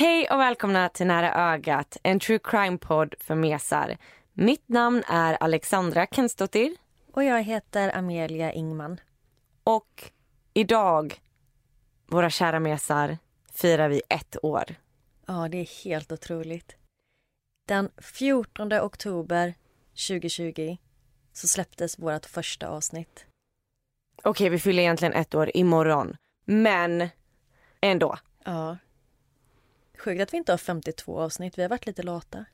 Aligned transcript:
Hej 0.00 0.28
och 0.30 0.40
välkomna 0.40 0.88
till 0.88 1.06
Nära 1.06 1.52
ögat, 1.52 1.96
en 2.02 2.20
true 2.20 2.38
crime-podd 2.38 3.14
för 3.20 3.34
mesar. 3.34 3.96
Mitt 4.32 4.68
namn 4.68 5.02
är 5.08 5.34
Alexandra 5.34 6.06
Kensdottir 6.06 6.76
Och 7.12 7.24
jag 7.24 7.42
heter 7.42 7.96
Amelia 7.96 8.52
Ingman. 8.52 9.00
och 9.64 10.10
idag, 10.54 11.20
våra 12.06 12.30
kära 12.30 12.60
mesar, 12.60 13.18
firar 13.52 13.88
vi 13.88 14.02
ett 14.08 14.44
år. 14.44 14.64
Ja, 15.26 15.48
det 15.48 15.58
är 15.58 15.84
helt 15.84 16.12
otroligt. 16.12 16.76
Den 17.68 17.90
14 17.98 18.72
oktober 18.72 19.54
2020 20.08 20.76
så 21.32 21.48
släpptes 21.48 21.98
vårt 21.98 22.26
första 22.26 22.68
avsnitt. 22.68 23.26
Okej, 24.22 24.48
vi 24.48 24.58
fyller 24.58 24.82
egentligen 24.82 25.14
ett 25.14 25.34
år 25.34 25.50
imorgon, 25.54 26.16
men 26.44 27.08
ändå. 27.80 28.18
Ja. 28.44 28.76
Sjukt 30.04 30.22
att 30.22 30.32
vi 30.32 30.36
inte 30.36 30.52
har 30.52 30.58
52 30.58 31.20
avsnitt. 31.20 31.58
Vi 31.58 31.62
har 31.62 31.68
varit 31.68 31.86
lite 31.86 32.02
lata. 32.02 32.44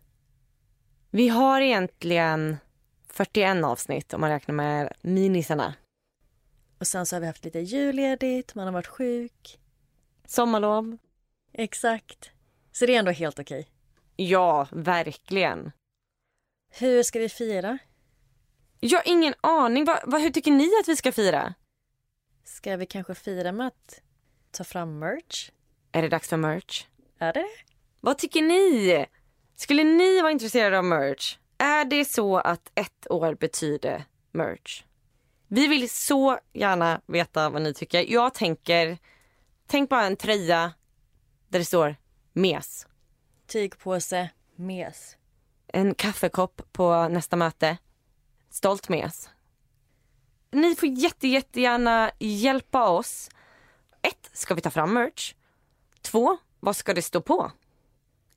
Vi 1.11 1.29
har 1.29 1.61
egentligen 1.61 2.57
41 3.09 3.65
avsnitt 3.65 4.15
om 4.15 4.21
man 4.21 4.31
räknar 4.31 4.55
med 4.55 4.93
minisarna. 5.03 5.75
Och 6.79 6.87
sen 6.87 7.07
så 7.07 7.17
har 7.17 7.21
vi 7.21 7.27
haft 7.27 7.45
lite 7.45 7.59
julledigt, 7.59 8.55
man 8.55 8.67
har 8.67 8.73
varit 8.73 8.87
sjuk. 8.87 9.59
Sommarlov. 10.25 10.99
Exakt. 11.53 12.31
Så 12.73 12.87
det 12.87 12.95
är 12.95 12.99
ändå 12.99 13.11
helt 13.11 13.39
okej. 13.39 13.69
Ja, 14.17 14.69
verkligen. 14.73 15.73
Hur 16.71 17.03
ska 17.03 17.19
vi 17.19 17.29
fira? 17.29 17.79
Jag 18.81 18.99
har 18.99 19.09
ingen 19.09 19.35
aning. 19.41 19.85
Va, 19.85 20.01
va, 20.07 20.19
hur 20.19 20.31
tycker 20.31 20.51
ni 20.51 20.71
att 20.81 20.89
vi 20.89 20.97
ska 20.97 21.13
fira? 21.13 21.55
Ska 22.45 22.77
vi 22.77 22.87
kanske 22.87 23.15
fira 23.15 23.53
med 23.53 23.67
att 23.67 24.01
ta 24.51 24.65
fram 24.65 24.99
merch? 24.99 25.51
Är 25.93 26.03
det 26.03 26.09
dags 26.09 26.29
för 26.29 26.37
merch? 26.37 26.87
Är 27.19 27.33
det 27.33 27.47
Vad 28.01 28.19
tycker 28.19 28.43
ni? 28.43 29.07
Skulle 29.57 29.85
ni 29.85 30.21
vara 30.21 30.33
intresserade 30.33 30.79
av 30.79 30.85
merch? 30.85 31.39
Är 31.59 31.85
det 31.85 32.05
så 32.05 32.37
att 32.37 32.71
ett 32.75 33.11
år 33.11 33.35
betyder 33.35 34.05
merch? 34.33 34.85
Vi 35.49 35.67
vill 35.67 35.91
så 35.91 36.39
gärna 36.53 37.01
veta 37.07 37.51
vad 37.51 37.63
ni 37.63 37.75
tycker. 37.75 38.13
Jag 38.13 38.35
tänker, 38.35 38.99
tänk 39.67 39.91
bara 39.91 40.07
en 40.07 40.17
tröja 40.17 40.73
där 41.49 41.59
det 41.59 41.65
står 41.65 41.97
mes. 42.33 42.87
Tygpåse, 43.47 44.31
mes. 44.57 45.17
En 45.67 45.95
kaffekopp 45.95 46.73
på 46.73 47.09
nästa 47.09 47.37
möte. 47.37 47.77
Stolt 48.51 48.89
mes. 48.89 49.31
Ni 50.51 50.75
får 50.75 50.89
jätte, 50.89 51.29
jättegärna 51.29 52.11
hjälpa 52.19 52.89
oss. 52.89 53.31
Ett, 54.03 54.31
ska 54.33 54.55
vi 54.55 54.61
ta 54.61 54.71
fram 54.71 54.95
merch? 54.95 55.35
Två, 56.03 56.39
vad 56.61 56.77
ska 56.77 56.95
det 56.95 57.03
stå 57.03 57.21
på? 57.21 57.53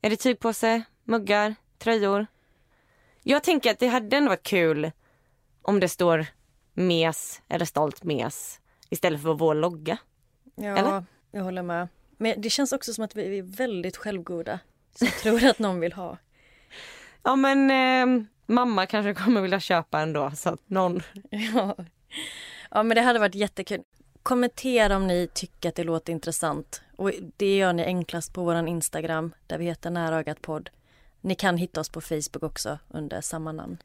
Är 0.02 0.10
det 0.10 0.16
tygpåse, 0.16 0.82
muggar, 1.04 1.54
tröjor? 1.78 2.26
Jag 3.22 3.44
tänker 3.44 3.70
att 3.70 3.78
det 3.78 3.86
hade 3.86 4.16
ändå 4.16 4.28
varit 4.28 4.42
kul 4.42 4.90
om 5.62 5.80
det 5.80 5.88
står 5.88 6.26
mes 6.74 7.42
eller 7.48 7.64
stolt 7.64 8.04
mes 8.04 8.60
istället 8.90 9.22
för 9.22 9.34
vår 9.34 9.54
logga. 9.54 9.98
Ja, 10.54 10.76
Eller? 10.76 11.04
jag 11.30 11.44
håller 11.44 11.62
med. 11.62 11.88
Men 12.16 12.40
det 12.40 12.50
känns 12.50 12.72
också 12.72 12.92
som 12.92 13.04
att 13.04 13.16
vi 13.16 13.38
är 13.38 13.42
väldigt 13.42 13.96
självgoda. 13.96 14.58
Som 14.94 15.08
tror 15.08 15.44
att 15.44 15.58
någon 15.58 15.80
vill 15.80 15.92
ha. 15.92 16.16
Ja 17.22 17.36
men 17.36 17.70
eh, 17.70 18.26
mamma 18.46 18.86
kanske 18.86 19.14
kommer 19.14 19.40
vilja 19.40 19.60
köpa 19.60 20.00
ändå 20.00 20.30
så 20.34 20.48
att 20.48 20.70
någon... 20.70 21.02
Ja. 21.30 21.76
ja, 22.70 22.82
men 22.82 22.94
det 22.94 23.00
hade 23.00 23.18
varit 23.18 23.34
jättekul. 23.34 23.82
Kommentera 24.22 24.96
om 24.96 25.06
ni 25.06 25.28
tycker 25.34 25.68
att 25.68 25.74
det 25.74 25.84
låter 25.84 26.12
intressant. 26.12 26.82
Och 27.00 27.12
det 27.36 27.56
gör 27.56 27.72
ni 27.72 27.84
enklast 27.84 28.32
på 28.32 28.44
vår 28.44 28.68
Instagram 28.68 29.34
där 29.46 29.58
vi 29.58 29.64
heter 29.64 29.90
Närögat 29.90 30.42
podd. 30.42 30.70
Ni 31.20 31.34
kan 31.34 31.56
hitta 31.56 31.80
oss 31.80 31.88
på 31.88 32.00
Facebook 32.00 32.42
också 32.42 32.78
under 32.88 33.20
samma 33.20 33.52
namn. 33.52 33.82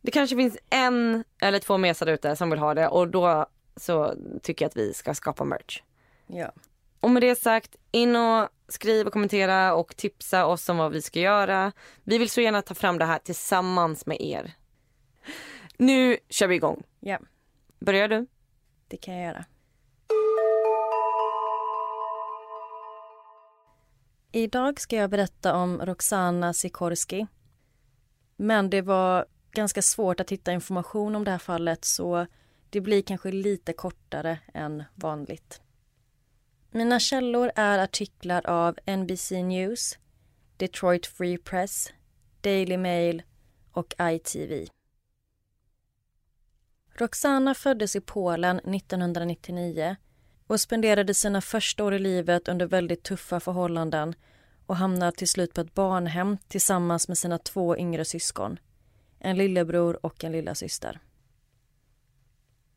Det 0.00 0.10
kanske 0.10 0.36
finns 0.36 0.58
en 0.70 1.24
eller 1.40 1.58
två 1.58 1.78
mesar 1.78 2.06
ute 2.06 2.36
som 2.36 2.50
vill 2.50 2.58
ha 2.58 2.74
det 2.74 2.88
och 2.88 3.08
då 3.08 3.46
så 3.76 4.14
tycker 4.42 4.64
jag 4.64 4.68
att 4.68 4.76
vi 4.76 4.94
ska 4.94 5.14
skapa 5.14 5.44
merch. 5.44 5.82
Ja. 6.26 6.52
Och 7.00 7.10
med 7.10 7.22
det 7.22 7.38
sagt, 7.38 7.76
in 7.90 8.16
och 8.16 8.48
skriv 8.68 9.06
och 9.06 9.12
kommentera 9.12 9.74
och 9.74 9.96
tipsa 9.96 10.46
oss 10.46 10.68
om 10.68 10.76
vad 10.76 10.92
vi 10.92 11.02
ska 11.02 11.20
göra. 11.20 11.72
Vi 12.04 12.18
vill 12.18 12.30
så 12.30 12.40
gärna 12.40 12.62
ta 12.62 12.74
fram 12.74 12.98
det 12.98 13.04
här 13.04 13.18
tillsammans 13.18 14.06
med 14.06 14.20
er. 14.20 14.52
Nu 15.76 16.16
kör 16.28 16.46
vi 16.46 16.54
igång. 16.54 16.82
Ja, 17.00 17.18
Börjar 17.78 18.08
du? 18.08 18.26
det 18.88 18.96
kan 18.96 19.14
jag 19.14 19.24
göra. 19.24 19.44
Idag 24.32 24.80
ska 24.80 24.96
jag 24.96 25.10
berätta 25.10 25.54
om 25.54 25.80
Roxana 25.80 26.52
Sikorski. 26.52 27.26
Men 28.36 28.70
det 28.70 28.82
var 28.82 29.26
ganska 29.52 29.82
svårt 29.82 30.20
att 30.20 30.32
hitta 30.32 30.52
information 30.52 31.16
om 31.16 31.24
det 31.24 31.30
här 31.30 31.38
fallet 31.38 31.84
så 31.84 32.26
det 32.70 32.80
blir 32.80 33.02
kanske 33.02 33.32
lite 33.32 33.72
kortare 33.72 34.38
än 34.54 34.84
vanligt. 34.94 35.60
Mina 36.70 37.00
källor 37.00 37.50
är 37.54 37.78
artiklar 37.78 38.46
av 38.46 38.78
NBC 38.86 39.42
News, 39.42 39.98
Detroit 40.56 41.06
Free 41.06 41.38
Press, 41.38 41.92
Daily 42.40 42.76
Mail 42.76 43.22
och 43.72 43.94
ITV. 44.00 44.66
Roxana 46.94 47.54
föddes 47.54 47.96
i 47.96 48.00
Polen 48.00 48.58
1999 48.58 49.96
och 50.50 50.60
spenderade 50.60 51.14
sina 51.14 51.40
första 51.40 51.84
år 51.84 51.94
i 51.94 51.98
livet 51.98 52.48
under 52.48 52.66
väldigt 52.66 53.02
tuffa 53.02 53.40
förhållanden 53.40 54.14
och 54.66 54.76
hamnade 54.76 55.12
till 55.12 55.28
slut 55.28 55.54
på 55.54 55.60
ett 55.60 55.74
barnhem 55.74 56.38
tillsammans 56.48 57.08
med 57.08 57.18
sina 57.18 57.38
två 57.38 57.76
yngre 57.76 58.04
syskon, 58.04 58.58
en 59.18 59.36
lillebror 59.36 60.06
och 60.06 60.24
en 60.24 60.32
lilla 60.32 60.54
syster. 60.54 61.00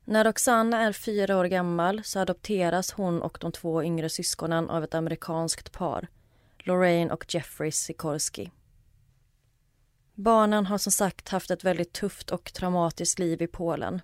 När 0.05 0.23
Roxana 0.23 0.81
är 0.81 0.93
fyra 0.93 1.37
år 1.37 1.45
gammal 1.45 2.03
så 2.03 2.19
adopteras 2.19 2.91
hon 2.91 3.21
och 3.21 3.37
de 3.41 3.51
två 3.51 3.83
yngre 3.83 4.09
syskonen 4.09 4.69
av 4.69 4.83
ett 4.83 4.95
amerikanskt 4.95 5.71
par, 5.71 6.07
Lorraine 6.57 7.11
och 7.11 7.25
Jeffrey 7.33 7.71
Sikorski. 7.71 8.51
Barnen 10.13 10.65
har 10.65 10.77
som 10.77 10.91
sagt 10.91 11.29
haft 11.29 11.51
ett 11.51 11.63
väldigt 11.63 11.93
tufft 11.93 12.31
och 12.31 12.53
traumatiskt 12.53 13.19
liv 13.19 13.41
i 13.41 13.47
Polen. 13.47 14.01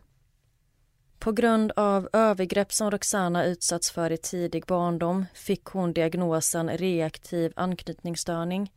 På 1.19 1.31
grund 1.31 1.72
av 1.75 2.09
övergrepp 2.13 2.74
som 2.74 2.91
Roxana 2.91 3.46
utsatts 3.46 3.91
för 3.91 4.12
i 4.12 4.18
tidig 4.18 4.66
barndom 4.66 5.25
fick 5.34 5.66
hon 5.66 5.94
diagnosen 5.94 6.69
reaktiv 6.78 7.53
anknytningsstörning. 7.56 8.72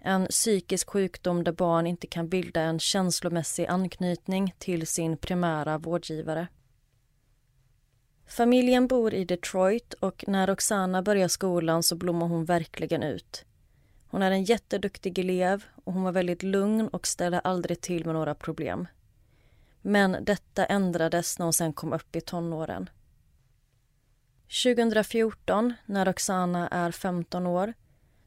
En 0.00 0.26
psykisk 0.26 0.90
sjukdom 0.90 1.44
där 1.44 1.52
barn 1.52 1.86
inte 1.86 2.06
kan 2.06 2.28
bilda 2.28 2.60
en 2.60 2.78
känslomässig 2.78 3.66
anknytning 3.66 4.54
till 4.58 4.86
sin 4.86 5.16
primära 5.16 5.78
vårdgivare. 5.78 6.48
Familjen 8.26 8.86
bor 8.86 9.14
i 9.14 9.24
Detroit 9.24 9.94
och 9.94 10.24
när 10.28 10.46
Roxana 10.46 11.02
börjar 11.02 11.28
skolan 11.28 11.82
så 11.82 11.96
blommar 11.96 12.26
hon 12.26 12.44
verkligen 12.44 13.02
ut. 13.02 13.44
Hon 14.08 14.22
är 14.22 14.30
en 14.30 14.44
jätteduktig 14.44 15.18
elev 15.18 15.64
och 15.84 15.92
hon 15.92 16.02
var 16.02 16.12
väldigt 16.12 16.42
lugn 16.42 16.88
och 16.88 17.06
ställde 17.06 17.40
aldrig 17.40 17.80
till 17.80 18.04
med 18.04 18.14
några 18.14 18.34
problem. 18.34 18.88
Men 19.88 20.24
detta 20.24 20.64
ändrades 20.64 21.38
när 21.38 21.46
hon 21.46 21.52
sen 21.52 21.72
kom 21.72 21.92
upp 21.92 22.16
i 22.16 22.20
tonåren. 22.20 22.90
2014, 24.64 25.74
när 25.86 26.04
Roxana 26.04 26.68
är 26.68 26.90
15 26.90 27.46
år, 27.46 27.74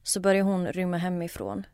så 0.03 0.19
börjar 0.19 0.44
hon 0.44 0.67
rymma 0.67 0.97
hemifrån. 0.97 1.65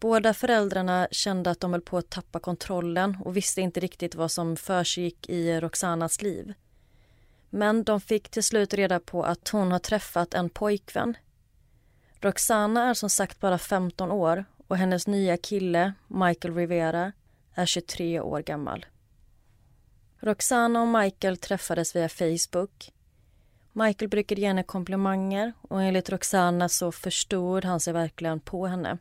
Båda 0.00 0.34
föräldrarna 0.34 1.08
kände 1.10 1.50
att 1.50 1.60
de 1.60 1.72
höll 1.72 1.80
på 1.80 1.98
att 1.98 2.10
tappa 2.10 2.40
kontrollen 2.40 3.16
och 3.24 3.36
visste 3.36 3.60
inte 3.60 3.80
riktigt 3.80 4.14
vad 4.14 4.30
som 4.30 4.56
försiggick 4.56 5.28
i 5.28 5.60
Roxanas 5.60 6.22
liv. 6.22 6.54
Men 7.50 7.84
de 7.84 8.00
fick 8.00 8.28
till 8.28 8.44
slut 8.44 8.74
reda 8.74 9.00
på 9.00 9.22
att 9.24 9.48
hon 9.48 9.72
har 9.72 9.78
träffat 9.78 10.34
en 10.34 10.50
pojkvän. 10.50 11.16
Roxana 12.20 12.90
är 12.90 12.94
som 12.94 13.10
sagt 13.10 13.40
bara 13.40 13.58
15 13.58 14.10
år 14.10 14.44
och 14.66 14.76
hennes 14.76 15.06
nya 15.06 15.36
kille, 15.36 15.92
Michael 16.08 16.54
Rivera, 16.54 17.12
är 17.60 17.66
23 17.66 18.20
år 18.20 18.40
gammal. 18.40 18.86
Roxana 20.20 20.82
och 20.82 20.88
Michael 20.88 21.36
träffades 21.36 21.96
via 21.96 22.08
Facebook. 22.08 22.92
Michael 23.72 24.08
brukade 24.08 24.40
ge 24.40 24.46
henne 24.46 24.62
komplimanger 24.62 25.52
och 25.62 25.82
enligt 25.82 26.10
Roxana 26.10 26.68
så 26.68 26.92
förstod 26.92 27.64
han 27.64 27.80
sig 27.80 27.92
verkligen 27.92 28.40
på 28.40 28.66
henne. 28.66 28.98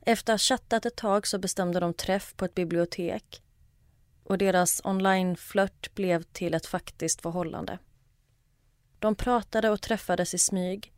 Efter 0.00 0.32
att 0.32 0.40
ha 0.40 0.44
chattat 0.44 0.86
ett 0.86 0.96
tag 0.96 1.26
så 1.26 1.38
bestämde 1.38 1.80
de 1.80 1.94
träff 1.94 2.34
på 2.36 2.44
ett 2.44 2.54
bibliotek 2.54 3.42
och 4.24 4.38
deras 4.38 4.80
onlineflört 4.84 5.94
blev 5.94 6.22
till 6.22 6.54
ett 6.54 6.66
faktiskt 6.66 7.20
förhållande. 7.20 7.78
De 8.98 9.14
pratade 9.14 9.70
och 9.70 9.80
träffades 9.80 10.34
i 10.34 10.38
smyg 10.38 10.91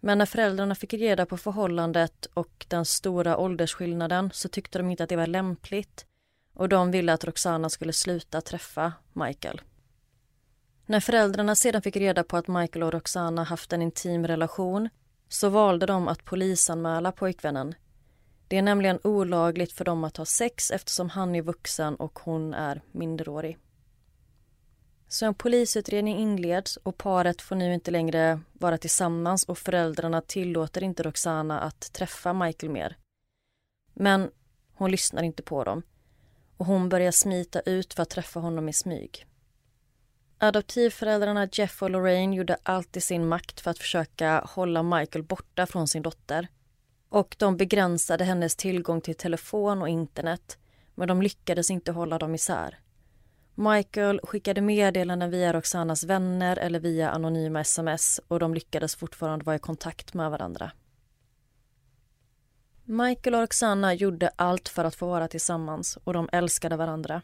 men 0.00 0.18
när 0.18 0.26
föräldrarna 0.26 0.74
fick 0.74 0.94
reda 0.94 1.26
på 1.26 1.36
förhållandet 1.36 2.26
och 2.34 2.66
den 2.68 2.84
stora 2.84 3.36
åldersskillnaden 3.36 4.30
så 4.32 4.48
tyckte 4.48 4.78
de 4.78 4.90
inte 4.90 5.02
att 5.02 5.08
det 5.08 5.16
var 5.16 5.26
lämpligt 5.26 6.06
och 6.54 6.68
de 6.68 6.90
ville 6.90 7.12
att 7.12 7.24
Roxana 7.24 7.70
skulle 7.70 7.92
sluta 7.92 8.40
träffa 8.40 8.92
Michael. 9.12 9.60
När 10.86 11.00
föräldrarna 11.00 11.54
sedan 11.54 11.82
fick 11.82 11.96
reda 11.96 12.24
på 12.24 12.36
att 12.36 12.48
Michael 12.48 12.82
och 12.82 12.92
Roxana 12.92 13.44
haft 13.44 13.72
en 13.72 13.82
intim 13.82 14.26
relation 14.26 14.88
så 15.28 15.48
valde 15.48 15.86
de 15.86 16.08
att 16.08 16.24
polisanmäla 16.24 17.12
pojkvännen. 17.12 17.74
Det 18.48 18.56
är 18.56 18.62
nämligen 18.62 18.98
olagligt 19.04 19.72
för 19.72 19.84
dem 19.84 20.04
att 20.04 20.16
ha 20.16 20.24
sex 20.24 20.70
eftersom 20.70 21.10
han 21.10 21.34
är 21.34 21.42
vuxen 21.42 21.96
och 21.96 22.18
hon 22.18 22.54
är 22.54 22.82
minderårig. 22.92 23.58
Så 25.08 25.26
en 25.26 25.34
polisutredning 25.34 26.18
inleds 26.18 26.76
och 26.76 26.98
paret 26.98 27.42
får 27.42 27.56
nu 27.56 27.74
inte 27.74 27.90
längre 27.90 28.40
vara 28.52 28.78
tillsammans 28.78 29.44
och 29.44 29.58
föräldrarna 29.58 30.20
tillåter 30.20 30.82
inte 30.82 31.02
Roxana 31.02 31.60
att 31.60 31.92
träffa 31.92 32.32
Michael 32.32 32.72
mer. 32.72 32.96
Men 33.94 34.30
hon 34.74 34.90
lyssnar 34.90 35.22
inte 35.22 35.42
på 35.42 35.64
dem 35.64 35.82
och 36.56 36.66
hon 36.66 36.88
börjar 36.88 37.10
smita 37.10 37.60
ut 37.60 37.94
för 37.94 38.02
att 38.02 38.10
träffa 38.10 38.40
honom 38.40 38.68
i 38.68 38.72
smyg. 38.72 39.26
Adoptivföräldrarna 40.38 41.48
Jeff 41.52 41.82
och 41.82 41.90
Lorraine 41.90 42.32
gjorde 42.32 42.56
allt 42.62 42.96
i 42.96 43.00
sin 43.00 43.28
makt 43.28 43.60
för 43.60 43.70
att 43.70 43.78
försöka 43.78 44.40
hålla 44.48 44.82
Michael 44.82 45.22
borta 45.22 45.66
från 45.66 45.88
sin 45.88 46.02
dotter. 46.02 46.48
Och 47.08 47.36
de 47.38 47.56
begränsade 47.56 48.24
hennes 48.24 48.56
tillgång 48.56 49.00
till 49.00 49.14
telefon 49.14 49.82
och 49.82 49.88
internet 49.88 50.58
men 50.94 51.08
de 51.08 51.22
lyckades 51.22 51.70
inte 51.70 51.92
hålla 51.92 52.18
dem 52.18 52.34
isär. 52.34 52.78
Michael 53.58 54.20
skickade 54.22 54.60
meddelanden 54.60 55.30
via 55.30 55.52
Roxanas 55.52 56.04
vänner 56.04 56.56
eller 56.56 56.80
via 56.80 57.10
anonyma 57.10 57.60
sms 57.60 58.20
och 58.28 58.38
de 58.38 58.54
lyckades 58.54 58.96
fortfarande 58.96 59.44
vara 59.44 59.56
i 59.56 59.58
kontakt 59.58 60.14
med 60.14 60.30
varandra. 60.30 60.72
Michael 62.84 63.34
och 63.34 63.40
Roxana 63.40 63.94
gjorde 63.94 64.30
allt 64.36 64.68
för 64.68 64.84
att 64.84 64.94
få 64.94 65.06
vara 65.06 65.28
tillsammans 65.28 65.98
och 66.04 66.12
de 66.12 66.28
älskade 66.32 66.76
varandra. 66.76 67.22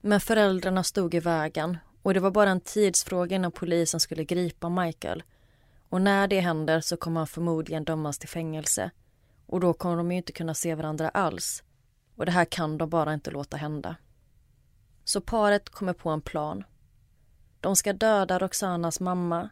Men 0.00 0.20
föräldrarna 0.20 0.82
stod 0.82 1.14
i 1.14 1.20
vägen 1.20 1.78
och 2.02 2.14
det 2.14 2.20
var 2.20 2.30
bara 2.30 2.50
en 2.50 2.60
tidsfråga 2.60 3.36
innan 3.36 3.52
polisen 3.52 4.00
skulle 4.00 4.24
gripa 4.24 4.68
Michael. 4.68 5.22
Och 5.88 6.00
när 6.00 6.28
det 6.28 6.40
händer 6.40 6.80
så 6.80 6.96
kommer 6.96 7.20
han 7.20 7.26
förmodligen 7.26 7.84
dömas 7.84 8.18
till 8.18 8.28
fängelse. 8.28 8.90
Och 9.46 9.60
då 9.60 9.72
kommer 9.72 9.96
de 9.96 10.10
ju 10.12 10.16
inte 10.16 10.32
kunna 10.32 10.54
se 10.54 10.74
varandra 10.74 11.08
alls. 11.08 11.62
Och 12.16 12.26
det 12.26 12.32
här 12.32 12.44
kan 12.44 12.78
de 12.78 12.90
bara 12.90 13.14
inte 13.14 13.30
låta 13.30 13.56
hända. 13.56 13.96
Så 15.04 15.20
paret 15.20 15.68
kommer 15.68 15.92
på 15.92 16.10
en 16.10 16.20
plan. 16.20 16.64
De 17.60 17.76
ska 17.76 17.92
döda 17.92 18.38
Roxanas 18.38 19.00
mamma, 19.00 19.48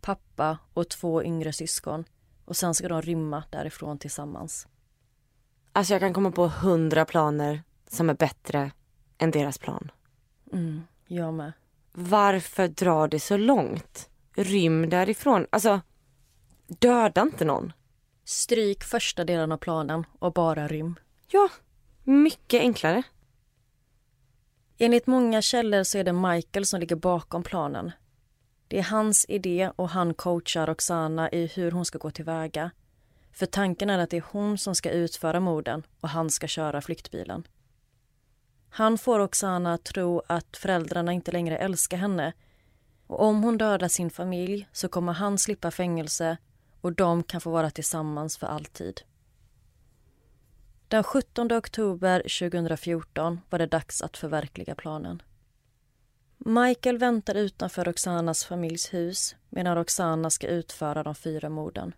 pappa 0.00 0.58
och 0.74 0.88
två 0.88 1.22
yngre 1.22 1.52
syskon 1.52 2.04
och 2.44 2.56
sen 2.56 2.74
ska 2.74 2.88
de 2.88 3.02
rymma 3.02 3.44
därifrån 3.50 3.98
tillsammans. 3.98 4.66
Alltså 5.72 5.94
jag 5.94 6.00
kan 6.00 6.14
komma 6.14 6.30
på 6.30 6.48
hundra 6.48 7.04
planer 7.04 7.62
som 7.88 8.10
är 8.10 8.14
bättre 8.14 8.70
än 9.18 9.30
deras 9.30 9.58
plan. 9.58 9.90
Mm, 10.52 10.82
jag 11.06 11.34
med. 11.34 11.52
Varför 11.92 12.68
drar 12.68 13.08
det 13.08 13.20
så 13.20 13.36
långt? 13.36 14.08
Rym 14.34 14.90
därifrån. 14.90 15.46
Alltså, 15.50 15.80
döda 16.66 17.22
inte 17.22 17.44
någon. 17.44 17.72
Stryk 18.24 18.84
första 18.84 19.24
delen 19.24 19.52
av 19.52 19.56
planen 19.56 20.04
och 20.18 20.32
bara 20.32 20.68
rym. 20.68 20.94
Ja, 21.28 21.48
mycket 22.04 22.60
enklare. 22.60 23.02
Enligt 24.78 25.06
många 25.06 25.42
källor 25.42 25.82
så 25.82 25.98
är 25.98 26.04
det 26.04 26.12
Michael 26.12 26.66
som 26.66 26.80
ligger 26.80 26.96
bakom 26.96 27.42
planen. 27.42 27.92
Det 28.68 28.78
är 28.78 28.82
hans 28.82 29.26
idé 29.28 29.70
och 29.76 29.88
han 29.88 30.14
coachar 30.14 30.66
Roxana 30.66 31.30
i 31.30 31.46
hur 31.46 31.70
hon 31.70 31.84
ska 31.84 31.98
gå 31.98 32.10
tillväga. 32.10 32.70
För 33.32 33.46
tanken 33.46 33.90
är 33.90 33.98
att 33.98 34.10
det 34.10 34.16
är 34.16 34.24
hon 34.30 34.58
som 34.58 34.74
ska 34.74 34.90
utföra 34.90 35.40
morden 35.40 35.86
och 36.00 36.08
han 36.08 36.30
ska 36.30 36.46
köra 36.46 36.80
flyktbilen. 36.80 37.46
Han 38.68 38.98
får 38.98 39.18
Roxana 39.18 39.74
att 39.74 39.84
tro 39.84 40.22
att 40.26 40.56
föräldrarna 40.56 41.12
inte 41.12 41.32
längre 41.32 41.58
älskar 41.58 41.96
henne 41.96 42.32
och 43.06 43.22
om 43.22 43.42
hon 43.42 43.58
dödar 43.58 43.88
sin 43.88 44.10
familj 44.10 44.68
så 44.72 44.88
kommer 44.88 45.12
han 45.12 45.38
slippa 45.38 45.70
fängelse 45.70 46.36
och 46.80 46.92
de 46.92 47.22
kan 47.22 47.40
få 47.40 47.50
vara 47.50 47.70
tillsammans 47.70 48.36
för 48.38 48.46
alltid. 48.46 49.00
Den 50.92 51.04
17 51.04 51.52
oktober 51.52 52.20
2014 52.20 53.40
var 53.50 53.58
det 53.58 53.66
dags 53.66 54.02
att 54.02 54.16
förverkliga 54.16 54.74
planen. 54.74 55.22
Michael 56.38 56.98
väntar 56.98 57.34
utanför 57.34 57.84
Roxanas 57.84 58.44
familjs 58.44 58.94
hus 58.94 59.36
medan 59.48 59.76
Roxana 59.76 60.30
ska 60.30 60.46
utföra 60.46 61.02
de 61.02 61.14
fyra 61.14 61.48
morden. 61.48 61.94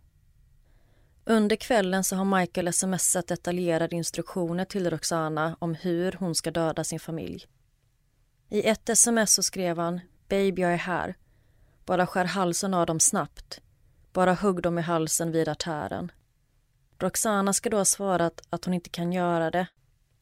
Under 1.25 1.56
kvällen 1.56 2.05
så 2.05 2.17
har 2.17 2.41
Michael 2.41 2.73
smsat 2.73 3.26
detaljerade 3.26 3.96
instruktioner 3.96 4.64
till 4.64 4.91
Roxana 4.91 5.56
om 5.58 5.75
hur 5.75 6.12
hon 6.12 6.35
ska 6.35 6.50
döda 6.50 6.85
sin 6.85 7.00
familj. 7.00 7.46
I 8.49 8.69
ett 8.69 8.88
sms 8.88 9.35
så 9.35 9.43
skrev 9.43 9.79
han 9.79 10.00
“Baby, 10.29 10.62
jag 10.62 10.73
är 10.73 10.76
här. 10.76 11.14
Bara 11.87 12.06
skär 12.06 12.25
halsen 12.25 12.75
av 12.75 12.87
dem 12.87 13.00
snabbt. 13.00 13.61
Bara 14.12 14.35
hugg 14.35 14.62
dem 14.62 14.79
i 14.79 14.82
halsen 14.82 15.32
vid 15.32 15.49
artären.” 15.49 16.12
Roxana 16.99 17.52
ska 17.52 17.70
då 17.70 17.76
ha 17.76 17.85
svarat 17.85 18.43
att 18.50 18.64
hon 18.64 18.75
inte 18.75 18.91
kan 18.91 19.12
göra 19.12 19.50
det. 19.50 19.67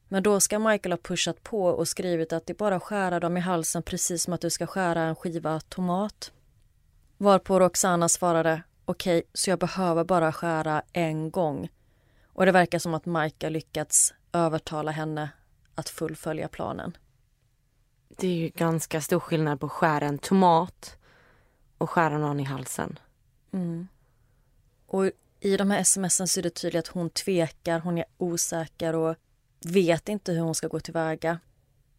Men 0.07 0.23
då 0.23 0.39
ska 0.39 0.59
Michael 0.59 0.91
ha 0.91 0.97
pushat 0.97 1.43
på 1.43 1.65
och 1.65 1.87
skrivit 1.87 2.33
att 2.33 2.45
det 2.45 2.57
bara 2.57 2.79
skära 2.79 3.19
dem 3.19 3.37
i 3.37 3.39
halsen 3.39 3.83
precis 3.83 4.23
som 4.23 4.33
att 4.33 4.41
du 4.41 4.49
ska 4.49 4.67
skära 4.67 5.01
en 5.01 5.15
skiva 5.15 5.59
tomat. 5.59 6.31
Varpå 7.17 7.59
Roxana 7.59 8.09
svarade 8.09 8.63
okej, 8.85 9.17
okay, 9.17 9.29
så 9.33 9.49
jag 9.49 9.59
behöver 9.59 10.03
bara 10.03 10.31
skära 10.31 10.83
en 10.93 11.31
gång. 11.31 11.69
Och 12.27 12.45
det 12.45 12.51
verkar 12.51 12.79
som 12.79 12.93
att 12.93 13.05
Michael 13.05 13.53
lyckats 13.53 14.13
övertala 14.31 14.91
henne 14.91 15.29
att 15.75 15.89
fullfölja 15.89 16.47
planen. 16.47 16.97
Det 18.17 18.27
är 18.27 18.35
ju 18.35 18.49
ganska 18.49 19.01
stor 19.01 19.19
skillnad 19.19 19.59
på 19.59 19.65
att 19.65 19.71
skära 19.71 20.05
en 20.05 20.17
tomat 20.17 20.97
och 21.77 21.89
skära 21.89 22.17
någon 22.17 22.39
i 22.39 22.43
halsen. 22.43 22.99
Mm. 23.51 23.87
Och 24.85 25.11
i 25.43 25.57
de 25.57 25.71
här 25.71 25.83
smsen 25.83 26.27
så 26.27 26.39
är 26.39 26.41
det 26.41 26.49
tydligt 26.49 26.79
att 26.79 26.87
hon 26.87 27.09
tvekar, 27.09 27.79
hon 27.79 27.97
är 27.97 28.05
osäker 28.17 28.95
och 28.95 29.15
vet 29.65 30.09
inte 30.09 30.31
hur 30.31 30.41
hon 30.41 30.55
ska 30.55 30.67
gå 30.67 30.79
tillväga. 30.79 31.39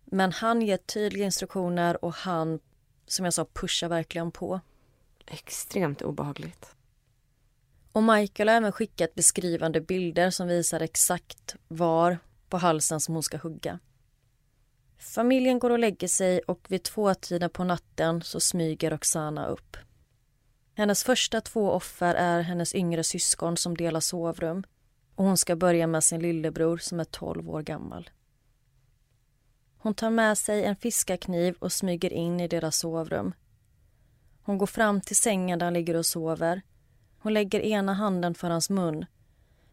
Men 0.05 0.33
han 0.33 0.63
ger 0.63 0.77
tydliga 0.77 1.25
instruktioner 1.25 2.05
och 2.05 2.15
han, 2.15 2.61
som 3.07 3.25
jag 3.25 3.35
sa, 3.35 3.47
pushar 3.53 3.89
verkligen 3.89 4.31
på. 4.31 4.61
Extremt 5.27 6.03
obehagligt. 6.03 6.75
Och 7.93 8.03
Michael 8.03 8.49
har 8.49 8.57
även 8.57 8.73
skickat 8.73 9.15
beskrivande 9.15 9.81
bilder 9.81 10.31
som 10.31 10.49
visar 10.49 10.81
exakt 10.81 11.57
var 11.69 12.19
på 12.49 12.57
halsen 12.57 13.01
som 13.01 13.15
hon 13.15 13.23
ska 13.23 13.37
hugga. 13.37 13.79
Familjen 14.99 15.59
går 15.59 15.71
och 15.71 15.79
lägger 15.79 16.09
sig 16.09 16.41
och 16.41 16.67
vid 16.69 16.83
tvåtiden 16.83 17.51
på 17.51 17.65
natten 17.65 18.23
så 18.23 18.41
smyger 18.41 18.91
Roxana 18.91 19.47
upp. 19.47 19.77
Hennes 20.75 21.04
första 21.04 21.40
två 21.40 21.71
offer 21.71 22.14
är 22.14 22.40
hennes 22.40 22.75
yngre 22.75 23.04
syskon 23.04 23.57
som 23.57 23.76
delar 23.76 24.00
sovrum 24.00 24.64
och 25.14 25.25
hon 25.25 25.37
ska 25.37 25.57
börja 25.57 25.87
med 25.87 26.04
sin 26.04 26.21
lillebror 26.21 26.76
som 26.76 27.00
är 27.00 27.04
12 27.04 27.50
år 27.50 27.62
gammal. 27.62 28.11
Hon 29.78 29.95
tar 29.95 30.11
med 30.11 30.38
sig 30.38 30.64
en 30.64 30.76
fiskarkniv 30.76 31.57
och 31.59 31.73
smyger 31.73 32.12
in 32.12 32.40
i 32.40 32.49
deras 32.49 32.76
sovrum. 32.76 33.35
Hon 34.43 34.59
går 34.59 34.66
fram 34.66 35.00
till 35.00 35.16
sängen 35.16 35.59
där 35.59 35.66
han 35.66 35.75
ligger 35.75 35.97
och 35.97 36.07
sover. 36.07 36.62
Hon 37.19 37.35
lägger 37.35 37.61
ena 37.61 37.95
handen 37.95 38.35
för 38.35 38.50
hans 38.50 38.71
mun 38.71 39.07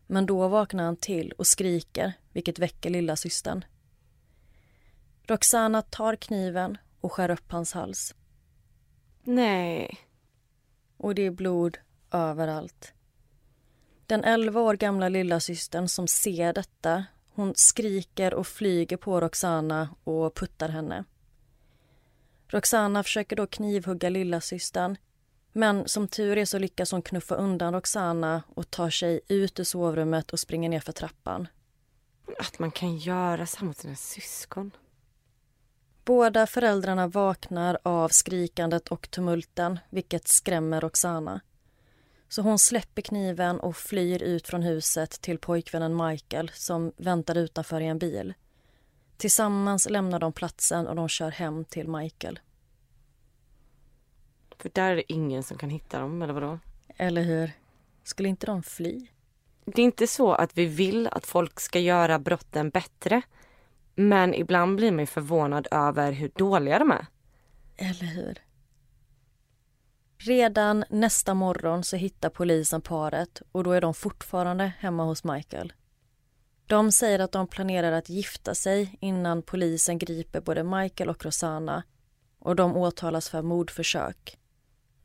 men 0.08 0.25
då 0.25 0.48
vaknar 0.48 0.84
han 0.84 0.98
till 0.98 1.31
och 1.31 1.48
skriker, 1.48 2.13
vilket 2.31 2.60
väcker 2.60 2.89
lilla 2.89 3.15
systern. 3.15 3.65
Roxana 5.24 5.81
tar 5.81 6.15
kniven 6.15 6.77
och 7.01 7.12
skär 7.12 7.31
upp 7.31 7.51
hans 7.51 7.74
hals. 7.74 8.15
Nej 9.24 9.98
och 11.01 11.15
det 11.15 11.22
är 11.22 11.31
blod 11.31 11.77
överallt. 12.12 12.93
Den 14.05 14.24
11 14.24 14.62
år 14.62 14.74
gamla 14.74 15.10
lilla 15.10 15.39
systern 15.39 15.88
som 15.88 16.08
ser 16.08 16.53
detta 16.53 17.05
hon 17.34 17.53
skriker 17.55 18.34
och 18.34 18.48
flyger 18.48 18.98
på 18.98 19.22
Roxana 19.22 19.89
och 20.03 20.36
puttar 20.36 20.70
henne. 20.70 21.03
Roxana 22.48 23.03
försöker 23.03 23.36
då 23.36 23.48
knivhugga 23.48 24.10
lilla 24.10 24.41
systern 24.41 24.98
Men 25.53 25.88
som 25.88 26.08
tur 26.08 26.38
är 26.38 26.46
så 26.46 26.60
lyckas 26.60 26.91
hon 26.91 27.01
knuffa 27.01 27.36
undan 27.36 27.74
Roxana 27.74 28.43
och 28.55 28.72
tar 28.72 28.89
sig 28.89 29.22
ut 29.27 29.60
ur 29.60 29.63
sovrummet 29.63 30.34
och 30.34 30.39
springer 30.39 30.70
ner 30.70 30.79
för 30.79 30.91
trappan. 30.91 31.48
Att 32.39 32.60
man 32.60 32.72
kan 32.72 32.98
göra 32.98 33.46
så 33.46 33.65
mot 33.65 33.77
sina 33.77 33.96
syskon. 33.96 34.72
Båda 36.05 36.48
föräldrarna 36.48 37.08
vaknar 37.08 37.77
av 37.84 38.10
skrikandet 38.10 38.88
och 38.88 39.12
tumulten, 39.12 39.79
vilket 39.89 40.27
skrämmer 40.27 40.81
Roxana. 40.81 41.41
Så 42.29 42.41
hon 42.41 42.60
släpper 42.60 43.01
kniven 43.01 43.60
och 43.60 43.77
flyr 43.77 44.24
ut 44.24 44.48
från 44.48 44.62
huset 44.62 45.22
till 45.22 45.39
pojkvännen 45.39 46.05
Michael 46.08 46.51
som 46.53 46.91
väntar 46.98 47.38
utanför 47.38 47.81
i 47.81 47.86
en 47.86 48.00
bil. 48.00 48.34
Tillsammans 49.17 49.89
lämnar 49.89 50.20
de 50.20 50.34
platsen 50.34 50.88
och 50.88 50.96
de 50.96 51.10
kör 51.10 51.31
hem 51.31 51.65
till 51.65 51.88
Michael. 51.88 52.39
För 54.58 54.72
där 54.74 54.91
är 54.91 54.96
det 54.96 55.13
ingen 55.13 55.43
som 55.43 55.58
kan 55.58 55.70
hitta 55.70 56.00
dem, 56.00 56.22
eller 56.22 56.34
vadå? 56.34 56.60
Eller 56.98 57.22
hur? 57.22 57.51
Skulle 58.03 58.29
inte 58.29 58.46
de 58.46 58.63
fly? 58.63 59.08
Det 59.65 59.81
är 59.81 59.86
inte 59.86 60.08
så 60.08 60.34
att 60.34 60.58
vi 60.58 60.65
vill 60.65 61.08
att 61.08 61.25
folk 61.25 61.60
ska 61.60 61.79
göra 61.79 62.20
brotten 62.20 62.70
bättre. 62.70 63.22
Men 63.95 64.33
ibland 64.33 64.75
blir 64.75 64.91
man 64.91 65.00
ju 65.00 65.05
förvånad 65.05 65.67
över 65.71 66.12
hur 66.12 66.31
dåliga 66.36 66.79
de 66.79 66.91
är. 66.91 67.05
Eller 67.77 68.05
hur? 68.05 68.41
Redan 70.17 70.83
nästa 70.89 71.33
morgon 71.33 71.83
så 71.83 71.95
hittar 71.95 72.29
polisen 72.29 72.81
paret 72.81 73.41
och 73.51 73.63
då 73.63 73.71
är 73.71 73.81
de 73.81 73.93
fortfarande 73.93 74.74
hemma 74.79 75.03
hos 75.03 75.24
Michael. 75.24 75.74
De 76.67 76.91
säger 76.91 77.19
att 77.19 77.31
de 77.31 77.48
planerar 77.48 77.91
att 77.91 78.10
gifta 78.10 78.55
sig 78.55 78.98
innan 79.01 79.41
polisen 79.41 79.98
griper 79.98 80.41
både 80.41 80.63
Michael 80.63 81.10
och 81.10 81.25
Rosanna 81.25 81.83
och 82.39 82.55
de 82.55 82.77
åtalas 82.77 83.29
för 83.29 83.41
mordförsök. 83.41 84.39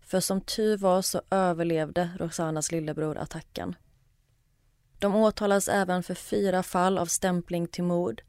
För 0.00 0.20
som 0.20 0.40
tur 0.40 0.76
var 0.76 1.02
så 1.02 1.22
överlevde 1.30 2.10
Rosannas 2.18 2.72
lillebror 2.72 3.18
attacken. 3.18 3.76
De 4.98 5.14
åtalas 5.14 5.68
även 5.68 6.02
för 6.02 6.14
fyra 6.14 6.62
fall 6.62 6.98
av 6.98 7.06
stämpling 7.06 7.66
till 7.66 7.84
mord, 7.84 8.22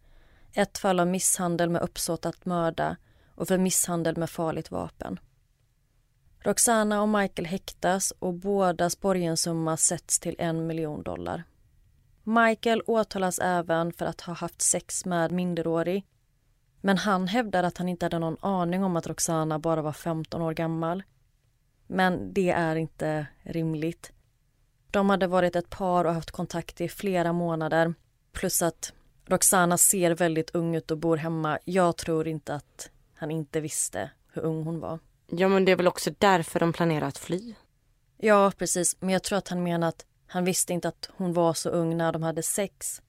ett 0.54 0.78
fall 0.78 1.00
av 1.00 1.08
misshandel 1.08 1.70
med 1.70 1.82
uppsåt 1.82 2.26
att 2.26 2.46
mörda 2.46 2.98
och 3.36 3.48
för 3.48 3.58
misshandel 3.58 4.18
med 4.18 4.30
farligt 4.30 4.72
vapen. 4.72 5.20
Roxana 6.40 7.02
och 7.02 7.10
Michael 7.10 7.46
häktas 7.46 8.14
och 8.20 8.34
bådas 8.34 9.00
borgenssumma 9.00 9.78
sätts 9.78 10.20
till 10.20 10.36
en 10.40 10.68
miljon 10.68 11.04
dollar. 11.04 11.44
Michael 12.24 12.82
åtalas 12.88 13.40
även 13.40 13.94
för 13.94 14.06
att 14.06 14.22
ha 14.22 14.34
haft 14.34 14.62
sex 14.62 15.06
med 15.06 15.32
minderårig 15.32 16.06
men 16.82 16.98
han 16.98 17.28
hävdar 17.28 17.64
att 17.64 17.78
han 17.78 17.90
inte 17.90 18.06
hade 18.06 18.20
någon 18.20 18.38
aning 18.40 18.84
om 18.84 18.96
att 18.96 19.08
Roxana 19.08 19.60
bara 19.60 19.82
var 19.82 19.94
15 19.94 20.42
år 20.42 20.54
gammal. 20.54 21.04
Men 21.88 22.34
det 22.34 22.50
är 22.50 22.76
inte 22.76 23.28
rimligt. 23.44 24.12
De 24.92 25.10
hade 25.10 25.28
varit 25.28 25.56
ett 25.56 25.70
par 25.70 26.06
och 26.06 26.14
haft 26.14 26.32
kontakt 26.32 26.82
i 26.82 26.90
flera 26.90 27.34
månader 27.34 27.94
plus 28.32 28.62
att 28.62 28.94
Roxana 29.30 29.78
ser 29.78 30.12
väldigt 30.12 30.56
ung 30.56 30.76
ut 30.76 30.92
och 30.92 30.98
bor 30.98 31.18
hemma. 31.18 31.60
Jag 31.66 31.98
tror 31.98 32.28
inte 32.28 32.56
att 32.56 32.90
han 33.16 33.32
inte 33.32 33.60
visste 33.60 34.10
hur 34.34 34.42
ung 34.42 34.64
hon 34.64 34.80
var. 34.80 35.00
Ja, 35.28 35.48
men 35.48 35.66
det 35.66 35.72
är 35.72 35.76
väl 35.76 35.88
också 35.88 36.12
därför 36.18 36.60
de 36.60 36.74
planerar 36.74 37.08
att 37.08 37.18
fly? 37.18 37.54
Ja, 38.18 38.52
precis. 38.58 38.98
Men 39.00 39.10
jag 39.10 39.24
tror 39.24 39.38
att 39.38 39.48
han 39.48 39.64
menar 39.64 39.88
att 39.88 40.06
han 40.28 40.46
visste 40.46 40.74
inte 40.74 40.88
att 40.88 41.10
hon 41.18 41.34
var 41.34 41.54
så 41.54 41.70
ung 41.70 41.98
när 41.98 42.12
de 42.12 42.24
hade 42.24 42.44
sex. 42.44 43.02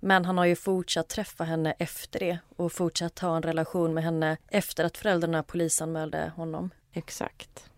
Men 0.00 0.24
han 0.24 0.38
har 0.38 0.44
ju 0.44 0.56
fortsatt 0.56 1.08
träffa 1.08 1.44
henne 1.44 1.74
efter 1.78 2.20
det 2.20 2.38
och 2.56 2.72
fortsatt 2.72 3.18
ha 3.18 3.36
en 3.36 3.42
relation 3.42 3.94
med 3.94 4.04
henne 4.04 4.36
efter 4.48 4.84
att 4.84 4.96
föräldrarna 4.96 5.42
polisanmälde 5.42 6.32
honom. 6.36 6.70
Exakt. 6.92 7.70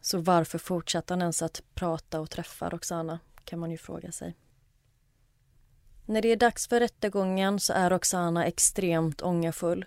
Så 0.00 0.18
varför 0.18 0.58
fortsatte 0.58 1.12
han 1.12 1.20
ens 1.20 1.42
att 1.42 1.62
prata 1.74 2.20
och 2.20 2.30
träffa 2.30 2.68
Roxana, 2.68 3.18
kan 3.44 3.58
man 3.58 3.70
ju 3.70 3.78
fråga 3.78 4.12
sig. 4.12 4.36
När 6.10 6.22
det 6.22 6.28
är 6.28 6.36
dags 6.36 6.68
för 6.68 6.80
rättegången 6.80 7.60
så 7.60 7.72
är 7.72 7.90
Roxana 7.90 8.46
extremt 8.46 9.22
ångerfull. 9.22 9.84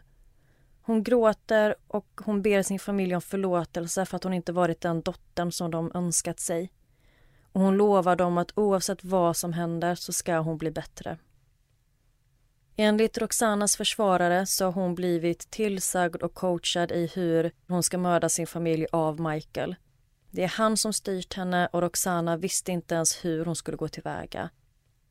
Hon 0.81 1.03
gråter 1.03 1.75
och 1.87 2.21
hon 2.25 2.41
ber 2.41 2.63
sin 2.63 2.79
familj 2.79 3.15
om 3.15 3.21
förlåtelse 3.21 4.05
för 4.05 4.15
att 4.15 4.23
hon 4.23 4.33
inte 4.33 4.51
varit 4.51 4.81
den 4.81 5.01
dottern 5.01 5.51
som 5.51 5.71
de 5.71 5.91
önskat 5.93 6.39
sig. 6.39 6.71
Och 7.51 7.61
hon 7.61 7.77
lovar 7.77 8.15
dem 8.15 8.37
att 8.37 8.57
oavsett 8.57 9.03
vad 9.03 9.37
som 9.37 9.53
händer 9.53 9.95
så 9.95 10.13
ska 10.13 10.37
hon 10.37 10.57
bli 10.57 10.71
bättre. 10.71 11.17
Enligt 12.75 13.17
Roxanas 13.17 13.77
försvarare 13.77 14.45
så 14.45 14.65
har 14.65 14.71
hon 14.71 14.95
blivit 14.95 15.51
tillsagd 15.51 16.23
och 16.23 16.33
coachad 16.33 16.91
i 16.91 17.11
hur 17.13 17.51
hon 17.67 17.83
ska 17.83 17.97
mörda 17.97 18.29
sin 18.29 18.47
familj 18.47 18.85
av 18.91 19.19
Michael. 19.19 19.75
Det 20.31 20.43
är 20.43 20.47
han 20.47 20.77
som 20.77 20.93
styrt 20.93 21.33
henne 21.33 21.67
och 21.67 21.81
Roxana 21.81 22.37
visste 22.37 22.71
inte 22.71 22.95
ens 22.95 23.25
hur 23.25 23.45
hon 23.45 23.55
skulle 23.55 23.77
gå 23.77 23.87
tillväga. 23.87 24.49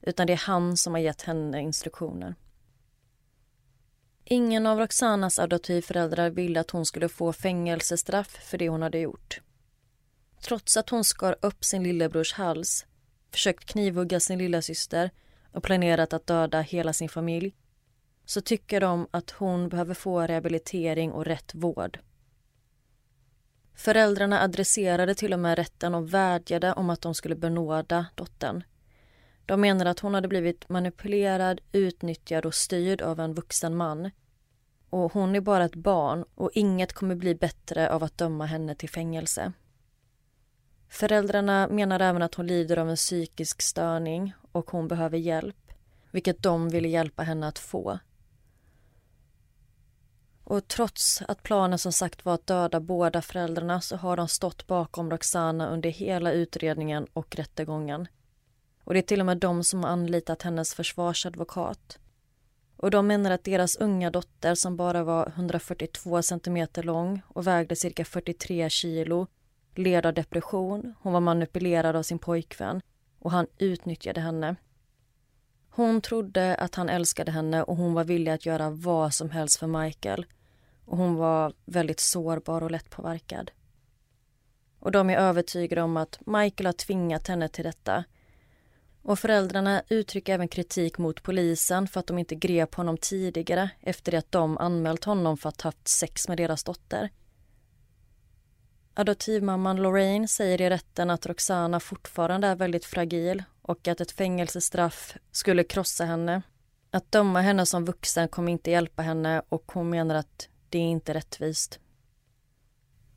Utan 0.02 0.26
det 0.26 0.32
är 0.32 0.46
han 0.46 0.76
som 0.76 0.92
har 0.92 1.00
gett 1.00 1.22
henne 1.22 1.60
instruktioner. 1.60 2.34
Ingen 4.24 4.66
av 4.66 4.78
Roxanas 4.78 5.38
adoptivföräldrar 5.38 6.30
ville 6.30 6.60
att 6.60 6.70
hon 6.70 6.86
skulle 6.86 7.08
få 7.08 7.32
fängelsestraff 7.32 8.28
för 8.28 8.58
det 8.58 8.68
hon 8.68 8.82
hade 8.82 8.98
gjort. 8.98 9.40
Trots 10.40 10.76
att 10.76 10.90
hon 10.90 11.04
skar 11.04 11.36
upp 11.40 11.64
sin 11.64 11.82
lillebrors 11.82 12.32
hals, 12.32 12.86
försökt 13.30 13.64
knivhugga 13.64 14.20
sin 14.20 14.38
lilla 14.38 14.62
syster 14.62 15.10
och 15.52 15.62
planerat 15.62 16.12
att 16.12 16.26
döda 16.26 16.60
hela 16.60 16.92
sin 16.92 17.08
familj 17.08 17.54
så 18.24 18.40
tycker 18.40 18.80
de 18.80 19.08
att 19.10 19.30
hon 19.30 19.68
behöver 19.68 19.94
få 19.94 20.20
rehabilitering 20.20 21.12
och 21.12 21.24
rätt 21.24 21.54
vård. 21.54 21.98
Föräldrarna 23.74 24.40
adresserade 24.40 25.14
till 25.14 25.32
och 25.32 25.38
med 25.38 25.58
rätten 25.58 25.94
och 25.94 26.14
vädjade 26.14 26.72
om 26.72 26.90
att 26.90 27.00
de 27.00 27.14
skulle 27.14 27.36
benåda 27.36 28.06
dottern. 28.14 28.62
De 29.46 29.60
menade 29.60 29.90
att 29.90 30.00
hon 30.00 30.14
hade 30.14 30.28
blivit 30.28 30.68
manipulerad, 30.68 31.60
utnyttjad 31.72 32.46
och 32.46 32.54
styrd 32.54 33.02
av 33.02 33.20
en 33.20 33.34
vuxen 33.34 33.76
man. 33.76 34.10
Och 34.90 35.12
hon 35.12 35.36
är 35.36 35.40
bara 35.40 35.64
ett 35.64 35.74
barn 35.74 36.24
och 36.34 36.50
inget 36.54 36.92
kommer 36.92 37.14
bli 37.14 37.34
bättre 37.34 37.90
av 37.90 38.02
att 38.04 38.18
döma 38.18 38.46
henne 38.46 38.74
till 38.74 38.90
fängelse. 38.90 39.52
Föräldrarna 40.88 41.68
menar 41.68 42.00
även 42.00 42.22
att 42.22 42.34
hon 42.34 42.46
lider 42.46 42.76
av 42.76 42.90
en 42.90 42.96
psykisk 42.96 43.62
störning 43.62 44.32
och 44.52 44.70
hon 44.70 44.88
behöver 44.88 45.18
hjälp, 45.18 45.72
vilket 46.10 46.42
de 46.42 46.68
ville 46.68 46.88
hjälpa 46.88 47.22
henne 47.22 47.48
att 47.48 47.58
få. 47.58 47.98
Och 50.44 50.68
trots 50.68 51.22
att 51.28 51.42
planen 51.42 51.78
som 51.78 51.92
sagt 51.92 52.24
var 52.24 52.34
att 52.34 52.46
döda 52.46 52.80
båda 52.80 53.22
föräldrarna 53.22 53.80
så 53.80 53.96
har 53.96 54.16
de 54.16 54.28
stått 54.28 54.66
bakom 54.66 55.10
Roxana 55.10 55.68
under 55.68 55.90
hela 55.90 56.32
utredningen 56.32 57.06
och 57.12 57.36
rättegången. 57.36 58.08
Och 58.84 58.94
det 58.94 59.00
är 59.00 59.02
till 59.02 59.20
och 59.20 59.26
med 59.26 59.38
de 59.38 59.64
som 59.64 59.82
har 59.82 59.90
anlitat 59.90 60.42
hennes 60.42 60.74
försvarsadvokat. 60.74 61.98
Och 62.76 62.90
de 62.90 63.06
menar 63.06 63.30
att 63.30 63.44
deras 63.44 63.76
unga 63.76 64.10
dotter 64.10 64.54
som 64.54 64.76
bara 64.76 65.04
var 65.04 65.32
142 65.36 66.22
centimeter 66.22 66.82
lång 66.82 67.22
och 67.28 67.46
vägde 67.46 67.76
cirka 67.76 68.04
43 68.04 68.70
kilo 68.70 69.26
led 69.74 70.06
av 70.06 70.14
depression, 70.14 70.94
hon 71.00 71.12
var 71.12 71.20
manipulerad 71.20 71.96
av 71.96 72.02
sin 72.02 72.18
pojkvän 72.18 72.82
och 73.18 73.30
han 73.30 73.46
utnyttjade 73.58 74.20
henne. 74.20 74.56
Hon 75.70 76.00
trodde 76.00 76.54
att 76.54 76.74
han 76.74 76.88
älskade 76.88 77.30
henne 77.30 77.62
och 77.62 77.76
hon 77.76 77.94
var 77.94 78.04
villig 78.04 78.30
att 78.30 78.46
göra 78.46 78.70
vad 78.70 79.14
som 79.14 79.30
helst 79.30 79.58
för 79.58 79.66
Michael. 79.66 80.26
Och 80.84 80.96
hon 80.96 81.14
var 81.14 81.52
väldigt 81.64 82.00
sårbar 82.00 82.62
och 82.62 82.70
lättpåverkad. 82.70 83.50
Och 84.78 84.92
de 84.92 85.10
är 85.10 85.16
övertygade 85.16 85.82
om 85.82 85.96
att 85.96 86.18
Michael 86.26 86.66
har 86.66 86.72
tvingat 86.72 87.28
henne 87.28 87.48
till 87.48 87.64
detta. 87.64 88.04
Och 89.02 89.18
föräldrarna 89.18 89.82
uttrycker 89.88 90.34
även 90.34 90.48
kritik 90.48 90.98
mot 90.98 91.22
polisen 91.22 91.88
för 91.88 92.00
att 92.00 92.06
de 92.06 92.18
inte 92.18 92.34
grep 92.34 92.74
honom 92.74 92.98
tidigare 92.98 93.70
efter 93.80 94.12
det 94.12 94.18
att 94.18 94.32
de 94.32 94.58
anmält 94.58 95.04
honom 95.04 95.36
för 95.36 95.48
att 95.48 95.60
ha 95.60 95.68
haft 95.68 95.88
sex 95.88 96.28
med 96.28 96.36
deras 96.36 96.64
dotter. 96.64 97.10
Adoptivmamman 98.94 99.76
Lorraine 99.76 100.28
säger 100.28 100.60
i 100.60 100.70
rätten 100.70 101.10
att 101.10 101.26
Roxana 101.26 101.80
fortfarande 101.80 102.46
är 102.46 102.56
väldigt 102.56 102.84
fragil 102.84 103.42
och 103.62 103.88
att 103.88 104.00
ett 104.00 104.12
fängelsestraff 104.12 105.16
skulle 105.30 105.64
krossa 105.64 106.04
henne. 106.04 106.42
Att 106.90 107.12
döma 107.12 107.40
henne 107.40 107.66
som 107.66 107.84
vuxen 107.84 108.28
kommer 108.28 108.52
inte 108.52 108.70
hjälpa 108.70 109.02
henne 109.02 109.42
och 109.48 109.72
hon 109.72 109.90
menar 109.90 110.14
att 110.14 110.48
det 110.68 110.78
är 110.78 110.82
inte 110.82 111.14
rättvist. 111.14 111.80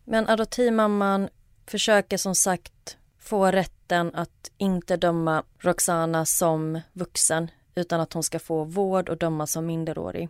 Men 0.03 0.27
adoptivmamman 0.27 1.29
försöker 1.65 2.17
som 2.17 2.35
sagt 2.35 2.97
få 3.19 3.45
rätt 3.45 3.74
rätten 3.85 4.15
att 4.15 4.51
inte 4.57 4.97
döma 4.97 5.43
Roxana 5.59 6.25
som 6.25 6.81
vuxen 6.93 7.51
utan 7.75 7.99
att 8.01 8.13
hon 8.13 8.23
ska 8.23 8.39
få 8.39 8.63
vård 8.63 9.09
och 9.09 9.17
dömas 9.17 9.51
som 9.51 9.65
minderårig. 9.65 10.29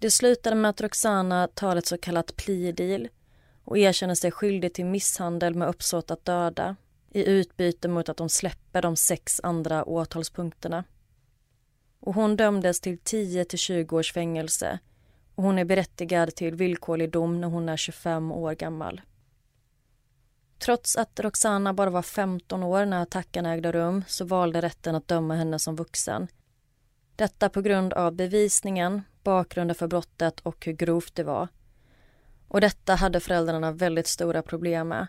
Det 0.00 0.10
slutade 0.10 0.56
med 0.56 0.68
att 0.68 0.80
Roxana 0.80 1.48
tar 1.54 1.76
ett 1.76 1.86
så 1.86 1.98
kallat 1.98 2.36
plea 2.36 2.72
deal 2.72 3.08
och 3.64 3.78
erkänner 3.78 4.14
sig 4.14 4.30
skyldig 4.30 4.74
till 4.74 4.84
misshandel 4.84 5.54
med 5.54 5.68
uppsåt 5.68 6.10
att 6.10 6.24
döda 6.24 6.76
i 7.12 7.24
utbyte 7.24 7.88
mot 7.88 8.08
att 8.08 8.16
de 8.16 8.28
släpper 8.28 8.82
de 8.82 8.96
sex 8.96 9.40
andra 9.42 9.84
åtalspunkterna. 9.84 10.84
Och 12.00 12.14
hon 12.14 12.36
dömdes 12.36 12.80
till 12.80 12.98
10 12.98 13.44
till 13.44 13.58
20 13.58 13.96
års 13.96 14.12
fängelse 14.12 14.78
och 15.34 15.44
hon 15.44 15.58
är 15.58 15.64
berättigad 15.64 16.34
till 16.34 16.54
villkorlig 16.54 17.10
dom 17.10 17.40
när 17.40 17.48
hon 17.48 17.68
är 17.68 17.76
25 17.76 18.32
år 18.32 18.54
gammal. 18.54 19.00
Trots 20.58 20.96
att 20.96 21.20
Roxana 21.20 21.72
bara 21.72 21.90
var 21.90 22.02
15 22.02 22.62
år 22.62 22.84
när 22.84 23.02
attacken 23.02 23.46
ägde 23.46 23.72
rum 23.72 24.04
så 24.06 24.24
valde 24.24 24.60
rätten 24.60 24.94
att 24.94 25.08
döma 25.08 25.34
henne 25.34 25.58
som 25.58 25.76
vuxen. 25.76 26.28
Detta 27.16 27.48
på 27.48 27.60
grund 27.60 27.92
av 27.92 28.12
bevisningen, 28.12 29.02
bakgrunden 29.22 29.74
för 29.74 29.86
brottet 29.86 30.40
och 30.40 30.66
hur 30.66 30.72
grovt 30.72 31.14
det 31.14 31.22
var. 31.22 31.48
Och 32.48 32.60
detta 32.60 32.94
hade 32.94 33.20
föräldrarna 33.20 33.72
väldigt 33.72 34.06
stora 34.06 34.42
problem 34.42 34.88
med. 34.88 35.06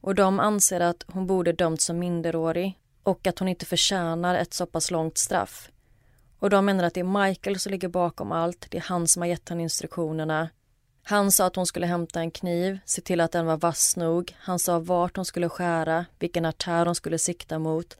Och 0.00 0.14
de 0.14 0.40
anser 0.40 0.80
att 0.80 1.04
hon 1.06 1.26
borde 1.26 1.52
dömts 1.52 1.84
som 1.84 1.98
minderårig 1.98 2.78
och 3.02 3.26
att 3.26 3.38
hon 3.38 3.48
inte 3.48 3.66
förtjänar 3.66 4.34
ett 4.34 4.54
så 4.54 4.66
pass 4.66 4.90
långt 4.90 5.18
straff. 5.18 5.70
Och 6.38 6.50
de 6.50 6.64
menar 6.64 6.84
att 6.84 6.94
det 6.94 7.00
är 7.00 7.26
Michael 7.26 7.58
som 7.58 7.72
ligger 7.72 7.88
bakom 7.88 8.32
allt, 8.32 8.66
det 8.70 8.78
är 8.78 8.82
han 8.82 9.08
som 9.08 9.22
har 9.22 9.26
gett 9.26 9.48
henne 9.48 9.62
instruktionerna. 9.62 10.48
Han 11.08 11.32
sa 11.32 11.46
att 11.46 11.56
hon 11.56 11.66
skulle 11.66 11.86
hämta 11.86 12.20
en 12.20 12.30
kniv, 12.30 12.78
se 12.84 13.00
till 13.00 13.20
att 13.20 13.32
den 13.32 13.46
var 13.46 13.56
vass 13.56 13.96
nog. 13.96 14.36
Han 14.38 14.58
sa 14.58 14.78
vart 14.78 15.16
hon 15.16 15.24
skulle 15.24 15.48
skära, 15.48 16.06
vilken 16.18 16.44
artär 16.44 16.86
hon 16.86 16.94
skulle 16.94 17.18
sikta 17.18 17.58
mot. 17.58 17.98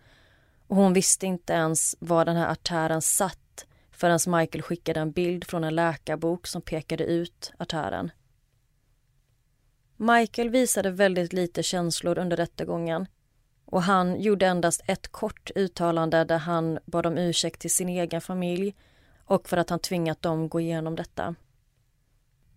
Och 0.67 0.77
hon 0.77 0.93
visste 0.93 1.27
inte 1.27 1.53
ens 1.53 1.97
var 1.99 2.25
den 2.25 2.37
här 2.37 2.49
artären 2.49 3.03
satt 3.03 3.67
förrän 3.91 4.19
Michael 4.27 4.63
skickade 4.63 5.01
en 5.01 5.11
bild 5.11 5.45
från 5.45 5.65
en 5.65 5.75
läkarbok 5.75 6.47
som 6.47 6.63
pekade 6.63 7.05
ut 7.05 7.53
artären. 7.59 8.11
Michael 9.97 10.51
visade 10.51 10.91
väldigt 10.91 11.33
lite 11.33 11.63
känslor 11.63 12.19
under 12.19 12.37
rättegången 12.37 13.07
och 13.65 13.83
han 13.83 14.21
gjorde 14.21 14.47
endast 14.47 14.83
ett 14.87 15.09
kort 15.09 15.51
uttalande 15.55 16.25
där 16.25 16.39
han 16.39 16.79
bad 16.85 17.07
om 17.07 17.19
ursäkt 17.19 17.61
till 17.61 17.75
sin 17.75 17.89
egen 17.89 18.21
familj 18.21 18.75
och 19.25 19.49
för 19.49 19.57
att 19.57 19.71
han 19.71 19.79
tvingat 19.79 20.23
dem 20.23 20.49
gå 20.49 20.61
igenom 20.61 20.97
detta. 20.97 21.35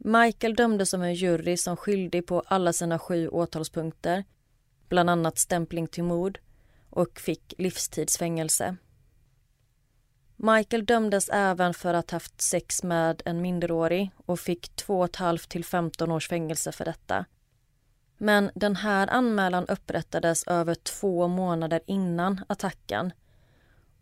Michael 0.04 0.56
dömdes 0.56 0.94
av 0.94 1.04
en 1.04 1.14
jury 1.14 1.58
som 1.58 1.78
skyldig 1.78 2.26
på 2.26 2.44
alla 2.46 2.74
sina 2.74 3.00
sju 3.00 3.28
åtalspunkter, 3.28 4.24
bland 4.90 5.10
annat 5.10 5.38
stämpling 5.38 5.88
till 5.88 6.04
mord 6.04 6.40
och 6.90 7.20
fick 7.20 7.54
livstidsfängelse. 7.58 8.76
Michael 10.36 10.86
dömdes 10.86 11.30
även 11.30 11.74
för 11.74 11.94
att 11.94 12.12
ha 12.12 12.16
haft 12.16 12.42
sex 12.42 12.84
med 12.84 13.22
en 13.26 13.42
minderårig 13.42 14.12
och 14.26 14.40
fick 14.40 14.72
2,5 14.76 15.48
till 15.50 15.66
15 15.66 16.12
års 16.12 16.28
fängelse 16.28 16.72
för 16.72 16.86
detta. 16.86 17.26
Men 18.18 18.52
den 18.56 18.76
här 18.76 19.08
anmälan 19.08 19.66
upprättades 19.68 20.48
över 20.48 20.76
två 20.76 21.28
månader 21.28 21.82
innan 21.86 22.42
attacken. 22.50 23.14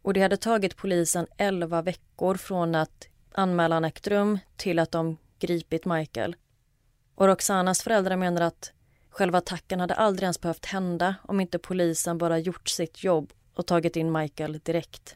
Och 0.02 0.14
det 0.14 0.22
hade 0.22 0.38
tagit 0.38 0.78
polisen 0.78 1.28
11 1.38 1.82
veckor 1.82 2.36
från 2.36 2.76
att 2.76 3.08
anmälan 3.32 3.86
ägt 3.86 4.08
rum 4.08 4.40
till 4.58 4.80
att 4.80 4.92
de 4.92 5.18
gripit 5.40 5.86
Michael. 5.86 6.36
Och 7.16 7.28
Roxanas 7.28 7.82
föräldrar 7.82 8.18
menar 8.18 8.42
att 8.42 8.72
själva 9.10 9.38
attacken 9.38 9.80
hade 9.80 9.94
aldrig 9.94 10.24
ens 10.24 10.42
behövt 10.42 10.66
hända 10.66 11.16
om 11.24 11.40
inte 11.40 11.60
polisen 11.60 12.18
bara 12.18 12.40
gjort 12.40 12.70
sitt 12.70 13.04
jobb 13.04 13.34
och 13.54 13.68
tagit 13.68 13.96
in 13.96 14.12
Michael 14.12 14.60
direkt. 14.60 15.16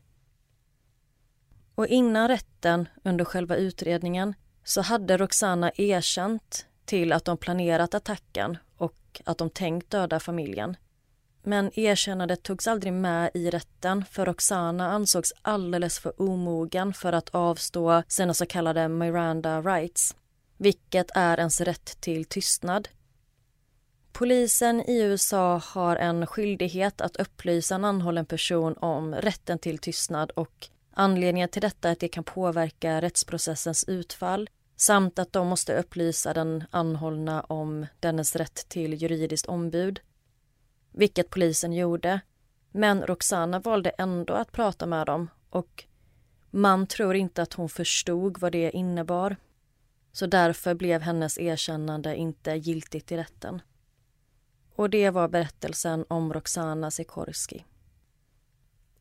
Och 1.76 1.88
innan 1.88 2.28
rätten, 2.28 2.88
under 3.04 3.26
själva 3.26 3.56
utredningen, 3.56 4.34
så 4.64 4.82
hade 4.82 5.18
Roxana 5.18 5.72
erkänt 5.76 6.66
till 6.86 7.12
att 7.12 7.26
de 7.26 7.38
planerat 7.38 7.94
attacken 7.94 8.58
och 8.78 9.22
att 9.26 9.38
de 9.38 9.50
tänkt 9.50 9.90
döda 9.90 10.20
familjen. 10.20 10.78
Men 11.44 11.80
erkännandet 11.80 12.44
togs 12.44 12.68
aldrig 12.68 12.94
med 12.94 13.32
i 13.34 13.50
rätten 13.50 14.06
för 14.06 14.26
Roxana 14.26 14.92
ansågs 14.92 15.34
alldeles 15.42 16.00
för 16.00 16.22
omogen 16.22 16.94
för 16.94 17.14
att 17.14 17.30
avstå 17.30 18.04
sina 18.08 18.34
så 18.34 18.46
kallade 18.46 18.88
Miranda 18.88 19.62
rights, 19.62 20.16
vilket 20.58 21.12
är 21.16 21.38
ens 21.38 21.62
rätt 21.62 22.02
till 22.02 22.26
tystnad. 22.26 22.88
Polisen 24.12 24.82
i 24.82 25.02
USA 25.02 25.62
har 25.66 25.96
en 25.96 26.28
skyldighet 26.28 27.02
att 27.02 27.16
upplysa 27.16 27.76
en 27.76 27.86
anhållen 27.86 28.26
person 28.26 28.78
om 28.78 29.16
rätten 29.16 29.60
till 29.60 29.78
tystnad 29.78 30.32
och 30.32 30.68
anledningen 30.94 31.50
till 31.50 31.62
detta 31.62 31.88
är 31.88 31.92
att 31.92 32.00
det 32.00 32.08
kan 32.08 32.24
påverka 32.24 33.02
rättsprocessens 33.02 33.84
utfall 33.84 34.50
samt 34.76 35.20
att 35.20 35.34
de 35.34 35.48
måste 35.48 35.80
upplysa 35.80 36.34
den 36.34 36.64
anhållna 36.72 37.42
om 37.42 37.86
dennes 38.00 38.36
rätt 38.36 38.70
till 38.70 38.94
juridiskt 38.94 39.48
ombud. 39.48 40.00
Vilket 40.94 41.30
polisen 41.30 41.74
gjorde. 41.74 42.22
Men 42.72 43.06
Roxana 43.06 43.60
valde 43.60 43.90
ändå 43.90 44.34
att 44.34 44.52
prata 44.52 44.86
med 44.86 45.06
dem 45.08 45.30
och 45.50 45.86
man 46.52 46.88
tror 46.88 47.16
inte 47.16 47.42
att 47.42 47.54
hon 47.54 47.70
förstod 47.70 48.38
vad 48.40 48.52
det 48.52 48.72
innebar. 48.72 49.36
Så 50.12 50.26
därför 50.26 50.74
blev 50.74 51.02
hennes 51.02 51.38
erkännande 51.38 52.16
inte 52.16 52.52
giltigt 52.52 53.12
i 53.12 53.18
rätten. 53.18 53.62
Och 54.76 54.90
det 54.90 55.10
var 55.10 55.28
berättelsen 55.28 56.06
om 56.08 56.34
Roxana 56.34 56.92
Sikorski. 56.92 57.66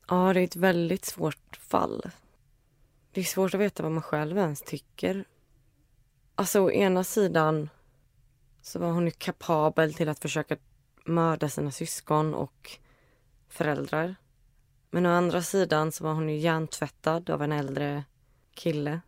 Ja, 0.07 0.33
det 0.33 0.39
är 0.39 0.43
ett 0.43 0.55
väldigt 0.55 1.05
svårt 1.05 1.55
fall. 1.55 2.01
Det 3.11 3.21
är 3.21 3.25
svårt 3.25 3.53
att 3.53 3.61
veta 3.61 3.83
vad 3.83 3.91
man 3.91 4.03
själv 4.03 4.37
ens 4.37 4.61
tycker 4.61 5.25
Alltså 6.35 6.59
å 6.59 6.71
ena 6.71 7.03
sidan 7.03 7.69
så 8.61 8.79
var 8.79 8.91
hon 8.91 9.05
ju 9.05 9.11
kapabel 9.11 9.93
till 9.93 10.09
att 10.09 10.19
försöka 10.19 10.57
mörda 11.03 11.49
sina 11.49 11.71
syskon 11.71 12.33
och 12.33 12.71
föräldrar. 13.49 14.15
Men 14.91 15.05
å 15.05 15.09
andra 15.09 15.41
sidan 15.41 15.91
så 15.91 16.03
var 16.03 16.13
hon 16.13 16.29
ju 16.29 16.37
hjärntvättad 16.37 17.29
av 17.29 17.43
en 17.43 17.51
äldre 17.51 18.03
kille. 18.53 19.01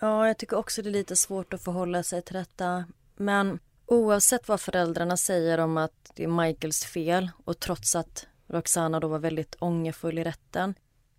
Ja, 0.00 0.26
jag 0.26 0.38
tycker 0.38 0.56
också 0.56 0.82
det 0.82 0.88
är 0.88 0.92
lite 0.92 1.16
svårt 1.16 1.54
att 1.54 1.64
förhålla 1.64 2.02
sig 2.02 2.22
till 2.22 2.34
detta. 2.34 2.84
Men 3.16 3.58
oavsett 3.86 4.48
vad 4.48 4.60
föräldrarna 4.60 5.16
säger 5.16 5.58
om 5.58 5.76
att 5.76 6.10
det 6.14 6.24
är 6.24 6.28
Michaels 6.28 6.84
fel 6.84 7.30
och 7.44 7.60
trots 7.60 7.96
att 7.96 8.26
Roxana 8.46 9.00
då 9.00 9.08
var 9.08 9.18
väldigt 9.18 9.56
ångerfull 9.58 10.18
i 10.18 10.24
rätten 10.24 10.74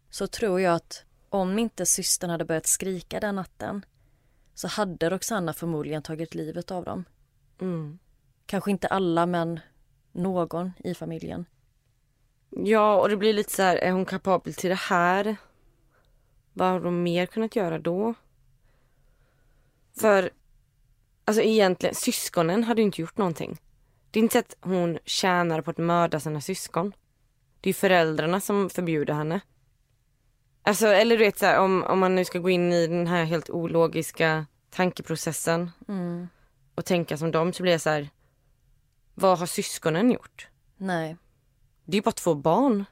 så 0.10 0.28
tror 0.28 0.62
jag 0.62 0.76
att 0.76 1.04
om 1.30 1.60
inte 1.60 1.86
systern 1.86 2.30
hade 2.30 2.46
börjat 2.46 2.68
skrika 2.68 3.20
den 3.20 3.36
natten 3.36 3.86
så 4.54 4.68
hade 4.68 5.10
Roxanna 5.10 5.54
förmodligen 5.54 6.04
tagit 6.04 6.36
livet 6.36 6.72
av 6.72 6.86
dem. 6.86 7.06
Mm. 7.62 8.00
Kanske 8.46 8.72
inte 8.72 8.88
alla, 8.88 9.26
men 9.26 9.60
någon 10.12 10.72
i 10.84 10.94
familjen. 10.94 11.46
Ja, 12.50 13.02
och 13.02 13.10
det 13.10 13.18
blir 13.18 13.34
lite 13.34 13.54
så 13.54 13.62
här, 13.62 13.76
är 13.76 13.92
hon 13.92 14.06
kapabel 14.06 14.54
till 14.54 14.70
det 14.70 14.76
här? 14.76 15.36
Vad 16.54 16.68
har 16.68 16.80
de 16.80 17.04
mer 17.04 17.26
kunnat 17.26 17.56
göra 17.56 17.80
då? 17.80 18.14
För, 20.00 20.30
alltså 21.26 21.42
egentligen, 21.42 21.96
syskonen 21.96 22.64
hade 22.64 22.82
ju 22.82 22.86
inte 22.86 23.02
gjort 23.02 23.18
någonting. 23.18 23.62
Det 24.12 24.20
är 24.20 24.24
inte 24.24 24.34
så 24.34 24.40
att 24.40 24.56
hon 24.62 25.00
tjänar 25.06 25.62
på 25.62 25.72
att 25.72 25.78
mörda 25.78 26.20
sina 26.20 26.42
syskon. 26.42 26.94
Det 27.62 27.70
är 27.70 27.74
föräldrarna 27.74 28.40
som 28.40 28.70
förbjuder 28.70 29.14
henne. 29.14 29.42
Alltså, 30.64 30.88
eller 30.88 31.18
du 31.18 31.24
vet 31.24 31.38
så 31.38 31.46
här, 31.46 31.60
om, 31.60 31.84
om 31.84 32.00
man 32.00 32.16
nu 32.16 32.26
ska 32.26 32.40
gå 32.40 32.50
in 32.50 32.74
i 32.74 32.88
den 32.88 33.08
här 33.08 33.24
helt 33.24 33.50
ologiska 33.50 34.46
tankeprocessen 34.70 35.72
mm. 35.88 36.28
och 36.76 36.86
tänka 36.86 37.18
som 37.18 37.32
dem 37.32 37.54
så 37.54 37.64
blir 37.64 37.72
jag 37.72 37.82
så 37.82 37.90
här, 37.90 38.10
vad 39.14 39.40
har 39.40 39.46
syskonen 39.46 40.12
gjort? 40.12 40.48
Nej. 40.78 41.18
Det 41.86 41.98
är 41.98 42.02
bara 42.02 42.12
två 42.12 42.36
barn. 42.36 42.86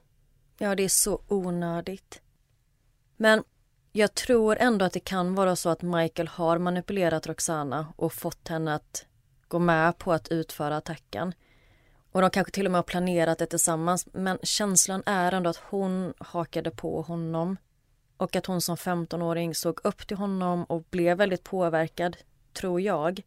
Ja, 0.58 0.76
det 0.76 0.84
är 0.84 0.90
så 0.90 1.22
onödigt. 1.28 2.22
Men 3.18 3.44
jag 3.92 4.14
tror 4.14 4.58
ändå 4.60 4.86
att 4.86 4.94
det 4.94 5.00
kan 5.00 5.36
vara 5.36 5.56
så 5.56 5.70
att 5.70 5.82
Michael 5.82 6.28
har 6.28 6.58
manipulerat 6.58 7.28
Roxana 7.28 7.94
och 7.96 8.14
fått 8.14 8.48
henne 8.48 8.76
att 8.76 9.06
gå 9.48 9.60
med 9.60 9.98
på 9.98 10.14
att 10.14 10.28
utföra 10.28 10.78
attacken. 10.78 11.34
Och 12.12 12.22
de 12.22 12.30
kanske 12.30 12.52
till 12.52 12.66
och 12.66 12.72
med 12.72 12.80
har 12.80 12.84
planerat 12.84 13.38
det 13.38 13.46
tillsammans 13.46 14.08
men 14.14 14.38
känslan 14.44 15.04
är 15.06 15.32
ändå 15.32 15.50
att 15.50 15.62
hon 15.70 16.14
hakade 16.18 16.72
på 16.72 17.02
honom 17.02 17.58
och 18.18 18.36
att 18.36 18.46
hon 18.46 18.62
som 18.62 18.76
15-åring 18.76 19.56
såg 19.56 19.80
upp 19.84 20.08
till 20.08 20.18
honom 20.18 20.64
och 20.64 20.84
blev 20.90 21.18
väldigt 21.18 21.44
påverkad, 21.44 22.18
tror 22.54 22.82
jag. 22.82 23.22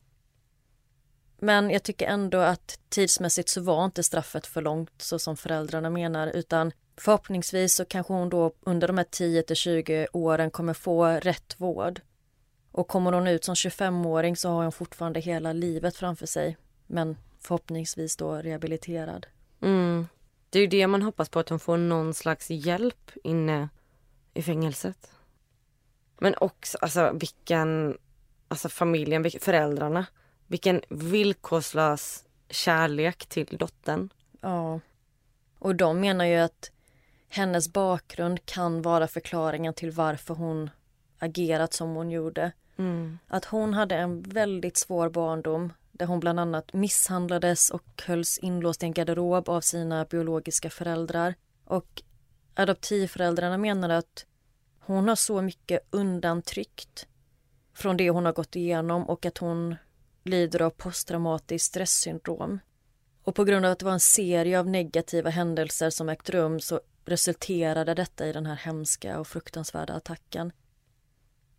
Men 1.39 1.71
jag 1.71 1.83
tycker 1.83 2.07
ändå 2.07 2.39
att 2.39 2.79
tidsmässigt 2.89 3.49
så 3.49 3.61
var 3.61 3.85
inte 3.85 4.03
straffet 4.03 4.47
för 4.47 4.63
långt 4.63 5.03
så 5.03 5.19
som 5.19 5.37
föräldrarna 5.37 5.91
menar 5.91 6.27
utan 6.27 6.73
förhoppningsvis 6.97 7.75
så 7.75 7.85
kanske 7.85 8.13
hon 8.13 8.29
då 8.29 8.53
under 8.61 8.89
de 8.89 8.99
här 8.99 9.07
10 9.11 9.43
till 9.43 9.57
20 9.57 10.07
åren 10.13 10.51
kommer 10.51 10.75
få 10.75 11.07
rätt 11.07 11.55
vård. 11.59 12.01
Och 12.73 12.89
kommer 12.89 13.13
hon 13.13 13.27
ut 13.27 13.45
som 13.45 13.55
25-åring 13.55 14.37
så 14.37 14.49
har 14.49 14.63
hon 14.63 14.73
fortfarande 14.73 15.21
hela 15.21 15.53
livet 15.53 15.97
framför 15.97 16.27
sig 16.27 16.57
men 16.87 17.17
förhoppningsvis 17.41 18.17
då 18.17 18.35
rehabiliterad. 18.35 19.27
Mm. 19.61 20.07
Det 20.51 20.59
är 20.59 20.61
ju 20.61 20.69
det 20.69 20.87
man 20.87 21.03
hoppas 21.03 21.29
på, 21.29 21.39
att 21.39 21.49
hon 21.49 21.61
får 21.61 21.77
någon 21.77 22.15
slags 22.15 22.51
hjälp 22.51 23.11
inne 23.25 23.69
i 24.35 24.43
fängelset. 24.43 25.11
Men 26.19 26.35
också, 26.41 26.79
alltså 26.81 27.13
vilken, 27.13 27.99
alltså 28.49 28.69
familjen, 28.69 29.31
föräldrarna. 29.41 30.07
Vilken 30.55 30.81
villkorslös 30.89 32.25
kärlek 32.51 33.27
till 33.27 33.57
dottern. 33.59 34.13
Ja. 34.41 34.81
Och 35.59 35.75
de 35.75 36.01
menar 36.01 36.25
ju 36.25 36.37
att 36.37 36.71
hennes 37.29 37.73
bakgrund 37.73 38.47
kan 38.47 38.83
vara 38.83 39.09
förklaringen 39.09 39.75
till 39.75 39.91
varför 39.91 40.35
hon 40.35 40.71
agerat 41.19 41.73
som 41.73 41.95
hon 41.95 42.11
gjorde. 42.11 42.53
Mm. 42.77 43.19
Att 43.29 43.45
hon 43.45 43.75
hade 43.75 43.97
en 43.97 44.23
väldigt 44.23 44.77
svår 44.77 45.09
barndom 45.09 45.73
där 45.93 46.07
hon 46.07 46.21
bland 46.21 46.41
annat 46.41 46.73
misshandlades 46.73 47.71
och 47.71 48.03
hölls 48.07 48.39
inlåst 48.39 48.83
i 48.83 48.87
en 48.87 48.93
garderob 48.93 49.49
av 49.49 49.61
sina 49.61 50.05
biologiska 50.05 50.71
föräldrar. 50.71 51.35
Och 51.65 52.03
adoptivföräldrarna 52.55 53.59
menade 53.59 53.99
att 53.99 54.27
hon 54.79 55.09
har 55.09 55.17
så 55.17 55.43
mycket 55.43 55.81
undantryckt 55.91 57.07
från 57.73 57.97
det 57.97 58.11
hon 58.11 58.25
har 58.25 58.33
gått 58.33 58.57
igenom 58.57 59.09
och 59.09 59.27
att 59.27 59.39
hon 59.39 59.77
lider 60.25 60.63
av 60.63 60.71
posttraumatiskt 60.71 61.67
stresssyndrom. 61.67 62.59
Och 63.23 63.35
på 63.35 63.45
grund 63.45 63.67
av 63.67 63.73
att 63.73 63.79
det 63.79 63.85
var 63.85 63.93
en 63.93 64.01
serie 64.01 64.59
av 64.59 64.69
negativa 64.69 65.31
händelser 65.31 65.91
som 65.91 66.09
ägt 66.09 66.31
rum 66.31 66.61
så 66.61 66.81
resulterade 67.05 67.95
detta 67.95 68.27
i 68.27 68.33
den 68.33 68.47
här 68.47 68.57
hemska 68.57 69.19
och 69.19 69.27
fruktansvärda 69.27 69.95
attacken. 69.95 70.53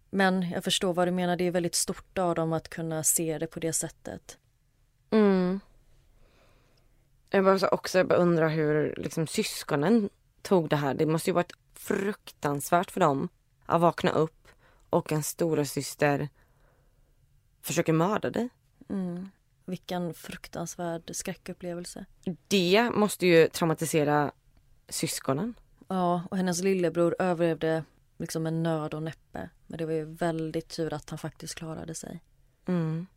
Men 0.09 0.49
jag 0.49 0.63
förstår 0.63 0.93
vad 0.93 1.07
du 1.07 1.11
menar, 1.11 1.35
det 1.35 1.43
är 1.43 1.51
väldigt 1.51 1.75
stort 1.75 2.17
av 2.17 2.35
dem 2.35 2.53
att 2.53 2.69
kunna 2.69 3.03
se 3.03 3.37
det 3.37 3.47
på 3.47 3.59
det 3.59 3.73
sättet. 3.73 4.37
Mm. 5.09 5.59
Jag 7.29 7.43
bara 7.43 7.67
också 7.67 7.97
jag 7.97 8.07
bara 8.07 8.19
undrar 8.19 8.49
hur 8.49 8.95
liksom, 8.97 9.27
syskonen 9.27 10.09
tog 10.41 10.69
det 10.69 10.75
här. 10.75 10.93
Det 10.93 11.05
måste 11.05 11.29
ju 11.29 11.33
varit 11.33 11.53
fruktansvärt 11.73 12.91
för 12.91 12.99
dem 12.99 13.29
att 13.65 13.81
vakna 13.81 14.11
upp 14.11 14.47
och 14.89 15.11
en 15.11 15.23
stora 15.23 15.65
syster 15.65 16.29
försöker 17.65 17.93
mörda 17.93 18.29
dig. 18.29 18.49
Mm. 18.89 19.29
Vilken 19.65 20.13
fruktansvärd 20.13 21.15
skräckupplevelse. 21.15 22.05
Det 22.47 22.89
måste 22.93 23.27
ju 23.27 23.47
traumatisera 23.47 24.31
syskonen. 24.89 25.53
Ja, 25.87 26.23
och 26.31 26.37
hennes 26.37 26.63
lillebror 26.63 27.15
överlevde 27.19 27.83
liksom 28.17 28.43
med 28.43 28.53
nöd 28.53 28.93
och 28.93 29.03
näppe. 29.03 29.49
Men 29.67 29.77
det 29.77 29.85
var 29.85 29.93
ju 29.93 30.05
väldigt 30.05 30.69
tur 30.69 30.93
att 30.93 31.09
han 31.09 31.19
faktiskt 31.19 31.55
klarade 31.55 31.95
sig. 31.95 32.21
Mm. 32.65 33.07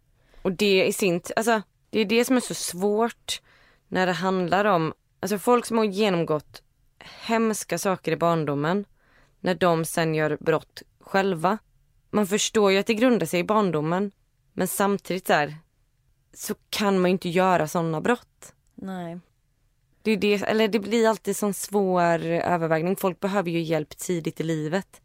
Och 0.42 0.52
det 0.52 0.86
i 0.86 0.92
sin 0.92 1.20
alltså 1.36 1.62
det 1.90 2.00
är 2.00 2.04
det 2.04 2.24
som 2.24 2.36
är 2.36 2.40
så 2.40 2.54
svårt 2.54 3.42
när 3.88 4.06
det 4.06 4.12
handlar 4.12 4.64
om, 4.64 4.94
alltså 5.20 5.38
folk 5.38 5.66
som 5.66 5.78
har 5.78 5.84
genomgått 5.84 6.62
hemska 6.98 7.78
saker 7.78 8.12
i 8.12 8.16
barndomen, 8.16 8.84
när 9.40 9.54
de 9.54 9.84
sen 9.84 10.14
gör 10.14 10.38
brott 10.40 10.82
själva. 11.00 11.58
Man 12.10 12.26
förstår 12.26 12.72
ju 12.72 12.78
att 12.78 12.86
det 12.86 12.94
grundar 12.94 13.26
sig 13.26 13.40
i 13.40 13.44
barndomen, 13.44 14.12
men 14.58 14.68
samtidigt 14.68 15.24
där 15.24 15.56
så 16.32 16.54
kan 16.70 16.98
man 16.98 17.10
ju 17.10 17.12
inte 17.12 17.28
göra 17.28 17.68
sådana 17.68 18.00
brott. 18.00 18.54
Nej. 18.74 19.18
Det, 20.02 20.10
är 20.10 20.16
det, 20.16 20.34
eller 20.34 20.68
det 20.68 20.78
blir 20.78 21.08
alltid 21.08 21.36
sån 21.36 21.54
svår 21.54 22.24
övervägning. 22.26 22.96
Folk 22.96 23.20
behöver 23.20 23.50
ju 23.50 23.60
hjälp 23.60 23.98
tidigt 23.98 24.40
i 24.40 24.42
livet. 24.42 25.00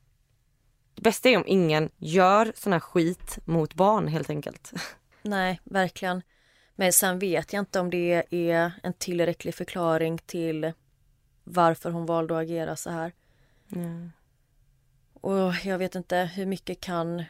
Det 0.96 1.02
bästa 1.02 1.30
är 1.30 1.38
om 1.38 1.44
ingen 1.48 1.90
gör 1.98 2.54
sån 2.56 2.74
här 2.74 2.80
skit 2.80 3.40
mot 3.46 3.74
barn 3.74 4.08
helt 4.08 4.30
enkelt. 4.30 4.74
Nej, 5.22 5.62
verkligen. 5.64 6.22
Men 6.76 6.94
sen 6.94 7.20
vet 7.20 7.54
jag 7.54 7.62
inte 7.62 7.80
om 7.80 7.90
det 7.90 8.24
är 8.30 8.72
en 8.84 8.94
tillräcklig 8.94 9.56
förklaring 9.56 10.18
till 10.18 10.74
varför 11.44 11.92
hon 11.92 12.06
valde 12.06 12.38
att 12.38 12.44
agera 12.44 12.76
så 12.76 12.90
här. 12.90 13.12
Mm. 13.76 14.12
Och 15.14 15.54
jag 15.64 15.78
vet 15.78 15.96
inte 15.96 16.18
hur 16.18 16.46
mycket 16.46 16.80
kan 16.80 17.24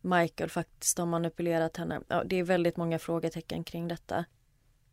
Michael 0.00 0.50
faktiskt 0.50 0.98
ha 0.98 1.06
manipulerat 1.06 1.76
henne. 1.76 2.00
Ja, 2.08 2.24
det 2.24 2.36
är 2.36 2.42
väldigt 2.42 2.76
många 2.76 2.98
frågetecken 2.98 3.64
kring 3.64 3.88
detta. 3.88 4.24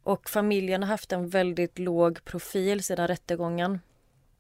Och 0.04 0.30
familjen 0.30 0.84
har 0.84 0.88
haft 0.89 1.12
en 1.12 1.30
väldigt 1.30 1.80
låg 1.80 2.24
profil 2.24 2.84
sedan 2.84 3.08
rättegången. 3.08 3.80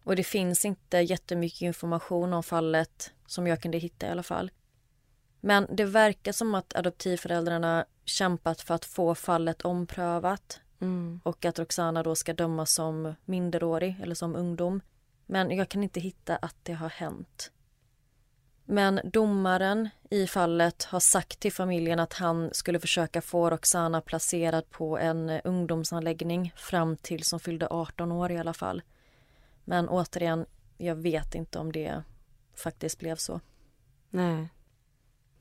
Och 0.03 0.15
det 0.15 0.23
finns 0.23 0.65
inte 0.65 0.97
jättemycket 0.97 1.61
information 1.61 2.33
om 2.33 2.43
fallet 2.43 3.13
som 3.25 3.47
jag 3.47 3.61
kunde 3.61 3.77
hitta 3.77 4.07
i 4.07 4.09
alla 4.09 4.23
fall. 4.23 4.51
Men 5.41 5.67
det 5.71 5.85
verkar 5.85 6.31
som 6.31 6.55
att 6.55 6.75
adoptivföräldrarna 6.75 7.85
kämpat 8.05 8.61
för 8.61 8.73
att 8.73 8.85
få 8.85 9.15
fallet 9.15 9.61
omprövat 9.61 10.61
Mm. 10.79 11.19
och 11.23 11.45
att 11.45 11.59
Roxana 11.59 12.03
då 12.03 12.15
ska 12.15 12.33
dömas 12.33 12.73
som 12.73 13.15
minderårig 13.25 13.95
eller 14.01 14.15
som 14.15 14.35
ungdom. 14.35 14.81
Men 15.25 15.51
jag 15.51 15.69
kan 15.69 15.83
inte 15.83 15.99
hitta 15.99 16.35
att 16.35 16.55
det 16.63 16.73
har 16.73 16.89
hänt. 16.89 17.51
Men 18.65 18.99
domaren 19.03 19.89
i 20.09 20.27
fallet 20.27 20.83
har 20.83 20.99
sagt 20.99 21.39
till 21.39 21.53
familjen 21.53 21.99
att 21.99 22.13
han 22.13 22.49
skulle 22.53 22.79
försöka 22.79 23.21
få 23.21 23.49
Roxana 23.49 24.01
placerad 24.01 24.69
på 24.69 24.97
en 24.97 25.29
ungdomsanläggning 25.29 26.53
fram 26.55 26.97
till 26.97 27.23
som 27.23 27.39
fyllde 27.39 27.67
18 27.67 28.11
år 28.11 28.31
i 28.31 28.37
alla 28.37 28.53
fall. 28.53 28.81
Men 29.65 29.89
återigen, 29.89 30.45
jag 30.77 30.95
vet 30.95 31.35
inte 31.35 31.59
om 31.59 31.71
det 31.71 32.03
faktiskt 32.55 32.99
blev 32.99 33.15
så. 33.15 33.39
Nej. 34.09 34.49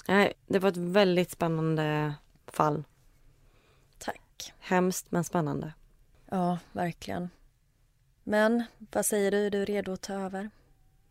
Nej, 0.09 0.33
det 0.47 0.59
var 0.59 0.69
ett 0.69 0.77
väldigt 0.77 1.31
spännande 1.31 2.15
fall. 2.47 2.85
Tack. 3.99 4.53
Hemskt 4.59 5.11
men 5.11 5.25
spännande. 5.25 5.73
Ja, 6.31 6.59
verkligen. 6.73 7.31
Men 8.23 8.65
vad 8.93 9.07
säger 9.07 9.31
du? 9.31 9.47
Är 9.47 9.51
du 9.51 9.65
redo 9.65 9.93
att 9.93 10.01
ta 10.01 10.13
över? 10.15 10.51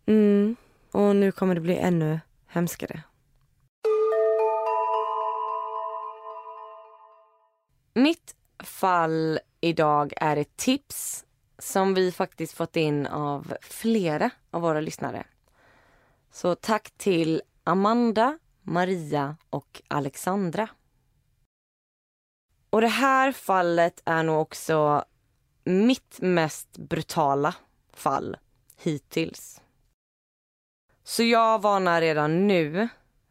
Mm. 0.05 0.55
Och 0.93 1.15
nu 1.15 1.31
kommer 1.31 1.55
det 1.55 1.61
bli 1.61 1.77
ännu 1.77 2.19
hemskare. 2.47 3.03
Mitt 7.93 8.35
fall 8.59 9.39
idag 9.61 10.13
är 10.17 10.37
ett 10.37 10.57
tips 10.57 11.25
som 11.57 11.93
vi 11.93 12.11
faktiskt 12.11 12.53
fått 12.53 12.75
in 12.75 13.07
av 13.07 13.53
flera 13.61 14.29
av 14.51 14.61
våra 14.61 14.81
lyssnare. 14.81 15.25
Så 16.31 16.55
tack 16.55 16.91
till 16.97 17.41
Amanda, 17.63 18.39
Maria 18.61 19.37
och 19.49 19.81
Alexandra. 19.87 20.69
Och 22.69 22.81
det 22.81 22.87
här 22.87 23.31
fallet 23.31 24.01
är 24.05 24.23
nog 24.23 24.41
också 24.41 25.05
mitt 25.63 26.21
mest 26.21 26.77
brutala 26.77 27.55
fall 27.93 28.37
hittills. 28.77 29.62
Så 31.13 31.23
jag 31.23 31.61
varnar 31.61 32.01
redan 32.01 32.47
nu 32.47 32.87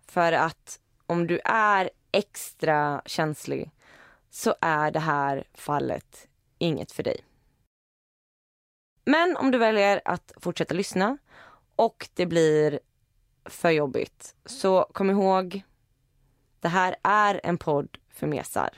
för 0.07 0.33
att 0.33 0.81
om 1.07 1.27
du 1.27 1.40
är 1.45 1.90
extra 2.12 3.03
känslig 3.07 3.71
så 4.31 4.55
är 4.61 4.90
det 4.90 5.01
här 5.01 5.45
fallet 5.55 6.29
inget 6.59 6.92
för 6.92 7.03
dig. 7.03 7.25
Men 9.05 9.37
om 9.37 9.51
du 9.51 9.59
väljer 9.59 10.01
att 10.05 10.33
fortsätta 10.37 10.75
lyssna 10.75 11.18
och 11.77 12.09
det 12.14 12.27
blir 12.27 12.81
för 13.45 13.71
jobbigt 13.71 14.35
så 14.45 14.88
kom 14.92 15.11
ihåg, 15.11 15.62
det 16.61 16.68
här 16.68 16.97
är 17.03 17.40
en 17.45 17.59
podd 17.59 17.99
för 18.11 18.27
mesar. 18.27 18.71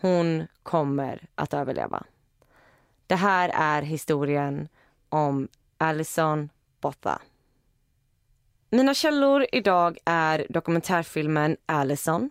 Hon 0.00 0.46
kommer 0.62 1.28
att 1.34 1.54
överleva. 1.54 2.04
Det 3.06 3.16
här 3.16 3.50
är 3.54 3.82
historien 3.82 4.68
om 5.08 5.48
Alison 5.78 6.48
Botta. 6.80 7.20
Mina 8.70 8.94
källor 8.94 9.46
idag 9.52 9.98
är 10.04 10.46
dokumentärfilmen 10.48 11.56
Allison, 11.66 12.30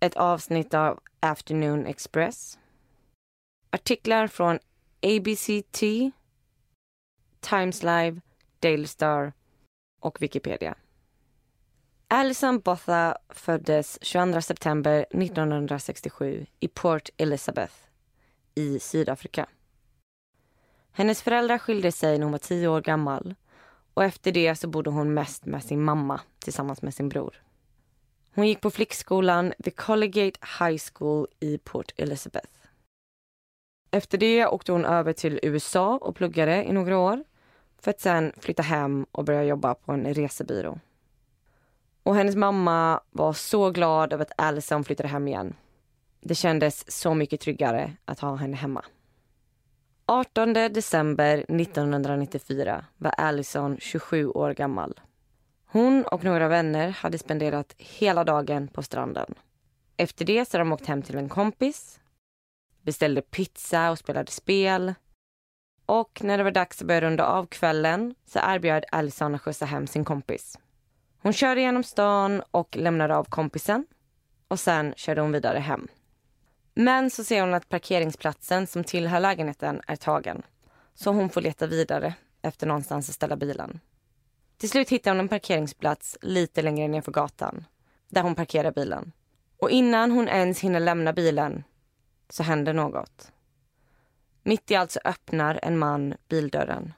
ett 0.00 0.16
avsnitt 0.16 0.74
av 0.74 1.00
Afternoon 1.20 1.86
Express, 1.86 2.58
artiklar 3.70 4.26
från 4.26 4.58
ABCT, 5.02 5.80
Times 7.40 7.82
Live, 7.82 8.20
Daily 8.60 8.86
Star 8.86 9.32
och 10.00 10.22
Wikipedia. 10.22 10.74
Alison 12.08 12.60
Botha 12.60 13.18
föddes 13.28 13.98
22 14.02 14.40
september 14.40 15.06
1967 15.10 16.46
i 16.60 16.68
Port 16.68 17.08
Elizabeth 17.16 17.74
i 18.54 18.78
Sydafrika. 18.78 19.46
Hennes 20.92 21.22
föräldrar 21.22 21.58
skilde 21.58 21.92
sig 21.92 22.18
när 22.18 22.24
hon 22.24 22.32
var 22.32 22.38
tio 22.38 22.68
år 22.68 22.80
gammal 22.80 23.34
och 23.96 24.04
efter 24.04 24.32
det 24.32 24.54
så 24.54 24.68
bodde 24.68 24.90
hon 24.90 25.14
mest 25.14 25.44
med 25.46 25.64
sin 25.64 25.82
mamma 25.82 26.20
tillsammans 26.38 26.82
med 26.82 26.94
sin 26.94 27.08
bror. 27.08 27.42
Hon 28.34 28.48
gick 28.48 28.60
på 28.60 28.70
flickskolan 28.70 29.52
The 29.64 29.70
Collegiate 29.70 30.40
High 30.58 30.82
School 30.92 31.26
i 31.40 31.58
Port 31.58 31.92
Elizabeth. 31.96 32.52
Efter 33.90 34.18
det 34.18 34.46
åkte 34.46 34.72
hon 34.72 34.84
över 34.84 35.12
till 35.12 35.40
USA 35.42 35.96
och 35.96 36.16
pluggade 36.16 36.64
i 36.64 36.72
några 36.72 36.98
år 36.98 37.24
för 37.78 37.90
att 37.90 38.00
sen 38.00 38.32
flytta 38.36 38.62
hem 38.62 39.06
och 39.12 39.24
börja 39.24 39.44
jobba 39.44 39.74
på 39.74 39.92
en 39.92 40.14
resebyrå. 40.14 40.78
Och 42.02 42.14
hennes 42.14 42.36
mamma 42.36 43.00
var 43.10 43.32
så 43.32 43.70
glad 43.70 44.12
över 44.12 44.22
att 44.22 44.32
Allison 44.36 44.84
flyttade 44.84 45.08
hem 45.08 45.28
igen. 45.28 45.54
Det 46.20 46.34
kändes 46.34 46.92
så 47.00 47.14
mycket 47.14 47.40
tryggare 47.40 47.92
att 48.04 48.20
ha 48.20 48.34
henne 48.34 48.56
hemma. 48.56 48.84
18 50.08 50.52
december 50.52 51.38
1994 51.48 52.84
var 52.96 53.10
Allison 53.10 53.76
27 53.80 54.28
år 54.28 54.54
gammal. 54.54 55.00
Hon 55.66 56.04
och 56.04 56.24
några 56.24 56.48
vänner 56.48 56.88
hade 56.88 57.18
spenderat 57.18 57.74
hela 57.78 58.24
dagen 58.24 58.68
på 58.68 58.82
stranden. 58.82 59.34
Efter 59.96 60.24
det 60.24 60.48
så 60.48 60.56
hade 60.56 60.68
de 60.68 60.72
åkt 60.72 60.86
hem 60.86 61.02
till 61.02 61.16
en 61.16 61.28
kompis, 61.28 62.00
beställde 62.82 63.22
pizza 63.22 63.90
och 63.90 63.98
spelade 63.98 64.30
spel. 64.32 64.94
Och 65.86 66.20
när 66.24 66.38
det 66.38 66.44
var 66.44 66.50
dags 66.50 66.80
att 66.80 66.88
börja 66.88 67.00
runda 67.00 67.24
av 67.26 67.46
kvällen 67.46 68.14
så 68.26 68.38
erbjöd 68.42 68.84
Allison 68.92 69.34
att 69.34 69.42
skjutsa 69.42 69.64
hem 69.64 69.86
sin 69.86 70.04
kompis. 70.04 70.58
Hon 71.18 71.32
körde 71.32 71.60
genom 71.60 71.84
stan 71.84 72.42
och 72.50 72.76
lämnade 72.76 73.16
av 73.16 73.24
kompisen. 73.24 73.86
och 74.48 74.60
sen 74.60 74.94
körde 74.96 75.20
hon 75.20 75.32
vidare 75.32 75.58
hem. 75.58 75.88
Men 76.78 77.10
så 77.10 77.24
ser 77.24 77.40
hon 77.40 77.54
att 77.54 77.68
parkeringsplatsen 77.68 78.66
som 78.66 78.84
tillhör 78.84 79.20
lägenheten 79.20 79.80
är 79.86 79.96
tagen. 79.96 80.42
Så 80.94 81.12
hon 81.12 81.30
får 81.30 81.40
leta 81.40 81.66
vidare 81.66 82.14
efter 82.42 82.66
någonstans 82.66 83.08
att 83.08 83.14
ställa 83.14 83.36
bilen. 83.36 83.80
Till 84.56 84.70
slut 84.70 84.88
hittar 84.88 85.10
hon 85.10 85.20
en 85.20 85.28
parkeringsplats 85.28 86.18
lite 86.22 86.62
längre 86.62 86.88
ner 86.88 87.00
för 87.00 87.12
gatan 87.12 87.64
där 88.08 88.22
hon 88.22 88.34
parkerar 88.34 88.72
bilen. 88.72 89.12
Och 89.58 89.70
innan 89.70 90.10
hon 90.10 90.28
ens 90.28 90.60
hinner 90.60 90.80
lämna 90.80 91.12
bilen 91.12 91.64
så 92.28 92.42
händer 92.42 92.72
något. 92.72 93.32
Mitt 94.42 94.70
i 94.70 94.74
allt 94.74 94.90
så 94.90 95.00
öppnar 95.04 95.60
en 95.62 95.78
man 95.78 96.14
bildörren. 96.28 96.92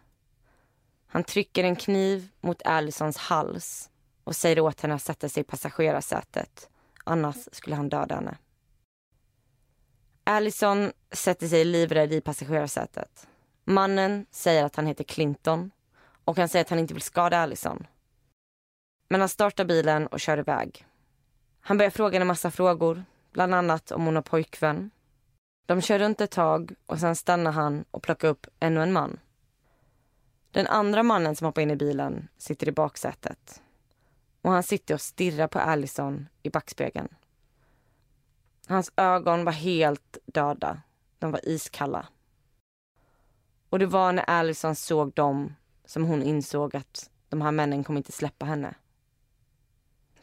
Han 1.06 1.24
trycker 1.24 1.64
en 1.64 1.76
kniv 1.76 2.28
mot 2.40 2.62
Allisons 2.62 3.16
hals 3.16 3.90
och 4.24 4.36
säger 4.36 4.60
åt 4.60 4.80
henne 4.80 4.94
att 4.94 5.02
sätta 5.02 5.28
sig 5.28 5.40
i 5.40 5.44
passagerarsätet. 5.44 6.68
Annars 7.04 7.48
skulle 7.52 7.76
han 7.76 7.88
döda 7.88 8.14
henne. 8.14 8.36
Allison 10.30 10.92
sätter 11.12 11.48
sig 11.48 11.64
livrädd 11.64 12.12
i 12.12 12.20
passagerarsätet. 12.20 13.28
Mannen 13.64 14.26
säger 14.30 14.64
att 14.64 14.76
han 14.76 14.86
heter 14.86 15.04
Clinton 15.04 15.70
och 16.24 16.38
han 16.38 16.48
säger 16.48 16.64
att 16.64 16.70
han 16.70 16.78
inte 16.78 16.94
vill 16.94 17.02
skada 17.02 17.38
Allison. 17.38 17.86
Men 19.08 19.20
han 19.20 19.28
startar 19.28 19.64
bilen 19.64 20.06
och 20.06 20.20
kör 20.20 20.38
iväg. 20.38 20.86
Han 21.60 21.78
börjar 21.78 21.90
fråga 21.90 22.14
henne 22.14 22.24
massa 22.24 22.50
frågor, 22.50 23.04
bland 23.32 23.54
annat 23.54 23.90
om 23.90 24.04
hon 24.04 24.14
har 24.14 24.22
pojkvän. 24.22 24.90
De 25.66 25.80
kör 25.80 25.98
runt 25.98 26.20
ett 26.20 26.30
tag 26.30 26.74
och 26.86 26.98
sen 26.98 27.16
stannar 27.16 27.52
han 27.52 27.84
och 27.90 28.02
plockar 28.02 28.28
upp 28.28 28.46
ännu 28.60 28.82
en 28.82 28.92
man. 28.92 29.20
Den 30.50 30.66
andra 30.66 31.02
mannen 31.02 31.36
som 31.36 31.44
hoppar 31.44 31.62
in 31.62 31.70
i 31.70 31.76
bilen 31.76 32.28
sitter 32.38 32.68
i 32.68 32.72
baksätet. 32.72 33.62
Och 34.42 34.52
han 34.52 34.62
sitter 34.62 34.94
och 34.94 35.00
stirrar 35.00 35.48
på 35.48 35.58
Allison 35.58 36.28
i 36.42 36.50
backspegeln. 36.50 37.08
Hans 38.68 38.92
ögon 38.96 39.44
var 39.44 39.52
helt 39.52 40.18
döda. 40.26 40.80
De 41.18 41.30
var 41.30 41.48
iskalla. 41.48 42.06
Och 43.68 43.78
det 43.78 43.86
var 43.86 44.12
när 44.12 44.24
Allison 44.24 44.74
såg 44.74 45.12
dem 45.12 45.54
som 45.84 46.04
hon 46.04 46.22
insåg 46.22 46.76
att 46.76 47.10
de 47.28 47.40
här 47.40 47.50
männen 47.50 47.84
kommer 47.84 47.98
inte 47.98 48.12
släppa 48.12 48.46
henne. 48.46 48.74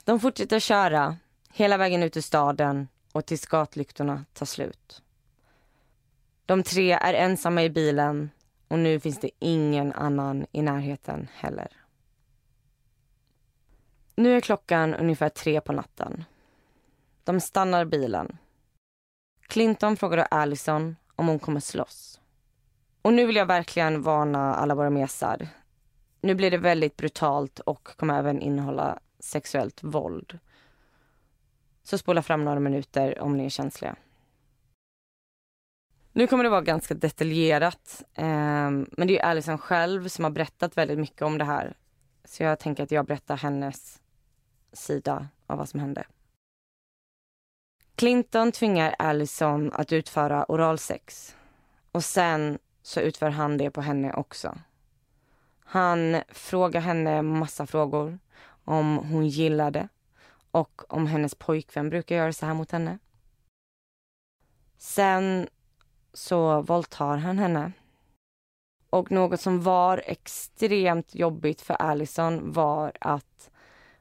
De 0.03 0.19
fortsätter 0.19 0.59
köra 0.59 1.17
hela 1.49 1.77
vägen 1.77 2.03
ut 2.03 2.17
ur 2.17 2.21
staden 2.21 2.87
och 3.11 3.25
tills 3.25 3.45
gatlyktorna 3.45 4.25
tar 4.33 4.45
slut. 4.45 5.03
De 6.45 6.63
tre 6.63 6.91
är 6.91 7.13
ensamma 7.13 7.63
i 7.63 7.69
bilen 7.69 8.29
och 8.67 8.79
nu 8.79 8.99
finns 8.99 9.19
det 9.19 9.29
ingen 9.39 9.93
annan 9.93 10.45
i 10.51 10.61
närheten 10.61 11.27
heller. 11.33 11.67
Nu 14.15 14.37
är 14.37 14.41
klockan 14.41 14.95
ungefär 14.95 15.29
tre 15.29 15.61
på 15.61 15.73
natten. 15.73 16.25
De 17.25 17.39
stannar 17.39 17.85
bilen. 17.85 18.37
Clinton 19.47 19.97
frågar 19.97 20.17
då 20.17 20.23
Allison 20.23 20.95
om 21.15 21.27
hon 21.27 21.39
kommer 21.39 21.59
slåss. 21.59 22.21
Och 23.01 23.13
nu 23.13 23.25
vill 23.25 23.35
jag 23.35 23.45
verkligen 23.45 24.01
varna 24.01 24.55
alla 24.55 24.75
våra 24.75 24.89
mesar. 24.89 25.47
Nu 26.21 26.35
blir 26.35 26.51
det 26.51 26.57
väldigt 26.57 26.97
brutalt 26.97 27.59
och 27.59 27.83
kommer 27.83 28.19
även 28.19 28.41
innehålla 28.41 28.99
sexuellt 29.19 29.83
våld. 29.83 30.39
Så 31.83 31.97
spola 31.97 32.21
fram 32.21 32.45
några 32.45 32.59
minuter 32.59 33.19
om 33.19 33.37
ni 33.37 33.45
är 33.45 33.49
känsliga. 33.49 33.95
Nu 36.11 36.27
kommer 36.27 36.43
det 36.43 36.49
vara 36.49 36.61
ganska 36.61 36.93
detaljerat. 36.93 38.03
Eh, 38.13 38.69
men 38.71 39.07
det 39.07 39.13
är 39.13 39.15
ju 39.15 39.19
Alison 39.19 39.57
själv 39.57 40.07
som 40.07 40.23
har 40.23 40.31
berättat 40.31 40.77
väldigt 40.77 40.99
mycket 40.99 41.21
om 41.21 41.37
det 41.37 41.45
här. 41.45 41.77
Så 42.23 42.43
jag 42.43 42.59
tänker 42.59 42.83
att 42.83 42.91
jag 42.91 43.05
berättar 43.05 43.37
hennes 43.37 44.01
sida 44.73 45.27
av 45.47 45.57
vad 45.57 45.69
som 45.69 45.79
hände. 45.79 46.05
Clinton 47.95 48.51
tvingar 48.51 48.95
Allison 48.99 49.71
att 49.73 49.91
utföra 49.91 50.45
oralsex. 50.51 51.35
Och 51.91 52.03
sen 52.03 52.59
så 52.81 52.99
utför 52.99 53.29
han 53.29 53.57
det 53.57 53.71
på 53.71 53.81
henne 53.81 54.13
också. 54.13 54.57
Han 55.59 56.21
frågar 56.29 56.81
henne 56.81 57.21
massa 57.21 57.65
frågor 57.65 58.19
om 58.65 58.97
hon 58.97 59.27
gillade 59.27 59.87
och 60.51 60.93
om 60.93 61.07
hennes 61.07 61.35
pojkvän 61.35 61.89
brukar 61.89 62.15
göra 62.15 62.33
så 62.33 62.45
här 62.45 62.53
mot 62.53 62.71
henne. 62.71 62.99
Sen 64.77 65.47
så 66.13 66.61
våldtar 66.61 67.17
han 67.17 67.37
henne. 67.37 67.71
Och 68.89 69.11
något 69.11 69.41
som 69.41 69.61
var 69.61 70.03
extremt 70.05 71.15
jobbigt 71.15 71.61
för 71.61 71.73
Allison 71.73 72.51
var 72.51 72.91
att 73.01 73.49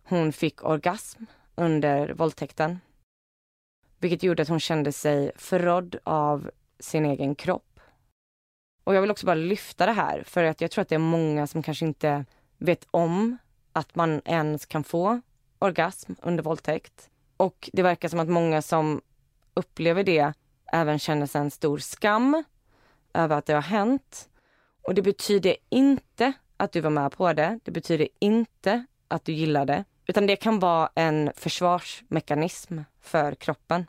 hon 0.05 0.33
fick 0.33 0.65
orgasm 0.65 1.25
under 1.55 2.15
våldtäkten. 2.15 2.81
Vilket 4.05 4.23
gjorde 4.23 4.43
att 4.43 4.49
hon 4.49 4.61
kände 4.61 4.93
sig 4.93 5.33
förrådd 5.37 5.97
av 6.05 6.51
sin 6.79 7.05
egen 7.05 7.35
kropp. 7.35 7.81
Och 8.85 8.95
jag 8.95 9.01
vill 9.01 9.11
också 9.11 9.27
bara 9.27 9.35
lyfta 9.35 9.87
det 9.87 9.93
här 9.93 10.23
för 10.27 10.45
att 10.45 10.61
jag 10.61 10.71
tror 10.71 10.83
att 10.83 10.89
det 10.89 10.95
är 10.95 10.99
många 10.99 11.47
som 11.47 11.63
kanske 11.63 11.85
inte 11.85 12.25
vet 12.59 12.87
om 12.91 13.39
att 13.73 13.95
man 13.95 14.23
ens 14.25 14.67
kan 14.67 14.85
få 14.85 15.21
orgasm 15.59 16.13
under 16.23 16.43
våldtäkt. 16.43 17.11
Och 17.37 17.71
det 17.73 17.83
verkar 17.83 18.09
som 18.09 18.21
att 18.21 18.29
många 18.29 18.63
som 18.63 19.01
upplever 19.55 20.05
det 20.05 20.33
även 20.73 20.99
känner 20.99 21.37
en 21.37 21.51
stor 21.51 21.79
skam 21.79 22.45
över 23.15 23.37
att 23.37 23.47
det 23.47 23.55
har 23.55 23.63
hänt. 23.63 24.29
Och 24.83 24.95
det 24.95 25.03
betyder 25.03 25.57
inte 25.69 26.33
att 26.57 26.73
du 26.73 26.81
var 26.81 26.91
med 26.91 27.13
på 27.13 27.33
det. 27.33 27.61
Det 27.63 27.71
betyder 27.71 28.09
inte 28.19 28.87
att 29.09 29.25
du 29.25 29.33
gillar 29.33 29.65
det. 29.65 29.85
Utan 30.07 30.27
det 30.27 30.37
kan 30.37 30.59
vara 30.59 30.91
en 30.95 31.33
försvarsmekanism 31.37 32.79
för 33.01 33.35
kroppen. 33.35 33.87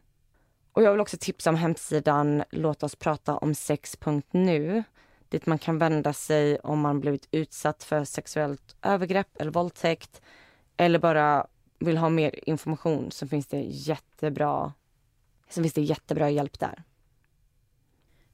Och 0.75 0.83
jag 0.83 0.91
vill 0.91 1.01
också 1.01 1.17
tipsa 1.19 1.49
om 1.49 1.55
hemsidan 1.55 2.43
Låt 2.51 2.83
oss 2.83 2.95
prata 2.95 3.38
om 3.38 3.55
sex.nu 3.55 4.83
dit 5.29 5.45
man 5.45 5.59
kan 5.59 5.77
vända 5.77 6.13
sig 6.13 6.59
om 6.59 6.79
man 6.79 6.99
blivit 6.99 7.27
utsatt 7.31 7.83
för 7.83 8.03
sexuellt 8.03 8.75
övergrepp 8.81 9.41
eller 9.41 9.51
våldtäkt 9.51 10.21
eller 10.77 10.99
bara 10.99 11.47
vill 11.79 11.97
ha 11.97 12.09
mer 12.09 12.49
information 12.49 13.11
så 13.11 13.27
finns 13.27 13.47
det 13.47 13.61
jättebra, 13.61 14.73
så 15.49 15.61
finns 15.61 15.73
det 15.73 15.81
jättebra 15.81 16.29
hjälp 16.29 16.59
där. 16.59 16.83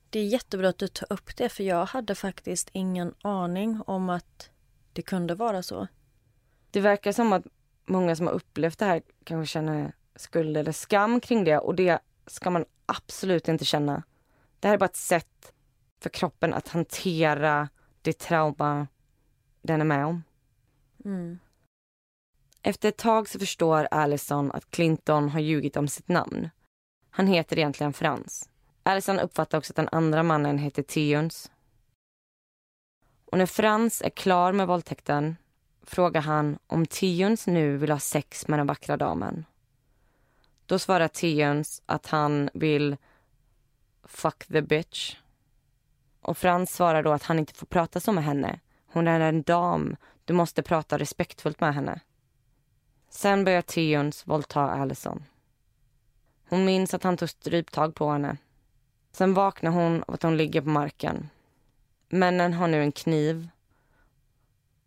Det 0.10 0.20
är 0.20 0.26
jättebra 0.26 0.70
att 0.70 0.78
du 0.78 0.88
tar 0.88 1.14
upp 1.14 1.38
det 1.38 1.50
för 1.50 1.64
jag 1.64 1.86
hade 1.86 2.16
faktiskt 2.16 2.70
ingen 2.74 3.14
aning 3.22 3.82
om 3.86 4.10
att 4.10 4.50
det 4.94 5.02
kunde 5.02 5.36
vara 5.36 5.64
så. 5.64 5.88
Det 6.72 6.80
verkar 6.80 7.12
som 7.12 7.34
att 7.34 7.44
många 7.86 8.16
som 8.16 8.28
har 8.28 8.34
upplevt 8.34 8.80
det 8.80 8.86
här 8.86 9.02
kanske 9.24 9.54
känner 9.54 9.92
skuld 10.16 10.58
eller 10.58 10.72
skam 10.72 11.20
kring 11.20 11.44
det 11.44 11.58
och 11.58 11.76
det 11.76 12.00
ska 12.28 12.50
man 12.50 12.66
absolut 12.86 13.48
inte 13.48 13.66
känna. 13.66 14.04
Det 14.60 14.68
här 14.68 14.76
är 14.76 14.80
bara 14.80 14.86
ett 14.86 14.96
sätt 14.96 15.54
för 16.00 16.10
kroppen 16.10 16.54
att 16.54 16.68
hantera 16.68 17.70
det 18.02 18.20
trauma 18.20 18.88
den 19.62 19.82
är 19.82 19.86
med 19.86 20.06
om. 20.06 20.24
Mm. 21.06 21.40
Efter 22.62 22.90
ett 22.90 22.98
tag 22.98 23.30
så 23.30 23.40
förstår 23.40 23.88
Allison 23.92 24.52
att 24.52 24.72
Clinton 24.72 25.30
har 25.30 25.40
ljugit 25.40 25.78
om 25.78 25.88
sitt 25.88 26.08
namn. 26.08 26.50
Han 27.10 27.28
heter 27.28 27.58
egentligen 27.58 27.94
Frans. 27.94 28.50
Allison 28.84 29.20
uppfattar 29.20 29.58
också 29.58 29.72
att 29.72 29.76
den 29.76 29.90
andra 29.92 30.24
mannen 30.24 30.58
heter 30.58 30.84
Tions. 30.84 31.52
Och 33.26 33.38
när 33.38 33.46
Frans 33.46 34.02
är 34.02 34.10
klar 34.10 34.54
med 34.54 34.68
våldtäkten 34.68 35.36
frågar 35.84 36.22
han 36.22 36.60
om 36.68 36.86
Tions 36.86 37.48
nu 37.48 37.78
vill 37.78 37.92
ha 37.92 38.00
sex 38.00 38.48
med 38.48 38.60
den 38.60 38.68
vackra 38.68 38.98
damen. 38.98 39.46
Då 40.66 40.80
svarar 40.80 41.08
Tions 41.08 41.82
att 41.86 42.08
han 42.08 42.50
vill 42.54 42.98
fuck 44.04 44.46
the 44.48 44.62
bitch. 44.62 45.16
Och 46.22 46.38
Frans 46.38 46.74
svarar 46.74 47.04
då 47.04 47.12
att 47.12 47.24
han 47.24 47.40
inte 47.40 47.54
får 47.54 47.68
prata 47.68 48.00
så 48.00 48.12
med 48.12 48.24
henne. 48.24 48.60
Hon 48.86 49.08
är 49.08 49.20
en 49.20 49.42
dam. 49.42 49.96
Du 50.26 50.34
måste 50.34 50.64
prata 50.64 50.98
respektfullt 50.98 51.60
med 51.60 51.74
henne. 51.74 52.00
Sen 53.10 53.44
börjar 53.44 53.62
Tions 53.62 54.28
våldta 54.28 54.62
Allison. 54.62 55.24
Hon 56.50 56.66
minns 56.66 56.94
att 56.94 57.04
han 57.04 57.18
tog 57.18 57.30
stryptag 57.30 57.96
på 57.96 58.12
henne. 58.12 58.38
Sen 59.12 59.34
vaknar 59.34 59.72
hon 59.72 60.04
av 60.04 60.14
att 60.14 60.24
hon 60.24 60.38
ligger 60.38 60.62
på 60.62 60.70
marken. 60.70 61.30
Männen 62.10 62.54
har 62.54 62.68
nu 62.68 62.82
en 62.82 62.92
kniv 62.92 63.50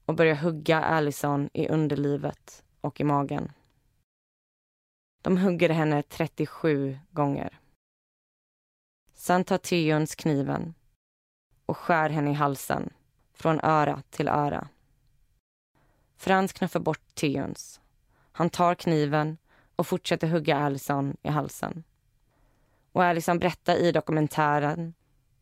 och 0.07 0.15
börjar 0.15 0.35
hugga 0.35 0.83
Allison 0.83 1.51
i 1.53 1.69
underlivet 1.69 2.63
och 2.81 3.01
i 3.01 3.05
magen. 3.05 3.53
De 5.25 5.39
hugger 5.39 5.69
henne 5.69 6.03
37 6.03 6.99
gånger. 7.11 7.59
Sen 9.15 9.45
tar 9.45 9.59
Tyons 9.59 10.15
kniven 10.15 10.75
och 11.67 11.77
skär 11.77 12.11
henne 12.11 12.31
i 12.31 12.35
halsen, 12.35 12.93
från 13.33 13.61
öra 13.61 14.03
till 14.11 14.29
öra. 14.29 14.69
Frans 16.17 16.53
knuffar 16.53 16.81
bort 16.81 17.15
Tyons. 17.15 17.81
Han 18.33 18.51
tar 18.51 18.75
kniven 18.75 19.39
och 19.77 19.87
fortsätter 19.87 20.29
hugga 20.29 20.57
Allison 20.57 21.17
i 21.23 21.29
halsen. 21.29 21.85
Och 22.93 23.05
Allison 23.05 23.39
berättar 23.39 23.77
i 23.77 23.93
dokumentären 23.93 24.95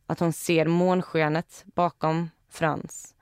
att 0.07 0.19
hon 0.19 0.33
ser 0.33 0.65
månskenet 0.65 1.65
bakom 1.65 2.29
Frans. 2.49 3.15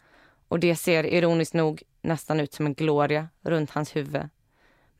Och 0.47 0.59
det 0.59 0.75
ser 0.75 1.03
ironiskt 1.03 1.53
nog 1.53 1.83
nästan 2.01 2.39
ut 2.39 2.53
som 2.53 2.65
en 2.65 2.73
gloria 2.73 3.29
runt 3.41 3.71
hans 3.71 3.95
huvud 3.95 4.29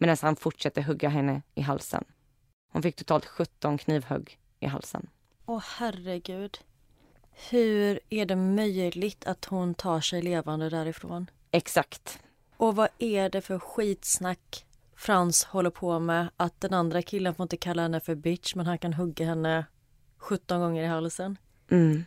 medan 0.01 0.17
han 0.21 0.35
fortsätter 0.35 0.81
hugga 0.81 1.09
henne 1.09 1.41
i 1.55 1.61
halsen. 1.61 2.03
Hon 2.71 2.81
fick 2.81 2.95
totalt 2.95 3.25
17 3.25 3.77
knivhugg 3.77 4.39
i 4.59 4.65
halsen. 4.65 5.09
Åh 5.45 5.63
herregud. 5.77 6.59
Hur 7.49 7.99
är 8.09 8.25
det 8.25 8.35
möjligt 8.35 9.25
att 9.25 9.45
hon 9.45 9.73
tar 9.73 10.01
sig 10.01 10.21
levande 10.21 10.69
därifrån? 10.69 11.29
Exakt. 11.51 12.19
Och 12.57 12.75
vad 12.75 12.89
är 12.97 13.29
det 13.29 13.41
för 13.41 13.59
skitsnack 13.59 14.65
Frans 14.95 15.43
håller 15.43 15.69
på 15.69 15.99
med? 15.99 16.29
Att 16.37 16.61
den 16.61 16.73
andra 16.73 17.01
killen 17.01 17.35
får 17.35 17.43
inte 17.43 17.57
kalla 17.57 17.81
henne 17.81 17.99
för 17.99 18.15
bitch 18.15 18.55
men 18.55 18.65
han 18.65 18.77
kan 18.77 18.93
hugga 18.93 19.25
henne 19.25 19.65
17 20.17 20.59
gånger 20.59 20.83
i 20.83 20.87
halsen. 20.87 21.37
Mm. 21.71 22.03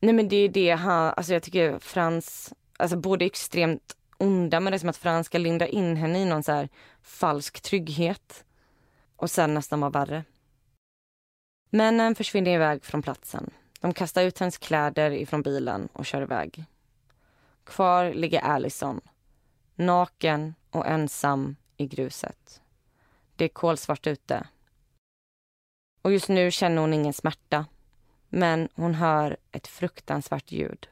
Nej 0.00 0.12
men 0.12 0.28
det 0.28 0.36
är 0.36 0.48
det 0.48 0.70
han, 0.70 1.14
alltså 1.16 1.32
jag 1.32 1.42
tycker 1.42 1.78
Frans, 1.78 2.52
alltså 2.76 2.96
både 2.96 3.24
extremt 3.24 3.96
onda 4.22 4.60
men 4.60 4.70
det 4.70 4.76
är 4.76 4.78
som 4.78 4.88
att 4.88 4.96
Frans 4.96 5.26
ska 5.26 5.38
linda 5.38 5.66
in 5.66 5.96
henne 5.96 6.18
i 6.18 6.24
någon 6.24 6.42
så 6.42 6.52
här 6.52 6.68
falsk 7.02 7.60
trygghet. 7.60 8.44
Och 9.16 9.30
sen 9.30 9.54
nästan 9.54 9.80
vara 9.80 9.90
värre. 9.90 10.24
Männen 11.70 12.14
försvinner 12.14 12.50
iväg 12.50 12.84
från 12.84 13.02
platsen. 13.02 13.50
De 13.80 13.94
kastar 13.94 14.22
ut 14.22 14.38
hennes 14.38 14.58
kläder 14.58 15.10
ifrån 15.10 15.42
bilen 15.42 15.88
och 15.92 16.06
kör 16.06 16.22
iväg. 16.22 16.64
Kvar 17.64 18.12
ligger 18.12 18.40
Allison, 18.40 19.00
naken 19.74 20.54
och 20.70 20.86
ensam 20.86 21.56
i 21.76 21.86
gruset. 21.86 22.62
Det 23.36 23.44
är 23.44 23.48
kolsvart 23.48 24.06
ute. 24.06 24.46
Och 26.02 26.12
just 26.12 26.28
nu 26.28 26.50
känner 26.50 26.80
hon 26.80 26.94
ingen 26.94 27.12
smärta. 27.12 27.66
Men 28.28 28.68
hon 28.74 28.94
hör 28.94 29.36
ett 29.52 29.66
fruktansvärt 29.66 30.52
ljud. 30.52 30.88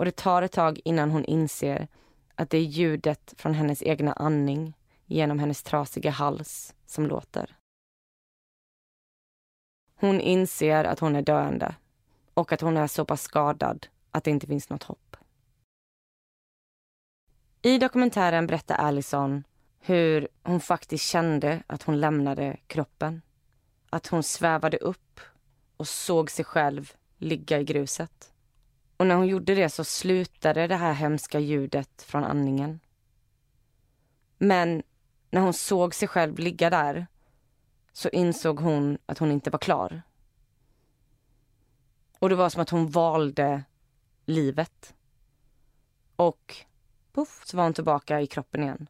Och 0.00 0.06
det 0.06 0.16
tar 0.16 0.42
ett 0.42 0.52
tag 0.52 0.80
innan 0.84 1.10
hon 1.10 1.24
inser 1.24 1.88
att 2.34 2.50
det 2.50 2.58
är 2.58 2.62
ljudet 2.62 3.34
från 3.36 3.54
hennes 3.54 3.82
egna 3.82 4.12
andning 4.12 4.74
genom 5.06 5.38
hennes 5.38 5.62
trasiga 5.62 6.10
hals 6.10 6.74
som 6.86 7.06
låter. 7.06 7.56
Hon 9.94 10.20
inser 10.20 10.84
att 10.84 10.98
hon 10.98 11.16
är 11.16 11.22
döende 11.22 11.74
och 12.34 12.52
att 12.52 12.60
hon 12.60 12.76
är 12.76 12.86
så 12.86 13.04
pass 13.04 13.22
skadad 13.22 13.86
att 14.10 14.24
det 14.24 14.30
inte 14.30 14.46
finns 14.46 14.70
något 14.70 14.82
hopp. 14.82 15.16
I 17.62 17.78
dokumentären 17.78 18.46
berättar 18.46 18.76
Allison 18.76 19.44
hur 19.80 20.28
hon 20.42 20.60
faktiskt 20.60 21.04
kände 21.04 21.62
att 21.66 21.82
hon 21.82 22.00
lämnade 22.00 22.56
kroppen. 22.66 23.22
Att 23.90 24.06
hon 24.06 24.22
svävade 24.22 24.76
upp 24.76 25.20
och 25.76 25.88
såg 25.88 26.30
sig 26.30 26.44
själv 26.44 26.92
ligga 27.16 27.60
i 27.60 27.64
gruset. 27.64 28.29
Och 29.00 29.06
när 29.06 29.14
hon 29.14 29.26
gjorde 29.26 29.54
det 29.54 29.68
så 29.68 29.84
slutade 29.84 30.66
det 30.66 30.76
här 30.76 30.92
hemska 30.92 31.38
ljudet 31.38 32.02
från 32.02 32.24
andningen. 32.24 32.80
Men 34.38 34.82
när 35.30 35.40
hon 35.40 35.52
såg 35.52 35.94
sig 35.94 36.08
själv 36.08 36.38
ligga 36.38 36.70
där 36.70 37.06
så 37.92 38.08
insåg 38.08 38.60
hon 38.60 38.98
att 39.06 39.18
hon 39.18 39.32
inte 39.32 39.50
var 39.50 39.58
klar. 39.58 40.02
Och 42.18 42.28
det 42.28 42.34
var 42.34 42.48
som 42.48 42.62
att 42.62 42.70
hon 42.70 42.88
valde 42.88 43.64
livet. 44.26 44.94
Och 46.16 46.56
poff 47.12 47.42
så 47.46 47.56
var 47.56 47.64
hon 47.64 47.74
tillbaka 47.74 48.20
i 48.20 48.26
kroppen 48.26 48.62
igen. 48.62 48.86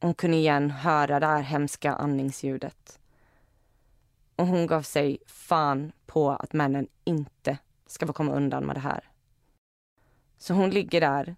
Hon 0.00 0.14
kunde 0.14 0.36
igen 0.36 0.70
höra 0.70 1.20
det 1.20 1.26
här 1.26 1.42
hemska 1.42 1.94
andningsljudet. 1.94 3.00
Och 4.36 4.46
hon 4.46 4.66
gav 4.66 4.82
sig 4.82 5.18
fan 5.26 5.92
på 6.06 6.30
att 6.30 6.52
männen 6.52 6.88
inte 7.04 7.58
ska 7.92 8.06
få 8.06 8.12
komma 8.12 8.32
undan 8.32 8.66
med 8.66 8.76
det 8.76 8.80
här. 8.80 9.10
Så 10.38 10.54
hon 10.54 10.70
ligger 10.70 11.00
där 11.00 11.36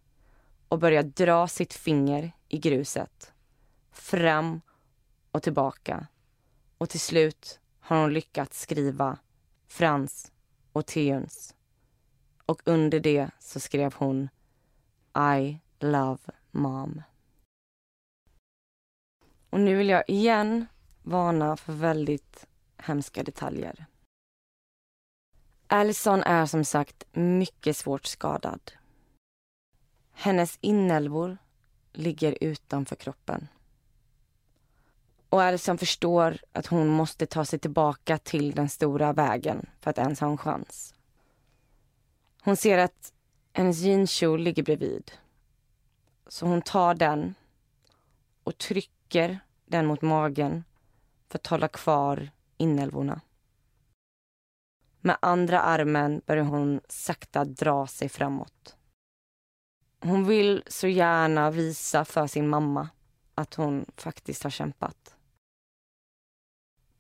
och 0.69 0.79
börjar 0.79 1.03
dra 1.03 1.49
sitt 1.49 1.75
finger 1.75 2.33
i 2.49 2.59
gruset. 2.59 3.33
Fram 3.91 4.61
och 5.31 5.43
tillbaka. 5.43 6.07
Och 6.79 6.91
till 6.91 7.01
slut 7.01 7.61
har 7.79 8.01
hon 8.01 8.13
lyckats 8.13 8.61
skriva 8.61 9.19
Frans 9.67 10.33
och 10.73 10.87
Teuns. 10.87 11.55
Och 12.47 12.63
under 12.65 13.01
det 13.01 13.31
så 13.39 13.61
skrev 13.61 13.95
hon 13.95 14.29
I 15.39 15.59
love 15.79 16.23
mom. 16.51 17.03
Och 19.51 19.61
nu 19.61 19.77
vill 19.77 19.89
jag 19.89 20.05
igen 20.09 20.67
varna 21.03 21.57
för 21.57 21.73
väldigt 21.73 22.47
hemska 22.77 23.23
detaljer. 23.23 23.87
Allison 25.75 26.23
är 26.23 26.47
som 26.47 26.65
sagt 26.65 27.05
mycket 27.13 27.77
svårt 27.77 28.07
skadad. 28.07 28.73
Hennes 30.13 30.59
inälvor 30.61 31.39
ligger 31.93 32.39
utanför 32.41 32.97
kroppen. 32.97 33.49
Och 35.29 35.43
Allison 35.43 35.79
förstår 35.79 36.39
att 36.53 36.67
hon 36.67 36.89
måste 36.89 37.27
ta 37.27 37.45
sig 37.45 37.59
tillbaka 37.59 38.19
till 38.19 38.53
den 38.53 38.69
stora 38.69 39.13
vägen 39.13 39.67
för 39.81 39.91
att 39.91 39.99
ens 39.99 40.21
ha 40.21 40.29
en 40.29 40.39
chans. 40.39 40.95
Hon 42.43 42.57
ser 42.57 42.79
att 42.79 43.13
hennes 43.53 43.81
jeanskjol 43.81 44.41
ligger 44.41 44.63
bredvid. 44.63 45.13
Så 46.27 46.47
hon 46.47 46.63
tar 46.63 46.95
den 46.95 47.35
och 48.45 48.59
trycker 48.59 49.39
den 49.67 49.87
mot 49.87 50.03
magen 50.03 50.65
för 51.29 51.39
att 51.39 51.47
hålla 51.47 51.69
kvar 51.69 52.31
inälvorna. 52.57 53.21
Med 55.07 55.17
andra 55.21 55.61
armen 55.61 56.23
börjar 56.27 56.45
hon 56.45 56.81
sakta 56.89 57.45
dra 57.45 57.87
sig 57.87 58.09
framåt. 58.09 58.77
Hon 60.01 60.27
vill 60.27 60.63
så 60.67 60.89
gärna 60.89 61.51
visa 61.51 62.05
för 62.05 62.27
sin 62.27 62.49
mamma 62.49 62.89
att 63.35 63.55
hon 63.55 63.87
faktiskt 63.97 64.43
har 64.43 64.51
kämpat. 64.51 65.17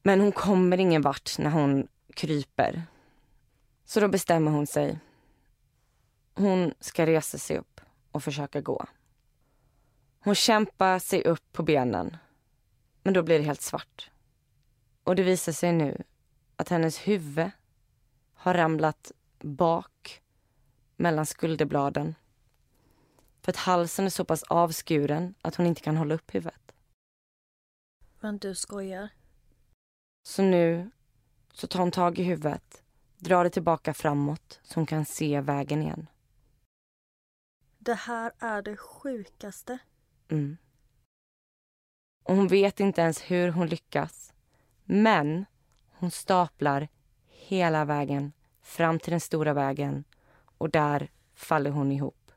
Men 0.03 0.21
hon 0.21 0.33
kommer 0.33 0.81
ingen 0.81 1.03
vart 1.03 1.39
när 1.39 1.51
hon 1.51 1.89
kryper. 2.15 2.83
Så 3.85 4.01
då 4.01 4.09
bestämmer 4.09 4.51
hon 4.51 4.67
sig. 4.67 4.99
Hon 6.35 6.75
ska 6.81 7.07
resa 7.07 7.39
sig 7.39 7.59
upp 7.59 7.81
och 8.13 8.25
försöka 8.25 8.61
gå. 8.61 8.87
Hon 10.21 10.35
kämpar 10.35 10.99
sig 10.99 11.25
upp 11.25 11.53
på 11.53 11.63
benen. 11.63 12.17
Men 13.03 13.15
då 13.15 13.23
blir 13.23 13.39
det 13.39 13.45
helt 13.45 13.63
svart. 13.63 14.11
Och 15.05 15.17
det 15.17 15.23
visar 15.23 15.53
sig 15.53 15.73
nu 15.73 16.03
att 16.57 16.69
hennes 16.69 16.99
huvud 16.99 17.51
har 18.45 18.55
ramlat 18.55 19.13
bak 19.41 20.23
mellan 20.97 21.27
skulderbladen. 21.27 22.15
För 23.43 23.53
att 23.53 23.57
halsen 23.57 24.05
är 24.05 24.11
så 24.11 24.25
pass 24.25 24.43
avskuren 24.43 25.35
att 25.43 25.55
hon 25.55 25.67
inte 25.67 25.81
kan 25.81 25.97
hålla 25.97 26.15
upp 26.15 26.35
huvudet. 26.35 26.73
Men 28.21 28.39
du 28.39 28.55
skojar? 28.55 29.09
Så 30.29 30.43
nu 30.43 30.91
så 31.53 31.67
tar 31.67 31.81
hon 31.81 31.91
tag 31.91 32.19
i 32.19 32.23
huvudet, 32.23 32.83
drar 33.19 33.45
det 33.45 33.51
tillbaka 33.51 33.95
framåt 33.95 34.61
så 34.63 34.75
hon 34.75 34.87
kan 34.87 35.05
se 35.05 35.41
vägen 35.41 35.83
igen. 35.83 36.07
Det 37.79 37.95
här 37.95 38.33
är 38.39 38.63
det 38.63 38.77
sjukaste. 38.77 39.79
Mm. 40.29 40.57
Och 42.23 42.37
hon 42.37 42.49
vet 42.49 42.81
inte 42.81 43.01
ens 43.01 43.21
hur 43.21 43.49
hon 43.49 43.67
lyckas. 43.67 44.33
Men 44.85 45.45
hon 45.91 46.11
staplar 46.11 46.89
hela 47.49 47.85
vägen 47.85 48.33
fram 48.63 48.99
till 48.99 49.11
den 49.11 49.21
stora 49.21 49.53
vägen 49.53 50.05
och 50.59 50.71
där 50.71 51.11
faller 51.35 51.71
hon 51.71 51.93
ihop. 51.93 52.31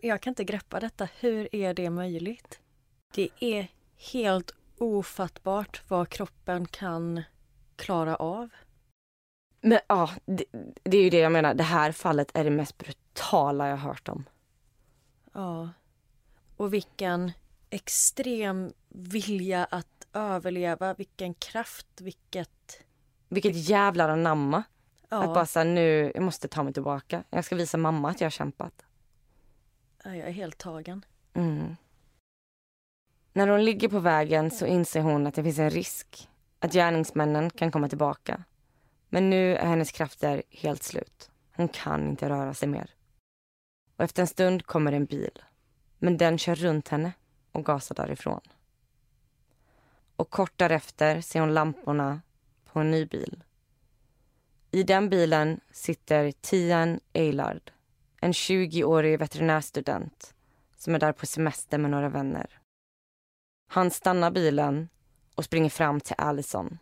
Jag 0.00 0.20
kan 0.20 0.30
inte 0.30 0.44
greppa 0.44 0.80
detta. 0.80 1.08
Hur 1.20 1.54
är 1.54 1.74
det 1.74 1.90
möjligt? 1.90 2.60
Det 3.14 3.28
är 3.40 3.68
helt 4.12 4.50
ofattbart 4.78 5.82
vad 5.88 6.08
kroppen 6.08 6.66
kan 6.66 7.22
klara 7.76 8.16
av. 8.16 8.48
Men 9.60 9.78
ja, 9.88 10.10
det, 10.26 10.44
det 10.82 10.98
är 10.98 11.02
ju 11.02 11.10
det 11.10 11.18
jag 11.18 11.32
menar. 11.32 11.54
Det 11.54 11.62
här 11.62 11.92
fallet 11.92 12.30
är 12.34 12.44
det 12.44 12.50
mest 12.50 12.78
brutala 12.78 13.68
jag 13.68 13.76
hört 13.76 14.08
om. 14.08 14.24
Ja. 15.32 15.70
Och 16.56 16.74
vilken 16.74 17.32
extrem 17.70 18.72
vilja 18.88 19.64
att 19.64 20.06
överleva, 20.12 20.94
vilken 20.94 21.34
kraft, 21.34 22.00
vilket... 22.00 22.85
Vilket 23.28 23.68
jävlar 23.68 24.08
anamma. 24.08 24.62
Ja, 25.08 25.22
Att 25.22 25.34
bara 25.34 25.46
säga 25.46 25.64
nu, 25.64 26.12
jag 26.14 26.22
måste 26.22 26.48
ta 26.48 26.62
mig 26.62 26.72
tillbaka. 26.72 27.24
Jag 27.30 27.44
ska 27.44 27.56
visa 27.56 27.76
mamma 27.78 28.10
att 28.10 28.20
jag 28.20 28.26
har 28.26 28.30
kämpat. 28.30 28.84
ja, 30.04 30.14
jag 30.16 30.28
är 30.28 30.32
helt 30.32 30.58
tagen. 30.58 31.04
Mm. 31.34 31.76
När 33.32 33.48
hon 33.48 33.64
ligger 33.64 33.88
på 33.88 33.98
vägen 33.98 34.50
så 34.50 34.66
inser 34.66 35.00
hon 35.00 35.26
att 35.26 35.34
det 35.34 35.42
finns 35.42 35.58
en 35.58 35.70
risk 35.70 36.28
att 36.58 36.72
gärningsmännen 36.72 37.50
kan 37.50 37.70
komma 37.70 37.88
tillbaka. 37.88 38.44
Men 39.08 39.30
nu 39.30 39.56
är 39.56 39.66
hennes 39.66 39.92
krafter 39.92 40.42
helt 40.50 40.82
slut. 40.82 41.30
Hon 41.52 41.68
kan 41.68 42.08
inte 42.08 42.28
röra 42.28 42.54
sig 42.54 42.68
mer. 42.68 42.90
Och 43.96 44.04
efter 44.04 44.22
en 44.22 44.26
stund 44.26 44.66
kommer 44.66 44.92
en 44.92 45.04
bil. 45.04 45.42
Men 45.98 46.16
den 46.16 46.38
kör 46.38 46.54
runt 46.54 46.88
henne 46.88 47.12
och 47.52 47.64
gasar 47.64 47.94
därifrån. 47.94 48.40
Och 50.16 50.30
kort 50.30 50.52
därefter 50.56 51.20
ser 51.20 51.40
hon 51.40 51.54
lamporna 51.54 52.20
på 52.76 52.80
en 52.80 52.90
ny 52.90 53.06
bil. 53.06 53.44
I 54.70 54.82
den 54.82 55.08
bilen 55.08 55.60
sitter 55.70 56.32
Tian 56.32 57.00
Eilard, 57.12 57.70
en 58.20 58.32
20-årig 58.32 59.18
veterinärstudent 59.18 60.34
som 60.76 60.94
är 60.94 60.98
där 60.98 61.12
på 61.12 61.26
semester 61.26 61.78
med 61.78 61.90
några 61.90 62.08
vänner. 62.08 62.60
Han 63.68 63.90
stannar 63.90 64.30
bilen 64.30 64.88
och 65.34 65.44
springer 65.44 65.70
fram 65.70 66.00
till 66.00 66.14
Allison. 66.18 66.78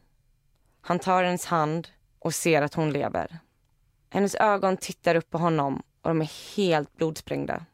Han 0.81 0.99
tar 0.99 1.25
hennes 1.25 1.47
hand 1.47 1.89
och 2.19 2.35
ser 2.35 2.63
att 2.63 2.75
hon 2.75 2.93
lever. 2.93 3.39
Hennes 4.11 4.35
ögon 4.35 4.77
tittar 4.77 5.15
upp 5.15 5.31
på 5.31 5.39
honom 5.39 5.83
och 6.03 6.09
de 6.09 6.21
är 6.21 6.57
helt 6.57 6.97
blodsprängda. 6.97 7.67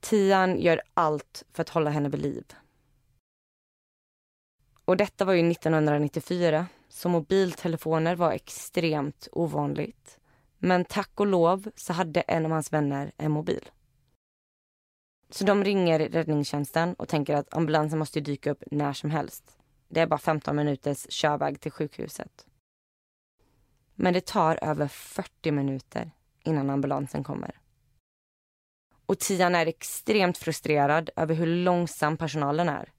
Tian 0.00 0.60
gör 0.60 0.82
allt 0.94 1.44
för 1.52 1.62
att 1.62 1.68
hålla 1.68 1.90
henne 1.90 2.08
vid 2.08 2.22
liv. 2.22 2.44
Och 4.86 4.96
detta 4.96 5.24
var 5.24 5.32
ju 5.32 5.50
1994, 5.50 6.66
så 6.88 7.08
mobiltelefoner 7.08 8.16
var 8.16 8.32
extremt 8.32 9.28
ovanligt. 9.32 10.18
Men 10.58 10.84
tack 10.84 11.20
och 11.20 11.26
lov 11.26 11.70
så 11.76 11.92
hade 11.92 12.20
en 12.20 12.44
av 12.44 12.50
hans 12.50 12.72
vänner 12.72 13.12
en 13.16 13.30
mobil. 13.30 13.70
Så 15.30 15.44
de 15.44 15.64
ringer 15.64 15.98
räddningstjänsten 15.98 16.94
och 16.94 17.08
tänker 17.08 17.34
att 17.34 17.54
ambulansen 17.54 17.98
måste 17.98 18.20
dyka 18.20 18.50
upp 18.50 18.62
när 18.70 18.92
som 18.92 19.10
helst. 19.10 19.58
Det 19.88 20.00
är 20.00 20.06
bara 20.06 20.18
15 20.18 20.56
minuters 20.56 21.06
körväg 21.10 21.60
till 21.60 21.72
sjukhuset. 21.72 22.46
Men 23.94 24.14
det 24.14 24.26
tar 24.26 24.64
över 24.64 24.88
40 24.88 25.50
minuter 25.50 26.10
innan 26.44 26.70
ambulansen 26.70 27.24
kommer. 27.24 27.60
Och 29.06 29.18
Tian 29.18 29.54
är 29.54 29.66
extremt 29.66 30.38
frustrerad 30.38 31.10
över 31.16 31.34
hur 31.34 31.46
långsam 31.46 32.16
personalen 32.16 32.68
är. 32.68 32.92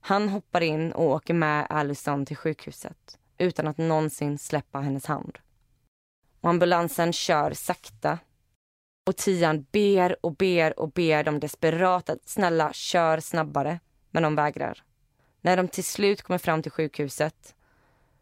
Han 0.00 0.28
hoppar 0.28 0.60
in 0.60 0.92
och 0.92 1.04
åker 1.04 1.34
med 1.34 1.66
Allison 1.70 2.26
till 2.26 2.36
sjukhuset 2.36 3.18
utan 3.38 3.66
att 3.66 3.78
någonsin 3.78 4.38
släppa 4.38 4.80
hennes 4.80 5.06
hand. 5.06 5.38
Och 6.40 6.50
ambulansen 6.50 7.12
kör 7.12 7.52
sakta. 7.52 8.18
Och 9.06 9.16
Tian 9.16 9.66
ber 9.72 10.26
och 10.26 10.36
ber 10.36 10.78
och 10.78 10.90
ber 10.90 11.24
dem 11.24 11.40
desperat 11.40 12.10
att 12.10 12.28
snälla 12.28 12.72
kör 12.72 13.20
snabbare. 13.20 13.80
Men 14.10 14.22
de 14.22 14.34
vägrar. 14.34 14.82
När 15.40 15.56
de 15.56 15.68
till 15.68 15.84
slut 15.84 16.22
kommer 16.22 16.38
fram 16.38 16.62
till 16.62 16.72
sjukhuset 16.72 17.54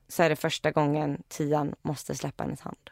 så 0.09 0.23
är 0.23 0.29
det 0.29 0.37
första 0.37 0.71
gången 0.71 1.23
Tian 1.29 1.75
måste 1.83 2.15
släppa 2.15 2.45
hennes 2.45 2.61
hand. 2.61 2.91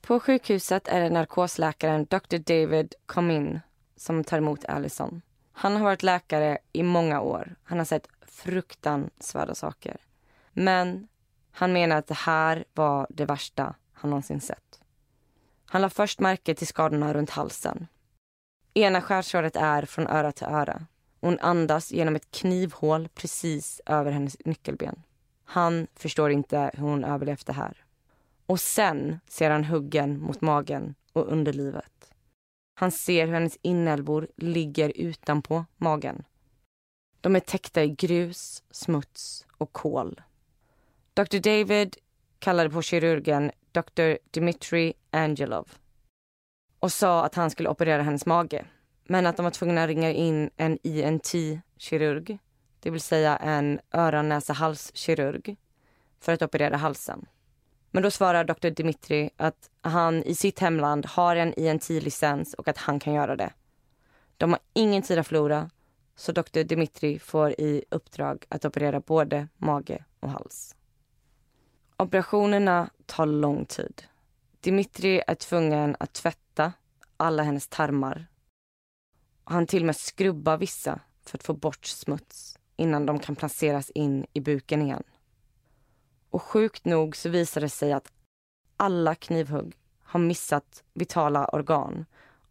På 0.00 0.20
sjukhuset 0.20 0.88
är 0.88 1.00
det 1.00 1.10
narkosläkaren 1.10 2.04
Dr. 2.04 2.38
David 2.38 2.94
Comin 3.06 3.60
som 3.96 4.24
tar 4.24 4.38
emot 4.38 4.64
Allison. 4.64 5.22
Han 5.52 5.76
har 5.76 5.82
varit 5.82 6.02
läkare 6.02 6.58
i 6.72 6.82
många 6.82 7.20
år. 7.20 7.56
Han 7.62 7.78
har 7.78 7.84
sett 7.84 8.08
fruktansvärda 8.26 9.54
saker. 9.54 9.96
Men 10.52 11.08
han 11.50 11.72
menar 11.72 11.96
att 11.96 12.06
det 12.06 12.14
här 12.14 12.64
var 12.74 13.06
det 13.10 13.24
värsta 13.24 13.74
han 13.92 14.10
någonsin 14.10 14.40
sett. 14.40 14.80
Han 15.66 15.82
la 15.82 15.90
först 15.90 16.20
märke 16.20 16.54
till 16.54 16.66
skadorna 16.66 17.14
runt 17.14 17.30
halsen. 17.30 17.86
Ena 18.74 19.02
skärsåret 19.02 19.56
är 19.56 19.82
från 19.82 20.06
öra 20.06 20.32
till 20.32 20.46
öra. 20.46 20.86
Hon 21.20 21.38
andas 21.38 21.92
genom 21.92 22.16
ett 22.16 22.30
knivhål 22.30 23.08
precis 23.08 23.80
över 23.86 24.12
hennes 24.12 24.36
nyckelben. 24.44 25.02
Han 25.44 25.86
förstår 25.94 26.30
inte 26.30 26.70
hur 26.74 26.82
hon 26.82 27.04
överlevt 27.04 27.46
det 27.46 27.52
här. 27.52 27.84
Och 28.46 28.60
sen 28.60 29.20
ser 29.28 29.50
han 29.50 29.64
huggen 29.64 30.20
mot 30.20 30.40
magen 30.40 30.94
och 31.12 31.32
underlivet. 31.32 31.99
Han 32.80 32.90
ser 32.90 33.26
hur 33.26 33.34
hennes 33.34 33.58
inälvor 33.62 34.28
ligger 34.36 34.92
utanpå 34.96 35.64
magen. 35.76 36.24
De 37.20 37.36
är 37.36 37.40
täckta 37.40 37.84
i 37.84 37.88
grus, 37.88 38.62
smuts 38.70 39.46
och 39.58 39.72
kol. 39.72 40.20
Dr 41.14 41.38
David 41.38 41.96
kallade 42.38 42.70
på 42.70 42.82
kirurgen 42.82 43.50
Dr 43.72 44.16
Dmitri 44.30 44.92
Angelov 45.10 45.68
och 46.78 46.92
sa 46.92 47.24
att 47.24 47.34
han 47.34 47.50
skulle 47.50 47.68
operera 47.68 48.02
hennes 48.02 48.26
mage 48.26 48.64
men 49.04 49.26
att 49.26 49.36
de 49.36 49.42
var 49.42 49.50
tvungna 49.50 49.82
att 49.82 49.88
ringa 49.88 50.12
in 50.12 50.50
en 50.56 50.78
INT-kirurg 50.82 52.38
det 52.80 52.90
vill 52.90 53.00
säga 53.00 53.36
en 53.36 53.80
öron-näsa-hals-kirurg, 53.90 55.56
för 56.20 56.32
att 56.32 56.42
operera 56.42 56.76
halsen. 56.76 57.26
Men 57.90 58.02
då 58.02 58.10
svarar 58.10 58.44
doktor 58.44 58.70
Dimitri 58.70 59.30
att 59.36 59.70
han 59.80 60.22
i 60.22 60.34
sitt 60.34 60.58
hemland 60.58 61.06
har 61.06 61.36
en 61.36 61.54
INT-licens 61.54 62.54
och 62.54 62.68
att 62.68 62.78
han 62.78 63.00
kan 63.00 63.14
göra 63.14 63.36
det. 63.36 63.52
De 64.36 64.50
har 64.50 64.60
ingen 64.72 65.02
tid 65.02 65.18
att 65.18 65.26
förlora 65.26 65.70
så 66.16 66.32
doktor 66.32 66.64
Dimitri 66.64 67.18
får 67.18 67.50
i 67.50 67.84
uppdrag 67.90 68.44
att 68.48 68.64
operera 68.64 69.00
både 69.00 69.48
mage 69.56 70.04
och 70.20 70.30
hals. 70.30 70.76
Operationerna 71.96 72.90
tar 73.06 73.26
lång 73.26 73.64
tid. 73.64 74.02
Dimitri 74.60 75.22
är 75.26 75.34
tvungen 75.34 75.96
att 75.98 76.12
tvätta 76.12 76.72
alla 77.16 77.42
hennes 77.42 77.68
tarmar. 77.68 78.26
Han 79.44 79.66
till 79.66 79.82
och 79.82 79.86
med 79.86 79.96
skrubbar 79.96 80.56
vissa 80.56 81.00
för 81.26 81.38
att 81.38 81.42
få 81.42 81.54
bort 81.54 81.86
smuts 81.86 82.58
innan 82.76 83.06
de 83.06 83.18
kan 83.18 83.36
placeras 83.36 83.90
in 83.90 84.26
i 84.32 84.40
buken 84.40 84.82
igen. 84.82 85.02
Och 86.30 86.42
sjukt 86.42 86.84
nog 86.84 87.16
så 87.16 87.28
visar 87.28 87.60
det 87.60 87.68
sig 87.68 87.92
att 87.92 88.12
alla 88.76 89.14
knivhugg 89.14 89.76
har 90.02 90.20
missat 90.20 90.84
vitala 90.94 91.46
organ 91.46 92.06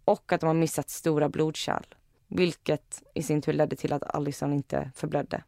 och 0.05 0.32
att 0.32 0.41
de 0.41 0.47
har 0.47 0.53
missat 0.53 0.89
stora 0.89 1.30
blodkärl. 1.30 1.95
Vilket 2.27 3.03
i 3.13 3.23
sin 3.23 3.41
tur 3.41 3.53
ledde 3.53 3.75
till 3.75 3.93
att 3.93 4.15
Allison 4.15 4.53
inte 4.53 4.91
förblödde. 4.95 5.43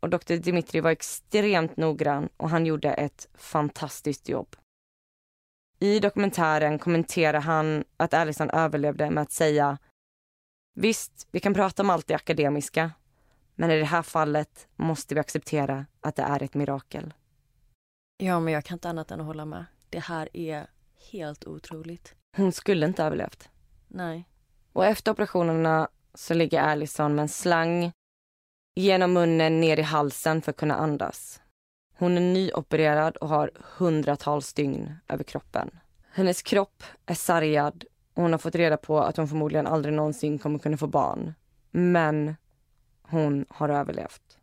Och 0.00 0.10
doktor 0.10 0.36
Dimitri 0.36 0.80
var 0.80 0.90
extremt 0.90 1.76
noggrann 1.76 2.28
och 2.36 2.50
han 2.50 2.66
gjorde 2.66 2.92
ett 2.92 3.28
fantastiskt 3.34 4.28
jobb. 4.28 4.56
I 5.78 6.00
dokumentären 6.00 6.78
kommenterar 6.78 7.40
han 7.40 7.84
att 7.96 8.14
Allison 8.14 8.50
överlevde 8.50 9.10
med 9.10 9.22
att 9.22 9.32
säga 9.32 9.78
Visst, 10.74 11.28
vi 11.30 11.40
kan 11.40 11.54
prata 11.54 11.82
om 11.82 11.90
allt 11.90 12.06
det 12.06 12.14
akademiska, 12.14 12.90
men 13.54 13.70
i 13.70 13.78
det 13.78 13.84
här 13.84 14.02
fallet 14.02 14.68
måste 14.76 15.14
vi 15.14 15.20
acceptera 15.20 15.86
att 16.00 16.16
det 16.16 16.22
är 16.22 16.42
ett 16.42 16.54
mirakel. 16.54 17.14
Ja, 18.16 18.40
men 18.40 18.54
jag 18.54 18.64
kan 18.64 18.74
inte 18.74 18.88
annat 18.88 19.10
än 19.10 19.20
att 19.20 19.26
hålla 19.26 19.44
med. 19.44 19.64
Det 19.90 19.98
här 19.98 20.28
är 20.36 20.66
helt 21.10 21.44
otroligt. 21.46 22.14
Hon 22.36 22.52
skulle 22.52 22.86
inte 22.86 23.04
överlevt. 23.04 23.48
Nej. 23.88 24.28
Och 24.72 24.86
efter 24.86 25.12
operationerna 25.12 25.88
så 26.14 26.34
ligger 26.34 26.60
Allison 26.60 27.14
med 27.14 27.22
en 27.22 27.28
slang 27.28 27.92
genom 28.74 29.12
munnen 29.12 29.60
ner 29.60 29.78
i 29.78 29.82
halsen 29.82 30.42
för 30.42 30.50
att 30.50 30.56
kunna 30.56 30.74
andas. 30.74 31.40
Hon 31.96 32.16
är 32.16 32.20
nyopererad 32.20 33.16
och 33.16 33.28
har 33.28 33.50
hundratals 33.78 34.52
dygn 34.52 34.94
över 35.08 35.24
kroppen. 35.24 35.70
Hennes 36.12 36.42
kropp 36.42 36.82
är 37.06 37.14
sargad 37.14 37.84
och 38.14 38.22
hon 38.22 38.32
har 38.32 38.38
fått 38.38 38.54
reda 38.54 38.76
på 38.76 39.00
att 39.00 39.16
hon 39.16 39.28
förmodligen 39.28 39.66
aldrig 39.66 39.94
någonsin 39.94 40.38
kommer 40.38 40.58
kunna 40.58 40.76
få 40.76 40.86
barn. 40.86 41.34
Men 41.70 42.36
hon 43.10 43.46
har 43.48 43.68
överlevt. 43.68 44.38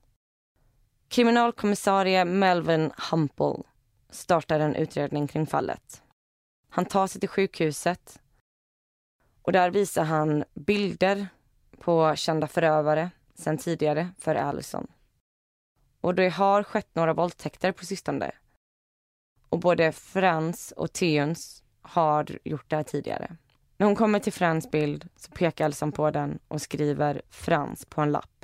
Kriminalkommissarie 1.07 2.25
Melvin 2.25 2.91
Humple 3.11 3.63
startar 4.09 4.59
en 4.59 4.75
utredning 4.75 5.27
kring 5.27 5.47
fallet. 5.47 6.03
Han 6.69 6.85
tar 6.85 7.07
sig 7.07 7.19
till 7.19 7.29
sjukhuset 7.29 8.21
och 9.41 9.51
där 9.51 9.71
visar 9.71 10.03
han 10.03 10.43
bilder 10.53 11.27
på 11.79 12.15
kända 12.15 12.47
förövare 12.47 13.11
sen 13.33 13.57
tidigare 13.57 14.09
för 14.19 14.35
Allison. 14.35 14.87
Och 16.01 16.15
det 16.15 16.29
har 16.29 16.63
skett 16.63 16.95
några 16.95 17.13
våldtäkter 17.13 17.71
på 17.71 17.85
sistone. 17.85 18.31
Och 19.49 19.59
både 19.59 19.91
Frans 19.91 20.71
och 20.71 20.93
Teuns 20.93 21.63
har 21.81 22.39
gjort 22.43 22.69
det 22.69 22.75
här 22.75 22.83
tidigare. 22.83 23.35
När 23.77 23.87
hon 23.87 23.95
kommer 23.95 24.19
till 24.19 24.33
Frans 24.33 24.71
bild 24.71 25.09
så 25.15 25.31
pekar 25.31 25.65
Allison 25.65 25.91
på 25.91 26.11
den 26.11 26.39
och 26.47 26.61
skriver 26.61 27.21
Frans 27.29 27.85
på 27.85 28.01
en 28.01 28.11
lapp. 28.11 28.36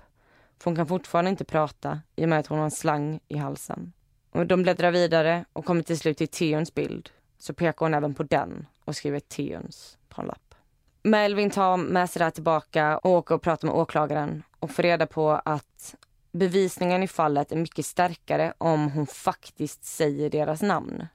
För 0.59 0.65
hon 0.65 0.75
kan 0.75 0.87
fortfarande 0.87 1.31
inte 1.31 1.45
prata 1.45 2.01
i 2.15 2.25
och 2.25 2.29
med 2.29 2.39
att 2.39 2.47
hon 2.47 2.57
har 2.57 2.65
en 2.65 2.71
slang 2.71 3.19
i 3.27 3.37
halsen. 3.37 3.93
Och 4.31 4.47
de 4.47 4.63
bläddrar 4.63 4.91
vidare 4.91 5.45
och 5.53 5.65
kommer 5.65 5.81
till 5.83 5.99
slut 5.99 6.17
till 6.17 6.27
Theons 6.27 6.73
bild. 6.73 7.09
Så 7.37 7.53
pekar 7.53 7.85
hon 7.85 7.93
även 7.93 8.13
på 8.13 8.23
den 8.23 8.65
och 8.85 8.95
skriver 8.95 9.19
Theons 9.19 9.97
på 10.09 10.21
en 10.21 10.27
lapp. 10.27 10.55
Melvin 11.03 11.49
tar 11.49 11.77
med 11.77 12.09
sig 12.09 12.19
det 12.19 12.23
här 12.23 12.31
tillbaka 12.31 12.97
och 12.97 13.11
åker 13.11 13.35
och 13.35 13.41
pratar 13.41 13.67
med 13.67 13.75
åklagaren 13.77 14.43
och 14.59 14.71
får 14.71 14.83
reda 14.83 15.07
på 15.07 15.31
att 15.31 15.95
bevisningen 16.31 17.03
i 17.03 17.07
fallet 17.07 17.51
är 17.51 17.55
mycket 17.55 17.85
starkare 17.85 18.53
om 18.57 18.91
hon 18.91 19.07
faktiskt 19.07 19.85
säger 19.85 20.29
deras 20.29 20.61
namn. 20.61 21.07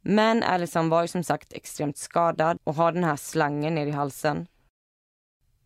Men 0.00 0.42
Allison 0.42 0.88
var 0.88 1.02
ju 1.02 1.08
som 1.08 1.24
sagt 1.24 1.52
extremt 1.52 1.96
skadad 1.96 2.58
och 2.64 2.74
har 2.74 2.92
den 2.92 3.04
här 3.04 3.16
slangen 3.16 3.74
ner 3.74 3.86
i 3.86 3.90
halsen. 3.90 4.46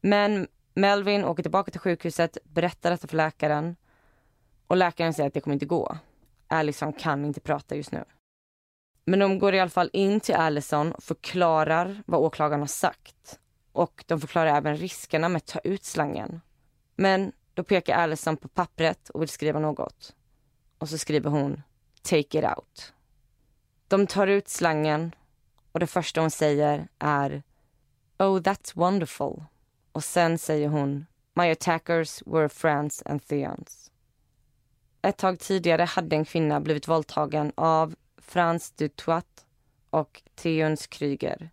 Men 0.00 0.48
Melvin 0.74 1.24
åker 1.24 1.42
tillbaka 1.42 1.70
till 1.70 1.80
sjukhuset, 1.80 2.38
berättar 2.44 2.90
detta 2.90 3.06
för 3.06 3.16
läkaren 3.16 3.76
och 4.66 4.76
läkaren 4.76 5.14
säger 5.14 5.26
att 5.26 5.34
det 5.34 5.40
kommer 5.40 5.54
inte 5.54 5.66
gå. 5.66 5.98
Allison 6.48 6.92
kan 6.92 7.24
inte 7.24 7.40
prata 7.40 7.76
just 7.76 7.92
nu. 7.92 8.04
Men 9.04 9.18
de 9.18 9.38
går 9.38 9.54
i 9.54 9.60
alla 9.60 9.70
fall 9.70 9.90
in 9.92 10.20
till 10.20 10.34
Allison 10.34 10.92
och 10.92 11.02
förklarar 11.02 12.02
vad 12.06 12.20
åklagaren 12.20 12.60
har 12.60 12.66
sagt. 12.66 13.38
Och 13.72 14.04
de 14.06 14.20
förklarar 14.20 14.56
även 14.56 14.76
riskerna 14.76 15.28
med 15.28 15.36
att 15.36 15.46
ta 15.46 15.58
ut 15.58 15.84
slangen. 15.84 16.40
Men 16.96 17.32
då 17.54 17.64
pekar 17.64 17.96
Allison 17.96 18.36
på 18.36 18.48
pappret 18.48 19.08
och 19.10 19.22
vill 19.22 19.28
skriva 19.28 19.58
något. 19.58 20.14
Och 20.78 20.88
så 20.88 20.98
skriver 20.98 21.30
hon 21.30 21.62
Take 22.02 22.38
it 22.38 22.44
out. 22.44 22.92
De 23.88 24.06
tar 24.06 24.26
ut 24.26 24.48
slangen 24.48 25.14
och 25.72 25.80
det 25.80 25.86
första 25.86 26.20
hon 26.20 26.30
säger 26.30 26.88
är 26.98 27.42
Oh 28.18 28.40
that's 28.40 28.72
wonderful. 28.74 29.42
Och 29.94 30.04
sen 30.04 30.38
säger 30.38 30.68
hon 30.68 31.06
My 31.34 31.50
attackers 31.50 32.22
were 32.26 32.48
friends 32.48 33.02
and 33.06 33.26
Theons. 33.26 33.90
Ett 35.02 35.16
tag 35.16 35.38
tidigare 35.38 35.82
hade 35.82 36.16
en 36.16 36.24
kvinna 36.24 36.60
blivit 36.60 36.88
våldtagen 36.88 37.52
av 37.54 37.94
Frans 38.16 38.70
Dutoit 38.70 39.46
och 39.90 40.22
Theons 40.34 40.86
Kryger. 40.86 41.50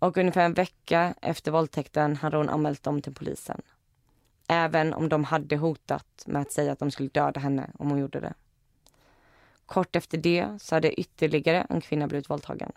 Och 0.00 0.16
ungefär 0.16 0.44
en 0.44 0.54
vecka 0.54 1.14
efter 1.22 1.52
våldtäkten 1.52 2.16
hade 2.16 2.36
hon 2.36 2.48
anmält 2.48 2.82
dem 2.82 3.02
till 3.02 3.14
polisen. 3.14 3.62
Även 4.48 4.94
om 4.94 5.08
de 5.08 5.24
hade 5.24 5.56
hotat 5.56 6.24
med 6.26 6.42
att 6.42 6.52
säga 6.52 6.72
att 6.72 6.78
de 6.78 6.90
skulle 6.90 7.08
döda 7.08 7.40
henne 7.40 7.70
om 7.78 7.90
hon 7.90 7.98
gjorde 7.98 8.20
det. 8.20 8.34
Kort 9.66 9.96
efter 9.96 10.18
det 10.18 10.62
så 10.62 10.74
hade 10.74 11.00
ytterligare 11.00 11.66
en 11.70 11.80
kvinna 11.80 12.08
blivit 12.08 12.30
våldtagen. 12.30 12.72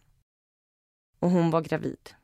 Och 1.19 1.29
hon 1.29 1.51
var 1.51 1.61
gravid. 1.61 2.16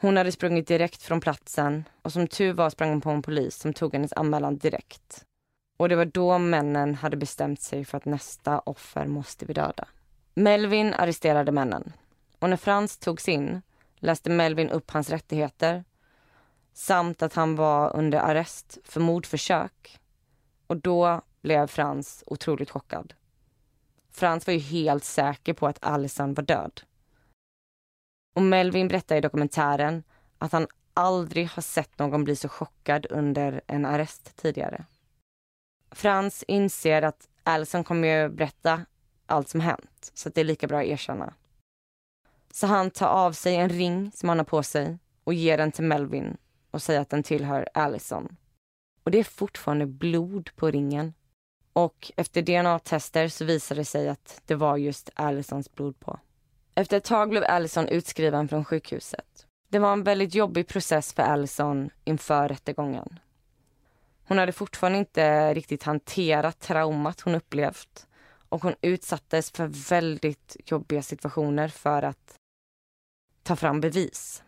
Hon 0.00 0.16
hade 0.16 0.32
sprungit 0.32 0.66
direkt 0.66 1.02
från 1.02 1.20
platsen 1.20 1.84
och 2.02 2.12
som 2.12 2.26
tur 2.26 2.52
var 2.52 2.70
sprang 2.70 2.90
hon 2.90 3.00
på 3.00 3.10
en 3.10 3.22
polis 3.22 3.56
som 3.56 3.72
tog 3.72 3.92
hennes 3.92 4.12
anmälan 4.12 4.58
direkt. 4.58 5.24
Och 5.78 5.88
det 5.88 5.96
var 5.96 6.04
då 6.04 6.38
männen 6.38 6.94
hade 6.94 7.16
bestämt 7.16 7.62
sig 7.62 7.84
för 7.84 7.96
att 7.96 8.04
nästa 8.04 8.58
offer 8.58 9.06
måste 9.06 9.44
vi 9.44 9.52
döda. 9.52 9.88
Melvin 10.34 10.94
arresterade 10.94 11.52
männen. 11.52 11.92
Och 12.38 12.50
när 12.50 12.56
Frans 12.56 12.98
togs 12.98 13.28
in 13.28 13.62
läste 13.96 14.30
Melvin 14.30 14.70
upp 14.70 14.90
hans 14.90 15.10
rättigheter 15.10 15.84
samt 16.72 17.22
att 17.22 17.34
han 17.34 17.56
var 17.56 17.96
under 17.96 18.18
arrest 18.18 18.78
för 18.84 19.00
mordförsök. 19.00 19.98
Och 20.66 20.76
då 20.76 21.22
blev 21.42 21.66
Frans 21.66 22.24
otroligt 22.26 22.70
chockad. 22.70 23.14
Frans 24.10 24.46
var 24.46 24.54
ju 24.54 24.60
helt 24.60 25.04
säker 25.04 25.52
på 25.52 25.66
att 25.66 25.84
Allison 25.84 26.34
var 26.34 26.42
död. 26.42 26.80
Och 28.34 28.42
Melvin 28.42 28.88
berättar 28.88 29.16
i 29.16 29.20
dokumentären 29.20 30.02
att 30.38 30.52
han 30.52 30.66
aldrig 30.94 31.48
har 31.48 31.62
sett 31.62 31.98
någon 31.98 32.24
bli 32.24 32.36
så 32.36 32.48
chockad 32.48 33.06
under 33.10 33.60
en 33.66 33.86
arrest 33.86 34.36
tidigare. 34.36 34.84
Frans 35.90 36.44
inser 36.48 37.02
att 37.02 37.28
Allison 37.42 37.84
kommer 37.84 38.08
ju 38.08 38.28
berätta 38.28 38.84
allt 39.26 39.48
som 39.48 39.60
hänt, 39.60 40.10
så 40.14 40.28
det 40.28 40.40
är 40.40 40.44
lika 40.44 40.66
bra 40.66 40.78
att 40.78 40.86
erkänna. 40.86 41.34
Så 42.52 42.66
han 42.66 42.90
tar 42.90 43.08
av 43.08 43.32
sig 43.32 43.56
en 43.56 43.68
ring 43.68 44.12
som 44.14 44.28
han 44.28 44.38
har 44.38 44.44
på 44.44 44.62
sig 44.62 44.98
och 45.24 45.34
ger 45.34 45.58
den 45.58 45.72
till 45.72 45.84
Melvin 45.84 46.36
och 46.70 46.82
säger 46.82 47.00
att 47.00 47.10
den 47.10 47.22
tillhör 47.22 47.68
Allison. 47.74 48.36
Och 49.02 49.10
det 49.10 49.18
är 49.18 49.24
fortfarande 49.24 49.86
blod 49.86 50.50
på 50.56 50.70
ringen. 50.70 51.14
Och 51.72 52.12
efter 52.16 52.42
DNA-tester 52.42 53.28
så 53.28 53.44
visar 53.44 53.76
det 53.76 53.84
sig 53.84 54.08
att 54.08 54.42
det 54.46 54.54
var 54.54 54.76
just 54.76 55.10
Allisons 55.14 55.74
blod 55.74 56.00
på. 56.00 56.18
Efter 56.78 56.96
ett 56.96 57.04
tag 57.04 57.30
blev 57.30 57.44
Allison 57.44 57.88
utskriven 57.88 58.48
från 58.48 58.64
sjukhuset. 58.64 59.46
Det 59.68 59.78
var 59.78 59.92
en 59.92 60.02
väldigt 60.02 60.34
jobbig 60.34 60.66
process 60.68 61.12
för 61.12 61.22
Allison 61.22 61.90
inför 62.04 62.48
rättegången. 62.48 63.18
Hon 64.24 64.38
hade 64.38 64.52
fortfarande 64.52 64.98
inte 64.98 65.54
riktigt 65.54 65.82
hanterat 65.82 66.60
traumat 66.60 67.20
hon 67.20 67.34
upplevt 67.34 68.06
och 68.48 68.62
hon 68.62 68.74
utsattes 68.80 69.50
för 69.50 69.66
väldigt 69.88 70.56
jobbiga 70.64 71.02
situationer 71.02 71.68
för 71.68 72.02
att 72.02 72.34
ta 73.42 73.56
fram 73.56 73.80
bevis. 73.80 74.42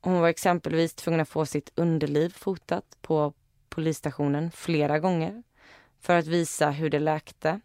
Hon 0.00 0.20
var 0.20 0.28
exempelvis 0.28 0.94
tvungen 0.94 1.20
att 1.20 1.28
få 1.28 1.46
sitt 1.46 1.72
underliv 1.74 2.30
fotat 2.30 2.98
på 3.00 3.32
polisstationen 3.68 4.50
flera 4.50 4.98
gånger 4.98 5.42
för 6.00 6.18
att 6.18 6.26
visa 6.26 6.70
hur 6.70 6.90
det 6.90 7.00
läkte. 7.00 7.60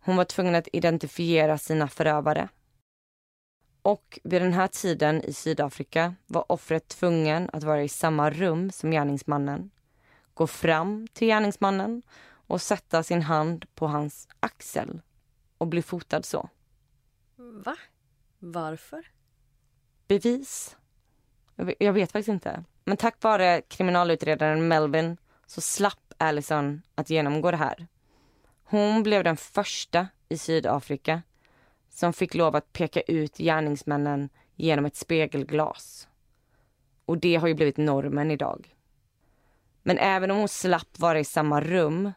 Hon 0.00 0.16
var 0.16 0.24
tvungen 0.24 0.54
att 0.54 0.68
identifiera 0.72 1.58
sina 1.58 1.88
förövare. 1.88 2.48
Och 3.88 4.18
vid 4.24 4.42
den 4.42 4.52
här 4.52 4.68
tiden 4.68 5.24
i 5.24 5.32
Sydafrika 5.32 6.14
var 6.26 6.52
offret 6.52 6.88
tvungen 6.88 7.50
att 7.52 7.64
vara 7.64 7.82
i 7.82 7.88
samma 7.88 8.30
rum 8.30 8.70
som 8.70 8.90
gärningsmannen, 8.90 9.70
gå 10.34 10.46
fram 10.46 11.08
till 11.12 11.28
gärningsmannen 11.28 12.02
och 12.30 12.62
sätta 12.62 13.02
sin 13.02 13.22
hand 13.22 13.64
på 13.74 13.86
hans 13.86 14.28
axel 14.40 15.00
och 15.58 15.66
bli 15.66 15.82
fotad 15.82 16.22
så. 16.22 16.48
Va? 17.36 17.76
Varför? 18.38 19.06
Bevis? 20.08 20.76
Jag 21.78 21.92
vet 21.92 22.12
faktiskt 22.12 22.28
inte. 22.28 22.64
Men 22.84 22.96
tack 22.96 23.22
vare 23.22 23.62
kriminalutredaren 23.68 24.68
Melvin 24.68 25.16
så 25.46 25.60
slapp 25.60 26.12
Allison 26.18 26.82
att 26.94 27.10
genomgå 27.10 27.50
det 27.50 27.56
här. 27.56 27.86
Hon 28.64 29.02
blev 29.02 29.24
den 29.24 29.36
första 29.36 30.08
i 30.28 30.38
Sydafrika 30.38 31.22
som 31.98 32.12
fick 32.12 32.34
lov 32.34 32.56
att 32.56 32.72
peka 32.72 33.00
ut 33.00 33.36
gärningsmännen 33.36 34.28
genom 34.56 34.84
ett 34.84 34.96
spegelglas. 34.96 36.08
Och 37.06 37.18
det 37.18 37.36
har 37.36 37.48
ju 37.48 37.54
blivit 37.54 37.76
normen 37.76 38.30
idag. 38.30 38.74
Men 39.82 39.98
även 39.98 40.30
om 40.30 40.36
hon 40.36 40.48
slapp 40.48 40.98
vara 40.98 41.20
i 41.20 41.24
samma 41.24 41.60
rum 41.60 42.12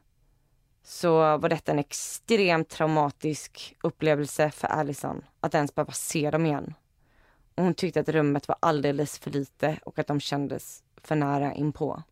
så 0.84 1.38
var 1.38 1.50
detta 1.50 1.72
en 1.72 1.80
extremt 1.80 2.70
traumatisk 2.70 3.76
upplevelse 3.84 4.52
för 4.52 4.68
Allison 4.68 5.26
att 5.40 5.56
ens 5.56 5.76
behöva 5.76 5.94
se 5.94 6.32
dem 6.32 6.46
igen. 6.46 6.74
Och 7.56 7.64
hon 7.64 7.74
tyckte 7.74 8.00
att 8.00 8.10
rummet 8.10 8.48
var 8.48 8.58
alldeles 8.60 9.20
för 9.20 9.32
lite 9.32 9.80
och 9.84 10.00
att 10.00 10.08
de 10.08 10.20
kändes 10.20 10.84
för 11.04 11.16
nära 11.16 11.54
inpå. 11.54 12.04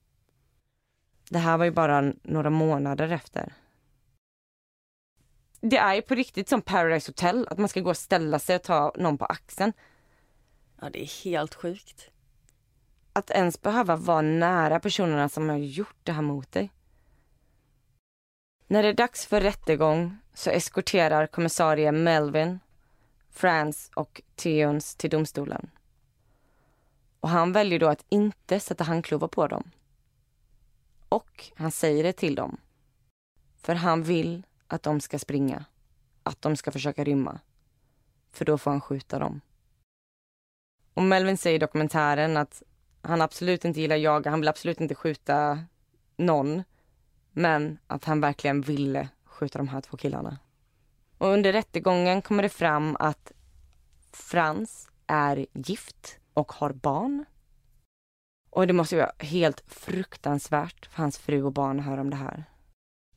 Det 1.30 1.40
här 1.40 1.58
var 1.58 1.66
ju 1.66 1.72
bara 1.72 2.14
några 2.24 2.50
månader 2.50 3.12
efter. 3.12 3.54
Det 5.62 5.78
är 5.78 5.96
ju 5.96 6.02
på 6.02 6.16
riktigt 6.16 6.50
som 6.50 6.62
Paradise 6.62 7.10
Hotel, 7.10 7.48
att 7.50 7.58
man 7.58 7.70
ska 7.70 7.82
gå 7.82 7.90
och 7.90 7.98
ställa 7.98 8.40
sig 8.40 8.56
och 8.56 8.64
ta 8.64 8.94
någon 8.98 9.18
på 9.18 9.26
axeln. 9.26 9.74
Ja, 10.82 10.90
det 10.90 11.02
är 11.02 11.24
helt 11.24 11.56
sjukt. 11.56 12.10
Att 13.14 13.32
ens 13.32 13.62
behöva 13.62 13.96
vara 13.96 14.22
nära 14.22 14.80
personerna 14.80 15.30
som 15.30 15.50
har 15.50 15.58
gjort 15.58 15.98
det 16.04 16.12
här 16.12 16.22
mot 16.22 16.52
dig. 16.52 16.72
När 18.68 18.84
det 18.84 18.90
är 18.90 18.94
dags 18.94 19.26
för 19.26 19.42
rättegång 19.42 20.18
så 20.34 20.50
eskorterar 20.50 21.28
kommissarie 21.28 21.92
Melvin, 21.92 22.60
Frans 23.30 23.92
och 23.96 24.22
Theons 24.36 24.96
till 24.96 25.10
domstolen. 25.10 25.70
Och 27.20 27.30
han 27.30 27.54
väljer 27.54 27.80
då 27.80 27.88
att 27.88 28.06
inte 28.10 28.60
sätta 28.60 28.84
handklovar 28.84 29.28
på 29.28 29.48
dem. 29.48 29.72
Och 31.10 31.52
han 31.56 31.72
säger 31.72 32.04
det 32.04 32.14
till 32.14 32.36
dem. 32.36 32.58
För 33.62 33.76
han 33.76 34.04
vill 34.04 34.44
att 34.70 34.84
de 34.84 35.02
ska 35.02 35.20
springa. 35.20 35.66
Att 36.24 36.42
de 36.42 36.56
ska 36.56 36.72
försöka 36.72 37.04
rymma. 37.04 37.40
För 38.32 38.46
då 38.46 38.58
får 38.58 38.72
han 38.72 38.82
skjuta 38.82 39.20
dem. 39.20 39.42
Och 40.94 41.04
Melvin 41.04 41.38
säger 41.38 41.56
i 41.56 41.60
dokumentären 41.60 42.38
att 42.38 42.64
han 43.02 43.22
absolut 43.22 43.66
inte 43.66 43.82
gillar 43.82 43.96
jaga, 43.96 44.32
han 44.32 44.40
vill 44.40 44.50
absolut 44.50 44.82
inte 44.82 44.96
skjuta 44.96 45.64
någon. 46.18 46.64
Men 47.32 47.80
att 47.88 48.06
han 48.06 48.22
verkligen 48.22 48.62
ville 48.62 49.10
skjuta 49.24 49.60
de 49.60 49.68
här 49.68 49.82
två 49.82 49.98
killarna. 49.98 50.38
Och 51.18 51.28
under 51.28 51.54
rättegången 51.54 52.22
kommer 52.22 52.44
det 52.44 52.50
fram 52.50 52.96
att 53.00 53.32
Frans 54.12 54.90
är 55.08 55.46
gift 55.54 56.20
och 56.34 56.52
har 56.52 56.74
barn. 56.74 57.26
Och 58.50 58.68
det 58.68 58.74
måste 58.74 58.96
vara 58.96 59.12
helt 59.20 59.64
fruktansvärt 59.68 60.86
för 60.86 61.02
hans 61.02 61.18
fru 61.18 61.44
och 61.44 61.54
barn 61.54 61.80
att 61.80 61.86
höra 61.86 62.02
om 62.02 62.10
det 62.10 62.16
här. 62.16 62.44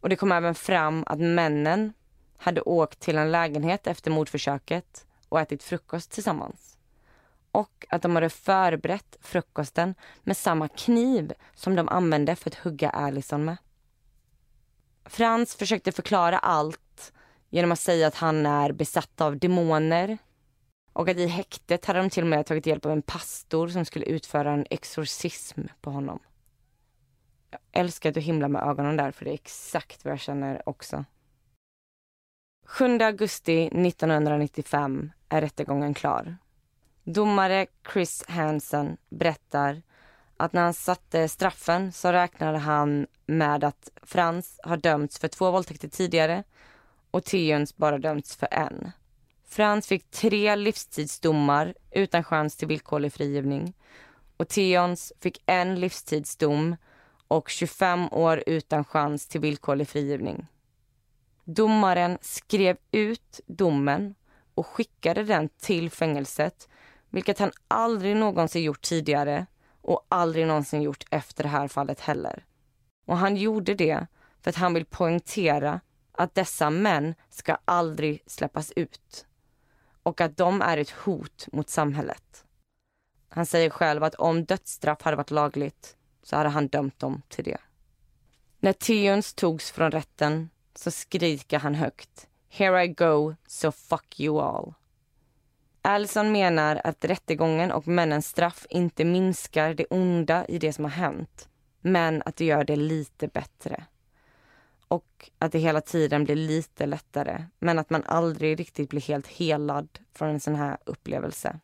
Och 0.03 0.09
det 0.09 0.16
kom 0.16 0.32
även 0.32 0.55
fram 0.55 1.05
att 1.07 1.18
männen 1.18 1.92
hade 2.36 2.61
åkt 2.61 3.00
till 3.00 3.18
en 3.18 3.32
lägenhet 3.32 3.86
efter 3.86 4.11
mordförsöket 4.11 5.07
och 5.28 5.40
ätit 5.40 5.62
frukost 5.62 6.11
tillsammans. 6.11 6.78
Och 7.53 7.86
att 7.88 8.03
de 8.03 8.14
hade 8.14 8.30
förberett 8.30 9.16
frukosten 9.20 9.94
med 10.22 10.36
samma 10.36 10.68
kniv 10.68 11.32
som 11.55 11.76
de 11.76 11.88
använde 11.88 12.36
för 12.36 12.50
att 12.50 12.55
hugga 12.55 12.90
Allison 12.90 13.44
med. 13.44 13.57
Frans 15.05 15.55
försökte 15.55 15.92
förklara 15.92 16.38
allt 16.38 17.12
genom 17.50 17.72
att 17.72 17.80
säga 17.80 18.07
att 18.07 18.14
han 18.14 18.46
är 18.46 18.72
besatt 18.72 19.20
av 19.20 19.38
demoner 19.38 20.18
och 20.92 21.09
att 21.09 21.16
i 21.16 21.26
häktet 21.26 21.84
hade 21.84 21.98
de 21.98 22.11
till 22.11 22.22
och 22.22 22.28
med 22.28 22.46
tagit 22.46 22.66
hjälp 22.66 22.86
av 22.86 22.92
en 22.92 23.03
pastor 23.03 23.68
som 23.68 23.84
skulle 23.84 24.07
utföra 24.07 24.53
en 24.53 24.66
exorcism 24.70 25.61
på 25.80 25.90
honom. 25.90 26.18
Jag 27.53 27.61
älskar 27.72 28.09
att 28.09 28.14
du 28.14 28.20
himlar 28.20 28.48
med 28.48 28.62
ögonen 28.62 28.96
där 28.96 29.11
för 29.11 29.24
det 29.24 29.30
är 29.30 29.34
exakt 29.34 30.05
vad 30.05 30.12
jag 30.12 30.20
känner 30.20 30.68
också. 30.68 31.05
7 32.66 32.98
augusti 32.98 33.66
1995 33.66 35.11
är 35.28 35.40
rättegången 35.40 35.94
klar. 35.94 36.36
Domare 37.05 37.66
Chris 37.92 38.24
Hansen 38.28 38.96
berättar 39.09 39.82
att 40.36 40.53
när 40.53 40.62
han 40.62 40.74
satte 40.74 41.28
straffen 41.28 41.92
så 41.92 42.12
räknade 42.12 42.59
han 42.59 43.07
med 43.26 43.64
att 43.64 43.90
Frans 44.03 44.61
har 44.62 44.76
dömts 44.76 45.18
för 45.18 45.28
två 45.28 45.50
våldtäkter 45.50 45.88
tidigare 45.88 46.44
och 47.11 47.24
Theons 47.24 47.76
bara 47.76 47.98
dömts 47.98 48.36
för 48.36 48.48
en. 48.50 48.92
Frans 49.48 49.86
fick 49.86 50.11
tre 50.11 50.57
livstidsdomar 50.57 51.74
utan 51.90 52.24
chans 52.24 52.57
till 52.57 52.68
villkorlig 52.68 53.12
frigivning 53.12 53.74
och 54.36 54.48
Theons 54.48 55.12
fick 55.20 55.42
en 55.46 55.80
livstidsdom 55.80 56.76
och 57.33 57.49
25 57.49 58.09
år 58.12 58.43
utan 58.47 58.85
chans 58.85 59.26
till 59.26 59.41
villkorlig 59.41 59.89
frigivning. 59.89 60.47
Domaren 61.45 62.18
skrev 62.20 62.76
ut 62.91 63.41
domen 63.47 64.14
och 64.55 64.66
skickade 64.66 65.22
den 65.24 65.49
till 65.49 65.91
fängelset 65.91 66.68
vilket 67.11 67.39
han 67.39 67.53
aldrig 67.68 68.16
någonsin 68.16 68.62
gjort 68.62 68.83
tidigare 68.83 69.47
och 69.80 70.07
aldrig 70.09 70.47
någonsin 70.47 70.83
gjort 70.83 71.05
efter 71.11 71.43
det 71.43 71.49
här 71.49 71.68
fallet 71.68 72.01
heller. 72.01 72.45
Och 73.07 73.16
han 73.16 73.37
gjorde 73.37 73.74
det 73.74 74.07
för 74.41 74.51
att 74.51 74.57
han 74.57 74.74
vill 74.74 74.85
poängtera 74.85 75.80
att 76.12 76.35
dessa 76.35 76.70
män 76.70 77.14
ska 77.30 77.57
aldrig 77.64 78.22
släppas 78.26 78.72
ut 78.76 79.26
och 80.03 80.20
att 80.20 80.37
de 80.37 80.62
är 80.62 80.76
ett 80.76 80.91
hot 80.91 81.47
mot 81.53 81.68
samhället. 81.68 82.45
Han 83.28 83.47
säger 83.47 83.70
själv 83.70 84.05
att 84.05 84.14
om 84.14 84.45
dödsstraff 84.45 85.03
hade 85.03 85.16
varit 85.16 85.30
lagligt 85.30 85.97
så 86.23 86.37
hade 86.37 86.49
han 86.49 86.68
dömt 86.68 86.99
dem 86.99 87.23
till 87.29 87.45
det. 87.45 87.59
När 88.61 88.73
Theons 88.73 89.35
togs 89.35 89.70
från 89.70 89.91
rätten 89.91 90.51
så 90.75 90.91
skriker 90.91 91.59
han 91.59 91.75
högt 91.75 92.29
Here 92.49 92.85
I 92.85 92.89
go, 92.89 93.35
so 93.47 93.73
fuck 93.73 94.20
you 94.20 94.41
all. 94.41 94.75
Allison 95.83 96.33
menar 96.33 96.81
att 96.85 97.05
rättegången 97.05 97.73
och 97.73 97.89
männens 97.89 98.27
straff 98.27 98.66
inte 98.70 99.05
minskar 99.05 99.75
det 99.75 99.87
onda 99.91 100.47
i 100.47 100.59
det 100.59 100.73
som 100.73 100.85
har 100.85 100.91
hänt 100.91 101.49
men 101.81 102.23
att 102.27 102.37
det 102.37 102.45
gör 102.45 102.64
det 102.64 102.77
lite 102.77 103.29
bättre. 103.29 103.85
Och 104.89 105.31
att 105.39 105.53
det 105.53 105.59
hela 105.59 105.81
tiden 105.81 106.25
blir 106.25 106.37
lite 106.37 106.87
lättare 106.87 107.45
men 107.59 107.79
att 107.79 107.91
man 107.91 108.05
aldrig 108.05 108.61
riktigt 108.61 108.91
blir 108.91 109.01
helt 109.01 109.27
helad 109.27 109.99
från 110.14 110.29
en 110.29 110.41
sån 110.41 110.55
här 110.55 110.77
upplevelse. 110.87 111.61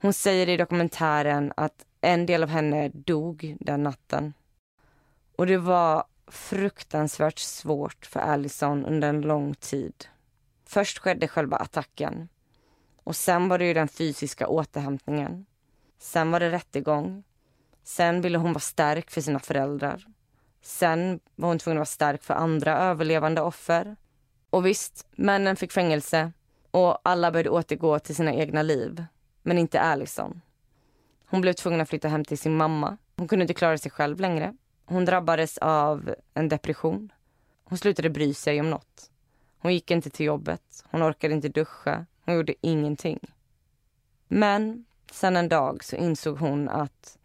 Hon 0.00 0.12
säger 0.12 0.48
i 0.48 0.56
dokumentären 0.56 1.52
att 1.56 1.86
en 2.04 2.26
del 2.26 2.42
av 2.42 2.48
henne 2.48 2.88
dog 2.88 3.56
den 3.60 3.82
natten. 3.82 4.34
Och 5.36 5.46
det 5.46 5.58
var 5.58 6.04
fruktansvärt 6.26 7.38
svårt 7.38 8.06
för 8.06 8.20
Allison 8.20 8.86
under 8.86 9.08
en 9.08 9.20
lång 9.20 9.54
tid. 9.54 9.94
Först 10.66 10.98
skedde 10.98 11.28
själva 11.28 11.56
attacken. 11.56 12.28
Och 13.04 13.16
sen 13.16 13.48
var 13.48 13.58
det 13.58 13.64
ju 13.64 13.74
den 13.74 13.88
fysiska 13.88 14.48
återhämtningen. 14.48 15.46
Sen 15.98 16.30
var 16.30 16.40
det 16.40 16.50
rättegång. 16.50 17.24
Sen 17.82 18.20
ville 18.20 18.38
hon 18.38 18.52
vara 18.52 18.60
stark 18.60 19.10
för 19.10 19.20
sina 19.20 19.38
föräldrar. 19.38 20.06
Sen 20.62 21.20
var 21.34 21.48
hon 21.48 21.58
tvungen 21.58 21.76
att 21.76 21.80
vara 21.80 21.86
stark 21.86 22.22
för 22.22 22.34
andra 22.34 22.78
överlevande 22.78 23.40
offer. 23.40 23.96
Och 24.50 24.66
visst, 24.66 25.06
männen 25.10 25.56
fick 25.56 25.72
fängelse 25.72 26.32
och 26.70 26.98
alla 27.02 27.30
började 27.30 27.50
återgå 27.50 27.98
till 27.98 28.16
sina 28.16 28.34
egna 28.34 28.62
liv. 28.62 29.04
Men 29.42 29.58
inte 29.58 29.80
Allison. 29.80 30.40
Hon 31.34 31.40
blev 31.40 31.52
tvungen 31.52 31.80
att 31.80 31.88
flytta 31.88 32.08
hem 32.08 32.24
till 32.24 32.38
sin 32.38 32.56
mamma. 32.56 32.96
Hon 33.16 33.28
kunde 33.28 33.42
inte 33.42 33.54
klara 33.54 33.78
sig 33.78 33.90
själv 33.90 34.20
längre. 34.20 34.54
Hon 34.84 35.04
drabbades 35.04 35.58
av 35.58 36.14
en 36.34 36.48
depression. 36.48 37.12
Hon 37.64 37.78
slutade 37.78 38.10
bry 38.10 38.34
sig 38.34 38.60
om 38.60 38.70
något. 38.70 39.10
Hon 39.58 39.72
gick 39.72 39.90
inte 39.90 40.10
till 40.10 40.26
jobbet. 40.26 40.84
Hon 40.90 41.02
orkade 41.02 41.34
inte 41.34 41.48
duscha. 41.48 42.06
Hon 42.24 42.34
gjorde 42.34 42.54
ingenting. 42.60 43.18
Men 44.28 44.84
sen 45.10 45.36
en 45.36 45.48
dag 45.48 45.84
så 45.84 45.96
insåg 45.96 46.38
hon 46.38 46.68
att 46.68 47.18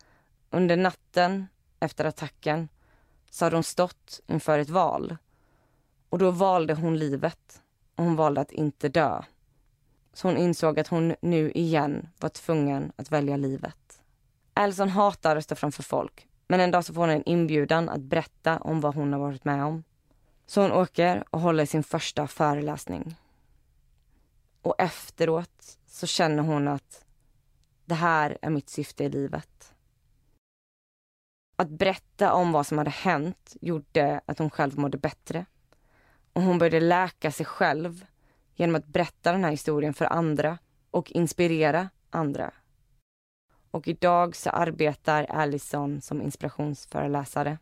under 0.50 0.78
natten 0.78 1.48
efter 1.80 2.06
attacken 2.06 2.70
så 3.30 3.46
hade 3.46 3.56
hon 3.56 3.64
stått 3.64 4.22
inför 4.28 4.60
ett 4.60 4.70
val. 4.70 5.18
Och 6.10 6.20
då 6.20 6.32
valde 6.32 6.74
hon 6.74 6.98
livet. 6.98 7.62
Och 7.96 8.04
hon 8.04 8.16
valde 8.16 8.42
att 8.42 8.52
inte 8.52 8.90
dö. 8.90 9.22
Så 10.14 10.28
hon 10.28 10.38
insåg 10.38 10.80
att 10.80 10.88
hon 10.88 11.16
nu 11.22 11.52
igen 11.52 12.08
var 12.20 12.30
tvungen 12.30 12.92
att 12.96 13.12
välja 13.12 13.38
livet. 13.38 13.89
Alison 14.60 14.90
hatar 14.90 15.36
att 15.36 15.44
stå 15.44 15.56
framför 15.56 15.84
folk. 15.84 16.28
Men 16.48 16.60
en 16.60 16.72
dag 16.72 16.86
så 16.86 16.94
får 16.94 17.02
hon 17.02 17.10
en 17.10 17.24
inbjudan 17.30 17.90
att 17.90 18.02
berätta 18.02 18.60
om 18.60 18.82
vad 18.82 18.96
hon 18.96 19.14
har 19.14 19.20
varit 19.20 19.46
med 19.46 19.64
om. 19.64 19.84
Så 20.46 20.62
hon 20.62 20.72
åker 20.72 21.24
och 21.30 21.40
håller 21.40 21.66
sin 21.66 21.84
första 21.84 22.28
föreläsning. 22.28 23.16
Och 24.62 24.76
efteråt 24.78 25.78
så 25.88 26.08
känner 26.08 26.44
hon 26.44 26.68
att 26.68 27.06
det 27.86 27.96
här 27.96 28.38
är 28.42 28.50
mitt 28.50 28.70
syfte 28.70 29.04
i 29.04 29.10
livet. 29.10 29.74
Att 31.56 31.70
berätta 31.70 32.34
om 32.34 32.52
vad 32.52 32.68
som 32.68 32.78
hade 32.78 32.90
hänt 32.90 33.56
gjorde 33.62 34.22
att 34.26 34.40
hon 34.40 34.50
själv 34.50 34.80
mådde 34.80 34.98
bättre. 34.98 35.46
Och 36.34 36.42
hon 36.42 36.58
började 36.58 36.80
läka 36.80 37.32
sig 37.32 37.46
själv 37.46 38.06
genom 38.56 38.76
att 38.76 38.86
berätta 38.86 39.32
den 39.32 39.44
här 39.44 39.52
historien 39.52 39.94
för 39.94 40.06
andra 40.06 40.58
och 40.92 41.12
inspirera 41.12 41.90
andra. 42.10 42.52
Och 43.72 43.88
idag 43.88 44.36
så 44.36 44.50
arbetar 44.50 45.24
Allison 45.24 46.02
som 46.02 46.22
inspirationsföreläsare. 46.22 47.58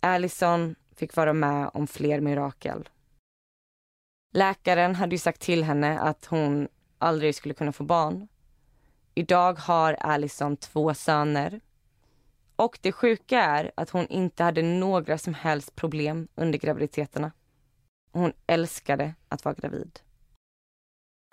Allison 0.00 0.74
fick 0.96 1.16
vara 1.16 1.32
med 1.32 1.70
om 1.74 1.86
fler 1.86 2.20
mirakel. 2.20 2.88
Läkaren 4.34 4.94
hade 4.94 5.14
ju 5.14 5.18
sagt 5.18 5.40
till 5.40 5.64
henne 5.64 5.98
att 5.98 6.24
hon 6.24 6.68
aldrig 6.98 7.34
skulle 7.34 7.54
kunna 7.54 7.72
få 7.72 7.84
barn. 7.84 8.28
Idag 9.14 9.58
har 9.58 9.92
Allison 9.94 10.56
två 10.56 10.94
söner. 10.94 11.60
Och 12.56 12.78
det 12.82 12.92
sjuka 12.92 13.40
är 13.40 13.72
att 13.74 13.90
hon 13.90 14.06
inte 14.06 14.42
hade 14.44 14.62
några 14.62 15.18
som 15.18 15.34
helst 15.34 15.76
problem 15.76 16.28
under 16.34 16.58
graviditeterna. 16.58 17.32
Hon 18.12 18.32
älskade 18.46 19.14
att 19.28 19.44
vara 19.44 19.54
gravid. 19.54 20.00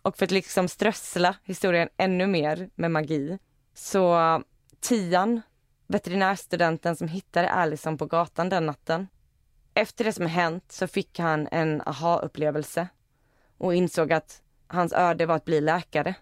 Och 0.01 0.17
för 0.17 0.25
att 0.25 0.31
liksom 0.31 0.67
strössla 0.67 1.35
historien 1.43 1.89
ännu 1.97 2.27
mer 2.27 2.69
med 2.75 2.91
magi 2.91 3.39
så 3.75 4.43
Tian, 4.79 5.41
veterinärstudenten 5.87 6.95
som 6.95 7.07
hittade 7.07 7.49
Allison 7.49 7.97
på 7.97 8.05
gatan 8.05 8.49
den 8.49 8.65
natten. 8.65 9.07
Efter 9.73 10.03
det 10.03 10.13
som 10.13 10.25
hänt 10.25 10.71
så 10.71 10.87
fick 10.87 11.19
han 11.19 11.47
en 11.51 11.81
aha-upplevelse 11.85 12.87
och 13.57 13.75
insåg 13.75 14.13
att 14.13 14.41
hans 14.67 14.93
öde 14.93 15.25
var 15.25 15.35
att 15.35 15.45
bli 15.45 15.61
läkare. 15.61 16.15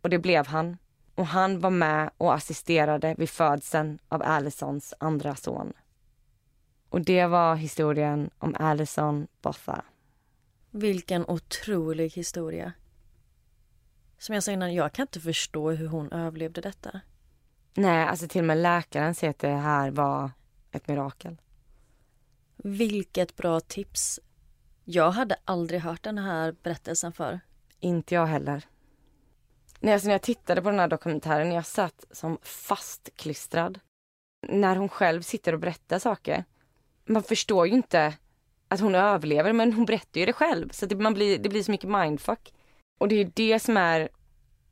Och 0.00 0.10
det 0.10 0.18
blev 0.18 0.46
han. 0.46 0.76
Och 1.14 1.26
han 1.26 1.60
var 1.60 1.70
med 1.70 2.10
och 2.18 2.34
assisterade 2.34 3.14
vid 3.18 3.30
födseln 3.30 3.98
av 4.08 4.22
Allisons 4.22 4.94
andra 4.98 5.34
son. 5.36 5.72
Och 6.88 7.00
det 7.00 7.26
var 7.26 7.54
historien 7.54 8.30
om 8.38 8.56
Allison 8.58 9.26
Botha. 9.42 9.84
Vilken 10.70 11.26
otrolig 11.28 12.10
historia. 12.10 12.72
Som 14.22 14.34
jag 14.34 14.44
sa 14.44 14.52
innan, 14.52 14.74
jag 14.74 14.92
kan 14.92 15.02
inte 15.02 15.20
förstå 15.20 15.70
hur 15.70 15.86
hon 15.86 16.12
överlevde 16.12 16.60
detta. 16.60 17.00
Nej, 17.74 18.06
alltså 18.06 18.28
till 18.28 18.40
och 18.40 18.46
med 18.46 18.58
läkaren 18.58 19.14
säger 19.14 19.30
att 19.30 19.38
det 19.38 19.48
här 19.48 19.90
var 19.90 20.30
ett 20.72 20.88
mirakel. 20.88 21.36
Vilket 22.56 23.36
bra 23.36 23.60
tips. 23.60 24.20
Jag 24.84 25.10
hade 25.10 25.36
aldrig 25.44 25.80
hört 25.80 26.02
den 26.02 26.18
här 26.18 26.54
berättelsen 26.62 27.12
för. 27.12 27.40
Inte 27.80 28.14
jag 28.14 28.26
heller. 28.26 28.64
Nej, 29.80 29.94
alltså 29.94 30.08
när 30.08 30.14
jag 30.14 30.22
tittade 30.22 30.62
på 30.62 30.70
den 30.70 30.78
här 30.78 30.88
dokumentären, 30.88 31.52
jag 31.52 31.66
satt 31.66 32.04
som 32.10 32.38
fastklistrad. 32.42 33.80
När 34.48 34.76
hon 34.76 34.88
själv 34.88 35.22
sitter 35.22 35.52
och 35.52 35.60
berättar 35.60 35.98
saker. 35.98 36.44
Man 37.04 37.22
förstår 37.22 37.66
ju 37.66 37.72
inte 37.72 38.14
att 38.68 38.80
hon 38.80 38.94
överlever, 38.94 39.52
men 39.52 39.72
hon 39.72 39.84
berättar 39.84 40.20
ju 40.20 40.26
det 40.26 40.32
själv. 40.32 40.68
Så 40.68 40.86
det, 40.86 40.94
man 40.96 41.14
blir, 41.14 41.38
det 41.38 41.48
blir 41.48 41.62
så 41.62 41.70
mycket 41.70 41.90
mindfuck. 41.90 42.52
Och 43.02 43.08
det 43.08 43.20
är 43.20 43.30
det 43.34 43.58
som 43.58 43.76
är 43.76 44.08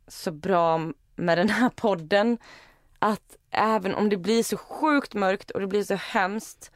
så 0.09 0.31
bra 0.31 0.93
med 1.17 1.39
den 1.39 1.49
här 1.49 1.69
podden. 1.69 2.39
Att 2.99 3.37
även 3.51 3.95
om 3.95 4.09
det 4.09 4.17
blir 4.17 4.43
så 4.43 4.57
sjukt 4.57 5.15
mörkt 5.15 5.51
och 5.51 5.61
det 5.61 5.67
blir 5.67 5.83
så 5.83 5.95
hemskt 5.95 6.71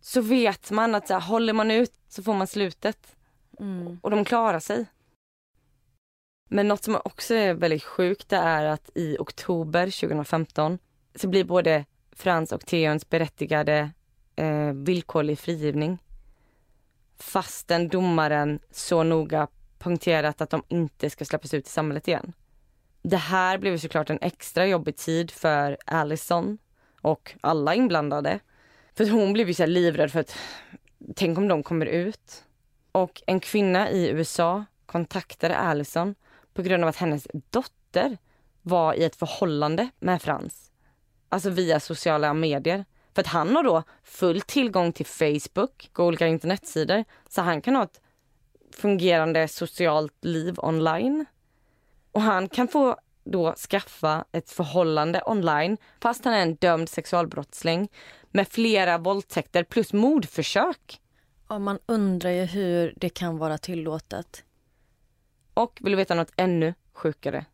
så 0.00 0.20
vet 0.20 0.70
man 0.70 0.94
att 0.94 1.08
så 1.08 1.14
här, 1.14 1.20
håller 1.20 1.52
man 1.52 1.70
ut 1.70 1.92
så 2.08 2.22
får 2.22 2.34
man 2.34 2.46
slutet. 2.46 3.16
Mm. 3.60 3.98
Och 4.02 4.10
de 4.10 4.24
klarar 4.24 4.60
sig. 4.60 4.86
Men 6.48 6.68
något 6.68 6.84
som 6.84 7.00
också 7.04 7.34
är 7.34 7.54
väldigt 7.54 7.84
sjukt 7.84 8.28
det 8.28 8.36
är 8.36 8.64
att 8.64 8.90
i 8.94 9.16
oktober 9.18 10.00
2015 10.00 10.78
så 11.14 11.28
blir 11.28 11.44
både 11.44 11.84
Frans 12.12 12.52
och 12.52 12.66
Theons 12.66 13.08
berättigade 13.08 13.90
eh, 14.36 14.72
villkorlig 14.72 15.38
frigivning. 15.38 15.98
Fastän 17.18 17.88
domaren 17.88 18.60
så 18.70 19.02
noga 19.02 19.48
poängterat 19.78 20.40
att 20.40 20.50
de 20.50 20.62
inte 20.68 21.10
ska 21.10 21.24
släppas 21.24 21.54
ut 21.54 21.66
i 21.66 21.70
samhället 21.70 22.08
igen. 22.08 22.32
Det 23.02 23.16
här 23.16 23.58
blev 23.58 23.78
såklart 23.78 24.10
en 24.10 24.18
extra 24.20 24.66
jobbig 24.66 24.96
tid 24.96 25.30
för 25.30 25.76
Allison 25.84 26.58
och 27.00 27.34
alla 27.40 27.74
inblandade. 27.74 28.40
För 28.94 29.10
hon 29.10 29.32
blev 29.32 29.48
ju 29.48 29.54
så 29.54 29.66
livrädd 29.66 30.12
för 30.12 30.20
att 30.20 30.36
tänk 31.14 31.38
om 31.38 31.48
de 31.48 31.62
kommer 31.62 31.86
ut. 31.86 32.44
Och 32.92 33.22
en 33.26 33.40
kvinna 33.40 33.90
i 33.90 34.08
USA 34.08 34.64
kontaktade 34.86 35.56
Allison 35.56 36.14
på 36.54 36.62
grund 36.62 36.82
av 36.82 36.88
att 36.88 36.96
hennes 36.96 37.28
dotter 37.50 38.18
var 38.62 38.94
i 38.94 39.04
ett 39.04 39.16
förhållande 39.16 39.88
med 39.98 40.22
Frans. 40.22 40.72
Alltså 41.28 41.50
via 41.50 41.80
sociala 41.80 42.34
medier. 42.34 42.84
För 43.14 43.20
att 43.20 43.26
han 43.26 43.56
har 43.56 43.62
då 43.62 43.82
full 44.02 44.40
tillgång 44.40 44.92
till 44.92 45.06
Facebook 45.06 45.90
och 45.92 46.04
olika 46.04 46.26
internetsidor. 46.26 47.04
Så 47.28 47.42
han 47.42 47.62
kan 47.62 47.76
ha 47.76 47.82
ett 47.82 48.00
fungerande 48.72 49.48
socialt 49.48 50.24
liv 50.24 50.54
online. 50.58 51.24
Och 52.12 52.22
han 52.22 52.48
kan 52.48 52.68
få 52.68 52.96
då 53.24 53.54
skaffa 53.54 54.24
ett 54.32 54.50
förhållande 54.50 55.22
online 55.26 55.76
fast 56.00 56.24
han 56.24 56.34
är 56.34 56.42
en 56.42 56.54
dömd 56.54 56.88
sexualbrottsling 56.88 57.88
med 58.30 58.48
flera 58.48 58.98
våldtäkter 58.98 59.64
plus 59.64 59.92
mordförsök. 59.92 61.00
Ja, 61.48 61.58
man 61.58 61.78
undrar 61.86 62.30
ju 62.30 62.44
hur 62.44 62.94
det 62.96 63.08
kan 63.08 63.38
vara 63.38 63.58
tillåtet. 63.58 64.44
Och 65.54 65.78
vill 65.80 65.92
du 65.92 65.96
veta 65.96 66.14
något 66.14 66.32
ännu 66.36 66.74
sjukare? 66.92 67.44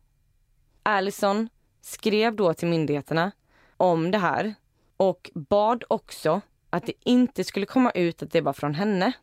Allison 0.83 1.49
skrev 1.81 2.35
då 2.35 2.53
till 2.53 2.67
myndigheterna 2.67 3.31
om 3.77 4.11
det 4.11 4.17
här 4.17 4.55
och 4.97 5.31
bad 5.33 5.83
också 5.87 6.41
att 6.69 6.85
det 6.85 6.93
inte 7.03 7.43
skulle 7.43 7.65
komma 7.65 7.91
ut 7.91 8.23
att 8.23 8.31
det 8.31 8.41
var 8.41 8.53
från 8.53 8.73
henne. 8.75 9.13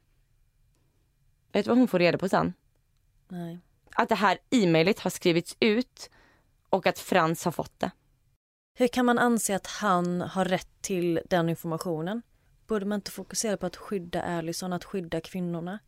Vet 1.53 1.65
du 1.65 1.69
vad 1.69 1.79
hon 1.79 1.89
får 1.89 1.99
reda 1.99 2.19
på 2.19 2.29
sen? 2.29 2.53
Nej. 3.29 3.59
Att 3.95 4.09
det 4.09 4.15
här 4.15 4.39
e-mailet 4.51 5.01
har 5.01 5.11
skrivits 5.11 5.57
ut 5.61 6.11
och 6.71 6.87
att 6.87 6.99
Frans 6.99 7.45
har 7.45 7.53
fått 7.53 7.81
det. 7.81 7.91
Hur 8.79 8.89
kan 8.89 9.07
man 9.07 9.19
anse 9.19 9.57
att 9.57 9.67
han 9.67 10.21
har 10.21 10.45
rätt 10.45 10.69
till 10.81 11.21
den 11.31 11.49
informationen? 11.49 12.23
Borde 12.67 12.87
man 12.87 12.97
inte 12.97 13.11
fokusera 13.11 13.57
på 13.57 13.67
att 13.67 13.77
skydda 13.77 14.23
Allison, 14.23 14.73
att 14.73 14.85
skydda 14.85 15.21
kvinnorna? 15.21 15.79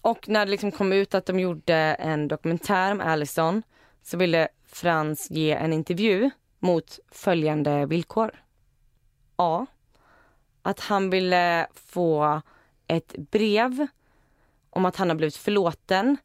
Och 0.00 0.28
när 0.28 0.46
det 0.46 0.50
liksom 0.50 0.72
kom 0.72 0.92
ut 0.92 1.14
att 1.14 1.26
de 1.26 1.40
gjorde 1.40 1.74
en 1.76 2.28
dokumentär 2.28 2.92
om 2.92 3.00
Allison 3.00 3.62
så 4.02 4.16
ville 4.16 4.48
Frans 4.66 5.30
ge 5.30 5.52
en 5.52 5.72
intervju 5.72 6.30
mot 6.58 6.98
följande 7.10 7.86
villkor. 7.86 8.44
A. 9.36 9.66
Att 10.62 10.80
han 10.80 11.10
ville 11.10 11.66
få 11.74 12.40
ett 12.86 13.14
brev 13.16 13.86
om 14.74 14.84
att 14.84 14.96
han 14.96 15.08
har 15.08 15.16
blivit 15.16 15.36
förlåten 15.36 16.16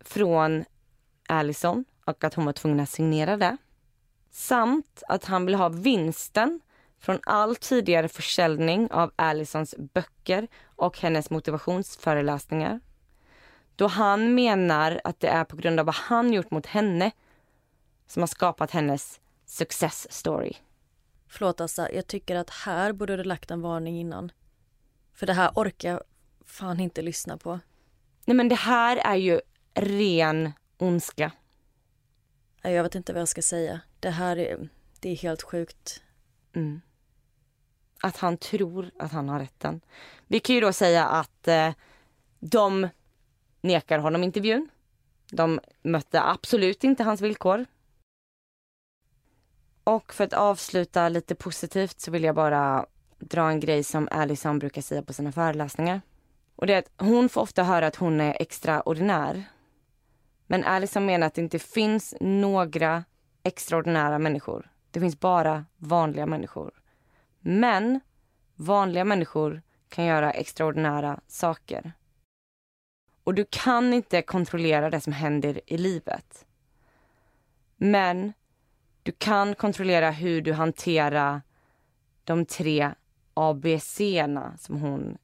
från 0.00 0.64
Allison 1.28 1.84
och 2.04 2.24
att 2.24 2.34
hon 2.34 2.44
var 2.44 2.52
tvungen 2.52 2.80
att 2.80 2.88
signera 2.88 3.36
det. 3.36 3.56
Samt 4.30 5.02
att 5.08 5.24
han 5.24 5.46
vill 5.46 5.54
ha 5.54 5.68
vinsten 5.68 6.60
från 6.98 7.18
all 7.22 7.56
tidigare 7.56 8.08
försäljning 8.08 8.90
av 8.90 9.12
Allisons 9.16 9.74
böcker 9.78 10.48
och 10.64 10.98
hennes 10.98 11.30
motivationsföreläsningar. 11.30 12.80
Då 13.76 13.86
han 13.86 14.34
menar 14.34 15.00
att 15.04 15.20
det 15.20 15.28
är 15.28 15.44
på 15.44 15.56
grund 15.56 15.80
av 15.80 15.86
vad 15.86 15.94
han 15.94 16.32
gjort 16.32 16.50
mot 16.50 16.66
henne 16.66 17.10
som 18.06 18.22
har 18.22 18.26
skapat 18.26 18.70
hennes 18.70 19.20
success 19.44 20.12
story. 20.12 20.52
Förlåt 21.28 21.60
Assa, 21.60 21.92
jag 21.92 22.06
tycker 22.06 22.36
att 22.36 22.50
här 22.50 22.92
borde 22.92 23.16
du 23.16 23.24
lagt 23.24 23.50
en 23.50 23.60
varning 23.60 24.00
innan. 24.00 24.32
För 25.14 25.26
det 25.26 25.32
här 25.32 25.50
orkar 25.54 25.90
jag 25.90 26.02
fan 26.44 26.80
inte 26.80 27.02
lyssna 27.02 27.36
på. 27.36 27.60
Nej 28.24 28.36
men 28.36 28.48
det 28.48 28.54
här 28.54 28.96
är 28.96 29.16
ju 29.16 29.40
ren 29.74 30.52
ondska. 30.76 31.32
Jag 32.62 32.82
vet 32.82 32.94
inte 32.94 33.12
vad 33.12 33.20
jag 33.20 33.28
ska 33.28 33.42
säga. 33.42 33.80
Det 34.00 34.10
här 34.10 34.38
är, 34.38 34.68
det 35.00 35.08
är 35.10 35.16
helt 35.16 35.42
sjukt. 35.42 36.02
Mm. 36.54 36.80
Att 38.02 38.16
han 38.16 38.36
tror 38.36 38.90
att 38.98 39.12
han 39.12 39.28
har 39.28 39.38
rätten. 39.38 39.80
Vi 40.26 40.40
kan 40.40 40.54
ju 40.54 40.60
då 40.60 40.72
säga 40.72 41.06
att 41.06 41.48
eh, 41.48 41.72
de 42.40 42.88
nekar 43.60 43.98
honom 43.98 44.24
intervjun. 44.24 44.68
De 45.30 45.60
mötte 45.82 46.22
absolut 46.22 46.84
inte 46.84 47.04
hans 47.04 47.20
villkor. 47.20 47.66
Och 49.84 50.14
för 50.14 50.24
att 50.24 50.32
avsluta 50.32 51.08
lite 51.08 51.34
positivt 51.34 52.00
så 52.00 52.10
vill 52.10 52.24
jag 52.24 52.34
bara 52.34 52.86
dra 53.18 53.50
en 53.50 53.60
grej 53.60 53.84
som 53.84 54.08
Alison 54.10 54.58
brukar 54.58 54.82
säga 54.82 55.02
på 55.02 55.12
sina 55.12 55.32
föreläsningar. 55.32 56.00
Och 56.62 56.66
det 56.66 56.74
är 56.74 56.78
att 56.78 56.90
hon 56.96 57.28
får 57.28 57.40
ofta 57.40 57.62
höra 57.62 57.86
att 57.86 57.96
hon 57.96 58.20
är 58.20 58.36
extraordinär. 58.40 59.44
Men 60.46 60.64
Alison 60.64 61.06
menar 61.06 61.26
att 61.26 61.34
det 61.34 61.40
inte 61.40 61.58
finns 61.58 62.14
några 62.20 63.04
extraordinära 63.42 64.18
människor. 64.18 64.70
Det 64.90 65.00
finns 65.00 65.20
bara 65.20 65.64
vanliga 65.76 66.26
människor. 66.26 66.70
Men 67.40 68.00
vanliga 68.56 69.04
människor 69.04 69.62
kan 69.88 70.04
göra 70.04 70.30
extraordinära 70.30 71.20
saker. 71.26 71.92
Och 73.24 73.34
du 73.34 73.46
kan 73.50 73.92
inte 73.92 74.22
kontrollera 74.22 74.90
det 74.90 75.00
som 75.00 75.12
händer 75.12 75.60
i 75.66 75.78
livet. 75.78 76.46
Men 77.76 78.32
du 79.02 79.12
kan 79.12 79.54
kontrollera 79.54 80.10
hur 80.10 80.42
du 80.42 80.52
hanterar 80.52 81.42
de 82.24 82.46
tre 82.46 82.90
ABC-erna 83.34 84.56
som 84.58 84.80
hon 84.80 85.18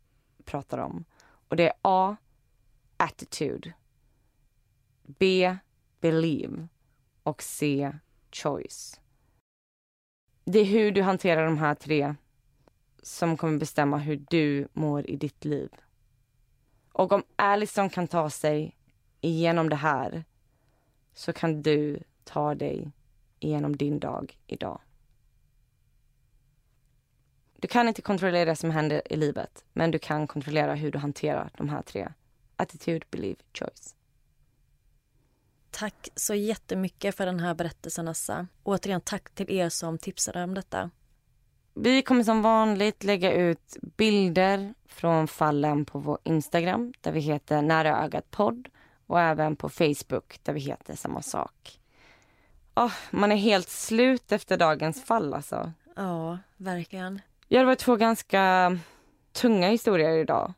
pratar 0.45 0.79
om. 0.79 1.05
Och 1.49 1.57
det 1.57 1.69
är 1.69 1.73
A. 1.83 2.17
Attitude. 2.97 3.73
B. 5.03 5.57
Believe. 6.01 6.69
Och 7.23 7.43
C. 7.43 7.93
Choice. 8.33 9.01
Det 10.45 10.59
är 10.59 10.65
hur 10.65 10.93
du 10.93 11.03
hanterar 11.03 11.45
de 11.45 11.59
här 11.59 11.75
tre 11.75 12.15
som 13.03 13.37
kommer 13.37 13.59
bestämma 13.59 13.99
hur 13.99 14.25
du 14.31 14.69
mår 14.73 15.11
i 15.11 15.17
ditt 15.17 15.45
liv. 15.45 15.71
Och 16.93 17.13
om 17.13 17.23
Allison 17.37 17.91
kan 17.91 18.09
ta 18.09 18.31
sig 18.31 18.77
igenom 19.21 19.69
det 19.69 19.77
här 19.77 20.25
så 21.15 21.33
kan 21.33 21.63
du 21.63 22.03
ta 22.25 22.55
dig 22.55 22.93
igenom 23.39 23.77
din 23.77 23.99
dag 23.99 24.39
idag. 24.47 24.81
Du 27.61 27.69
kan 27.69 27.89
inte 27.89 28.03
kontrollera 28.03 28.45
det 28.45 28.57
som 28.57 28.71
händer 28.71 29.03
i 29.13 29.17
livet 29.17 29.65
men 29.73 29.91
du 29.91 29.99
kan 29.99 30.27
kontrollera 30.27 30.75
hur 30.75 30.93
du 30.93 30.99
hanterar 30.99 31.51
de 31.57 31.69
här 31.69 31.83
tre. 31.83 32.09
Attitude, 32.57 33.07
believe, 33.11 33.37
choice. 33.53 33.95
Tack 35.71 36.09
så 36.15 36.35
jättemycket 36.35 37.17
för 37.17 37.27
den 37.27 37.41
här 37.41 37.55
berättelsen 37.55 38.09
Assa. 38.09 38.47
Återigen 38.63 39.01
tack 39.01 39.31
till 39.31 39.51
er 39.51 39.69
som 39.69 39.99
tipsade 39.99 40.45
om 40.45 40.55
detta. 40.55 40.91
Vi 41.75 42.03
kommer 42.03 42.25
som 42.25 42.43
vanligt 42.43 43.05
lägga 43.05 43.33
ut 43.33 43.77
bilder 43.97 44.75
från 44.87 45.29
fallen 45.29 45.85
på 45.85 45.99
vår 45.99 46.19
Instagram 46.25 46.93
där 47.01 47.13
vi 47.13 47.21
heter 47.21 47.63
Nära 47.63 48.05
ögat 48.05 48.31
podd 48.31 48.69
och 49.07 49.21
även 49.21 49.57
på 49.57 49.69
Facebook 49.69 50.41
där 50.43 50.53
vi 50.53 50.61
heter 50.61 50.97
samma 50.97 51.23
sak. 51.23 51.81
Oh, 52.75 52.93
man 53.11 53.33
är 53.33 53.37
helt 53.37 53.69
slut 53.69 54.33
efter 54.33 54.57
dagens 54.57 55.05
fall 55.05 55.35
alltså. 55.35 55.73
Ja, 55.97 56.39
verkligen. 56.57 57.21
Ja, 57.49 57.61
det 57.61 57.67
var 57.67 57.75
två 57.75 57.97
ganska 57.97 58.77
tunga 59.33 59.69
historier 59.69 60.19
idag. 60.19 60.55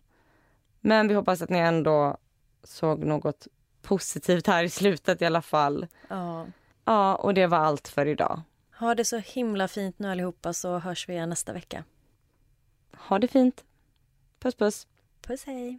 Men 0.80 1.08
vi 1.08 1.14
hoppas 1.14 1.42
att 1.42 1.50
ni 1.50 1.58
ändå 1.58 2.16
såg 2.64 3.04
något 3.04 3.46
positivt 3.82 4.46
här 4.46 4.64
i 4.64 4.70
slutet 4.70 5.22
i 5.22 5.26
alla 5.26 5.42
fall. 5.42 5.86
Ja. 6.08 6.46
Ja, 6.84 7.14
och 7.14 7.34
det 7.34 7.46
var 7.46 7.58
allt 7.58 7.88
för 7.88 8.06
idag. 8.06 8.42
Ha 8.78 8.94
det 8.94 9.04
så 9.04 9.16
himla 9.16 9.68
fint 9.68 9.98
nu 9.98 10.10
allihopa 10.10 10.52
så 10.52 10.78
hörs 10.78 11.08
vi 11.08 11.12
igen 11.12 11.28
nästa 11.28 11.52
vecka. 11.52 11.84
Ha 12.96 13.18
det 13.18 13.28
fint. 13.28 13.64
Puss 14.38 14.54
puss. 14.54 14.86
Puss 15.22 15.44
hej. 15.44 15.78